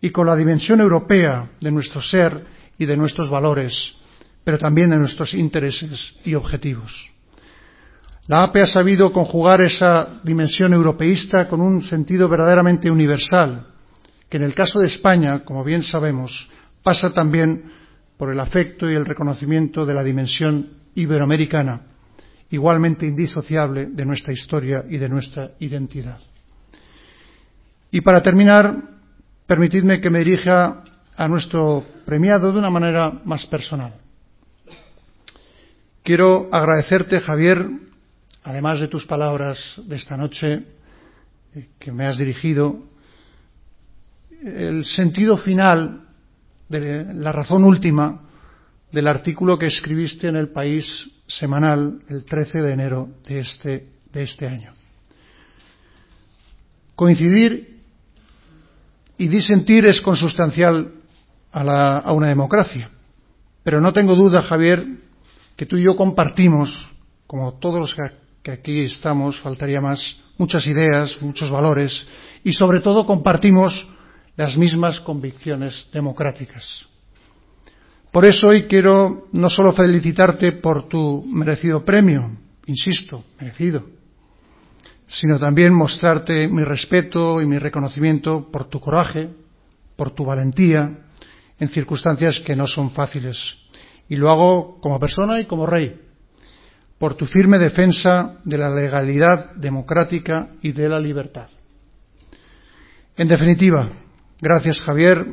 y 0.00 0.10
con 0.10 0.26
la 0.26 0.36
dimensión 0.36 0.80
europea 0.80 1.50
de 1.60 1.70
nuestro 1.70 2.02
ser 2.02 2.44
y 2.78 2.86
de 2.86 2.96
nuestros 2.96 3.30
valores, 3.30 3.94
pero 4.42 4.58
también 4.58 4.90
de 4.90 4.98
nuestros 4.98 5.32
intereses 5.34 6.14
y 6.24 6.34
objetivos. 6.34 6.92
La 8.26 8.42
APE 8.42 8.62
ha 8.62 8.66
sabido 8.66 9.12
conjugar 9.12 9.60
esa 9.60 10.20
dimensión 10.24 10.72
europeísta 10.72 11.46
con 11.46 11.60
un 11.60 11.82
sentido 11.82 12.28
verdaderamente 12.28 12.90
universal, 12.90 13.66
que 14.30 14.38
en 14.38 14.44
el 14.44 14.54
caso 14.54 14.80
de 14.80 14.86
España, 14.86 15.44
como 15.44 15.62
bien 15.62 15.82
sabemos, 15.82 16.48
pasa 16.84 17.12
también 17.12 17.64
por 18.16 18.30
el 18.30 18.38
afecto 18.38 18.88
y 18.88 18.94
el 18.94 19.06
reconocimiento 19.06 19.84
de 19.84 19.94
la 19.94 20.04
dimensión 20.04 20.68
iberoamericana, 20.94 21.80
igualmente 22.50 23.06
indisociable 23.06 23.86
de 23.86 24.04
nuestra 24.04 24.32
historia 24.32 24.84
y 24.88 24.98
de 24.98 25.08
nuestra 25.08 25.50
identidad. 25.58 26.20
Y 27.90 28.02
para 28.02 28.22
terminar, 28.22 28.76
permitidme 29.46 30.00
que 30.00 30.10
me 30.10 30.20
dirija 30.20 30.84
a 31.16 31.28
nuestro 31.28 31.84
premiado 32.04 32.52
de 32.52 32.58
una 32.58 32.70
manera 32.70 33.20
más 33.24 33.46
personal. 33.46 33.94
Quiero 36.02 36.48
agradecerte, 36.52 37.20
Javier, 37.20 37.66
además 38.42 38.80
de 38.80 38.88
tus 38.88 39.06
palabras 39.06 39.58
de 39.78 39.96
esta 39.96 40.16
noche 40.16 40.64
eh, 41.54 41.68
que 41.78 41.92
me 41.92 42.04
has 42.04 42.18
dirigido, 42.18 42.78
el 44.42 44.84
sentido 44.84 45.38
final, 45.38 46.03
la 46.68 47.32
razón 47.32 47.64
última 47.64 48.22
del 48.90 49.08
artículo 49.08 49.58
que 49.58 49.66
escribiste 49.66 50.28
en 50.28 50.36
el 50.36 50.48
País 50.50 50.86
semanal 51.26 52.00
el 52.08 52.24
13 52.24 52.60
de 52.60 52.72
enero 52.72 53.08
de 53.26 53.40
este, 53.40 53.88
de 54.12 54.22
este 54.22 54.46
año. 54.46 54.72
Coincidir 56.94 57.80
y 59.18 59.28
disentir 59.28 59.86
es 59.86 60.00
consustancial 60.00 60.92
a, 61.52 61.64
la, 61.64 61.98
a 61.98 62.12
una 62.12 62.28
democracia, 62.28 62.90
pero 63.62 63.80
no 63.80 63.92
tengo 63.92 64.14
duda, 64.14 64.42
Javier, 64.42 64.84
que 65.56 65.66
tú 65.66 65.76
y 65.76 65.84
yo 65.84 65.96
compartimos, 65.96 66.94
como 67.26 67.54
todos 67.54 67.78
los 67.80 67.96
que 68.42 68.50
aquí 68.52 68.84
estamos, 68.84 69.40
faltaría 69.40 69.80
más, 69.80 70.04
muchas 70.38 70.66
ideas, 70.66 71.16
muchos 71.20 71.50
valores 71.50 72.06
y 72.42 72.52
sobre 72.52 72.80
todo 72.80 73.06
compartimos 73.06 73.86
las 74.36 74.56
mismas 74.56 75.00
convicciones 75.00 75.88
democráticas. 75.92 76.86
Por 78.10 78.24
eso 78.24 78.48
hoy 78.48 78.64
quiero 78.64 79.26
no 79.32 79.50
solo 79.50 79.72
felicitarte 79.72 80.52
por 80.52 80.88
tu 80.88 81.24
merecido 81.26 81.84
premio, 81.84 82.30
insisto, 82.66 83.24
merecido, 83.40 83.84
sino 85.06 85.38
también 85.38 85.74
mostrarte 85.74 86.46
mi 86.48 86.62
respeto 86.62 87.40
y 87.40 87.46
mi 87.46 87.58
reconocimiento 87.58 88.48
por 88.50 88.66
tu 88.66 88.80
coraje, 88.80 89.30
por 89.96 90.12
tu 90.12 90.24
valentía 90.24 90.96
en 91.58 91.68
circunstancias 91.68 92.40
que 92.40 92.56
no 92.56 92.66
son 92.66 92.90
fáciles. 92.90 93.36
Y 94.08 94.16
lo 94.16 94.30
hago 94.30 94.80
como 94.80 95.00
persona 95.00 95.40
y 95.40 95.46
como 95.46 95.66
rey, 95.66 96.00
por 96.98 97.14
tu 97.14 97.26
firme 97.26 97.58
defensa 97.58 98.38
de 98.44 98.58
la 98.58 98.70
legalidad 98.70 99.54
democrática 99.56 100.50
y 100.62 100.72
de 100.72 100.88
la 100.88 101.00
libertad. 101.00 101.48
En 103.16 103.28
definitiva, 103.28 103.88
Gracias, 104.44 104.78
Javier, 104.82 105.24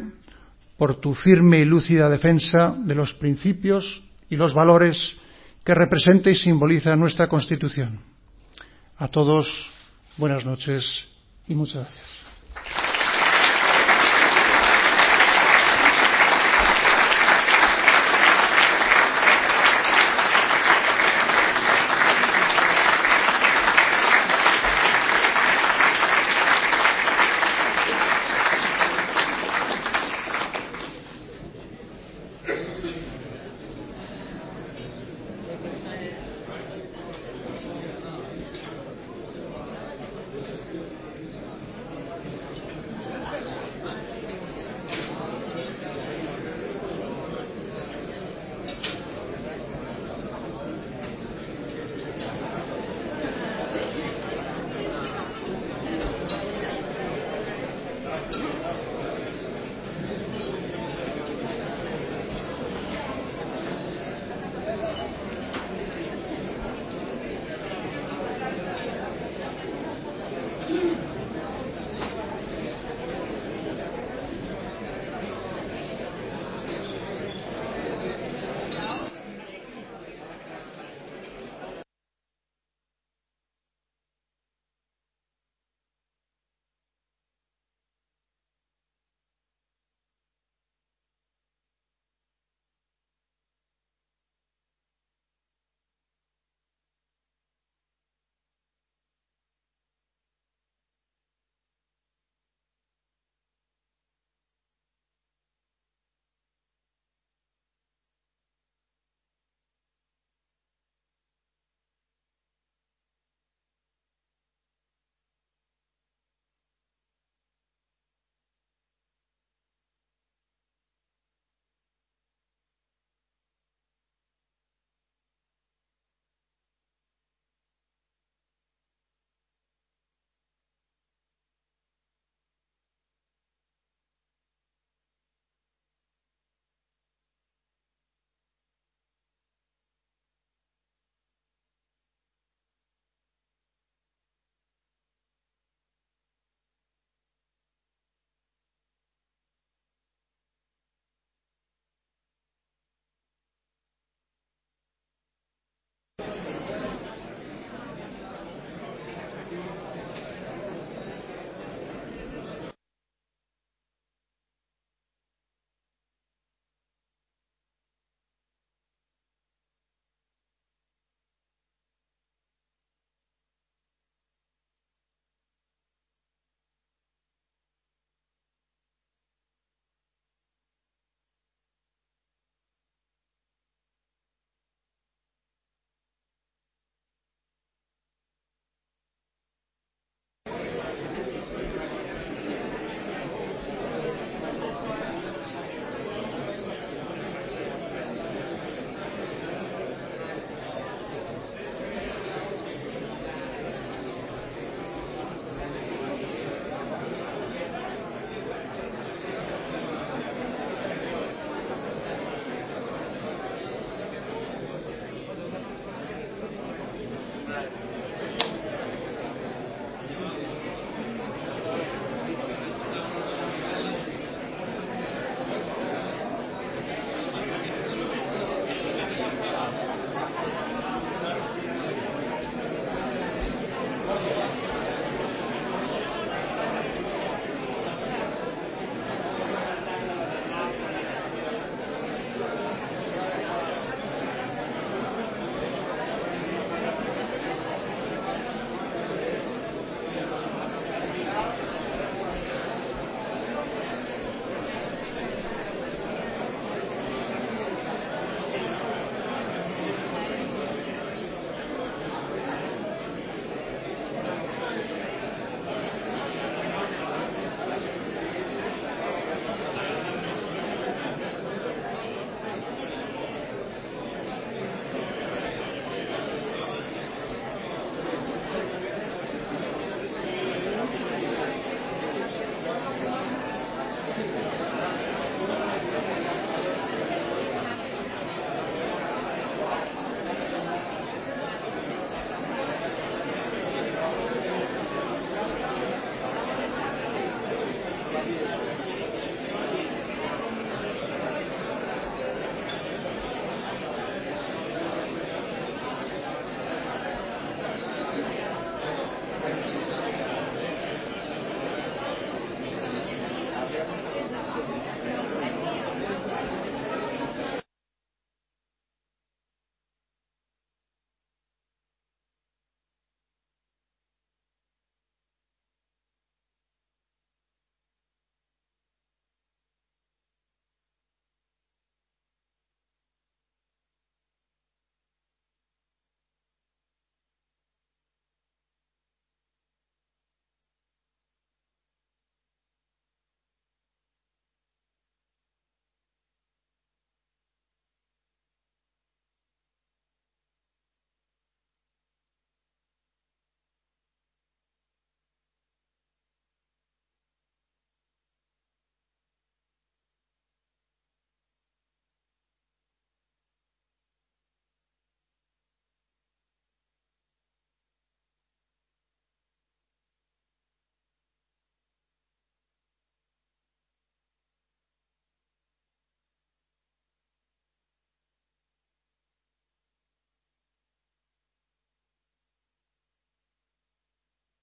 por 0.77 1.01
tu 1.01 1.13
firme 1.13 1.59
y 1.59 1.65
lúcida 1.65 2.07
defensa 2.07 2.73
de 2.77 2.95
los 2.95 3.13
principios 3.15 4.01
y 4.29 4.37
los 4.37 4.53
valores 4.53 4.95
que 5.65 5.75
representa 5.75 6.29
y 6.29 6.35
simboliza 6.37 6.95
nuestra 6.95 7.27
Constitución. 7.27 7.99
A 8.95 9.09
todos, 9.09 9.49
buenas 10.15 10.45
noches 10.45 10.85
y 11.45 11.55
muchas 11.55 11.83
gracias. 11.83 12.30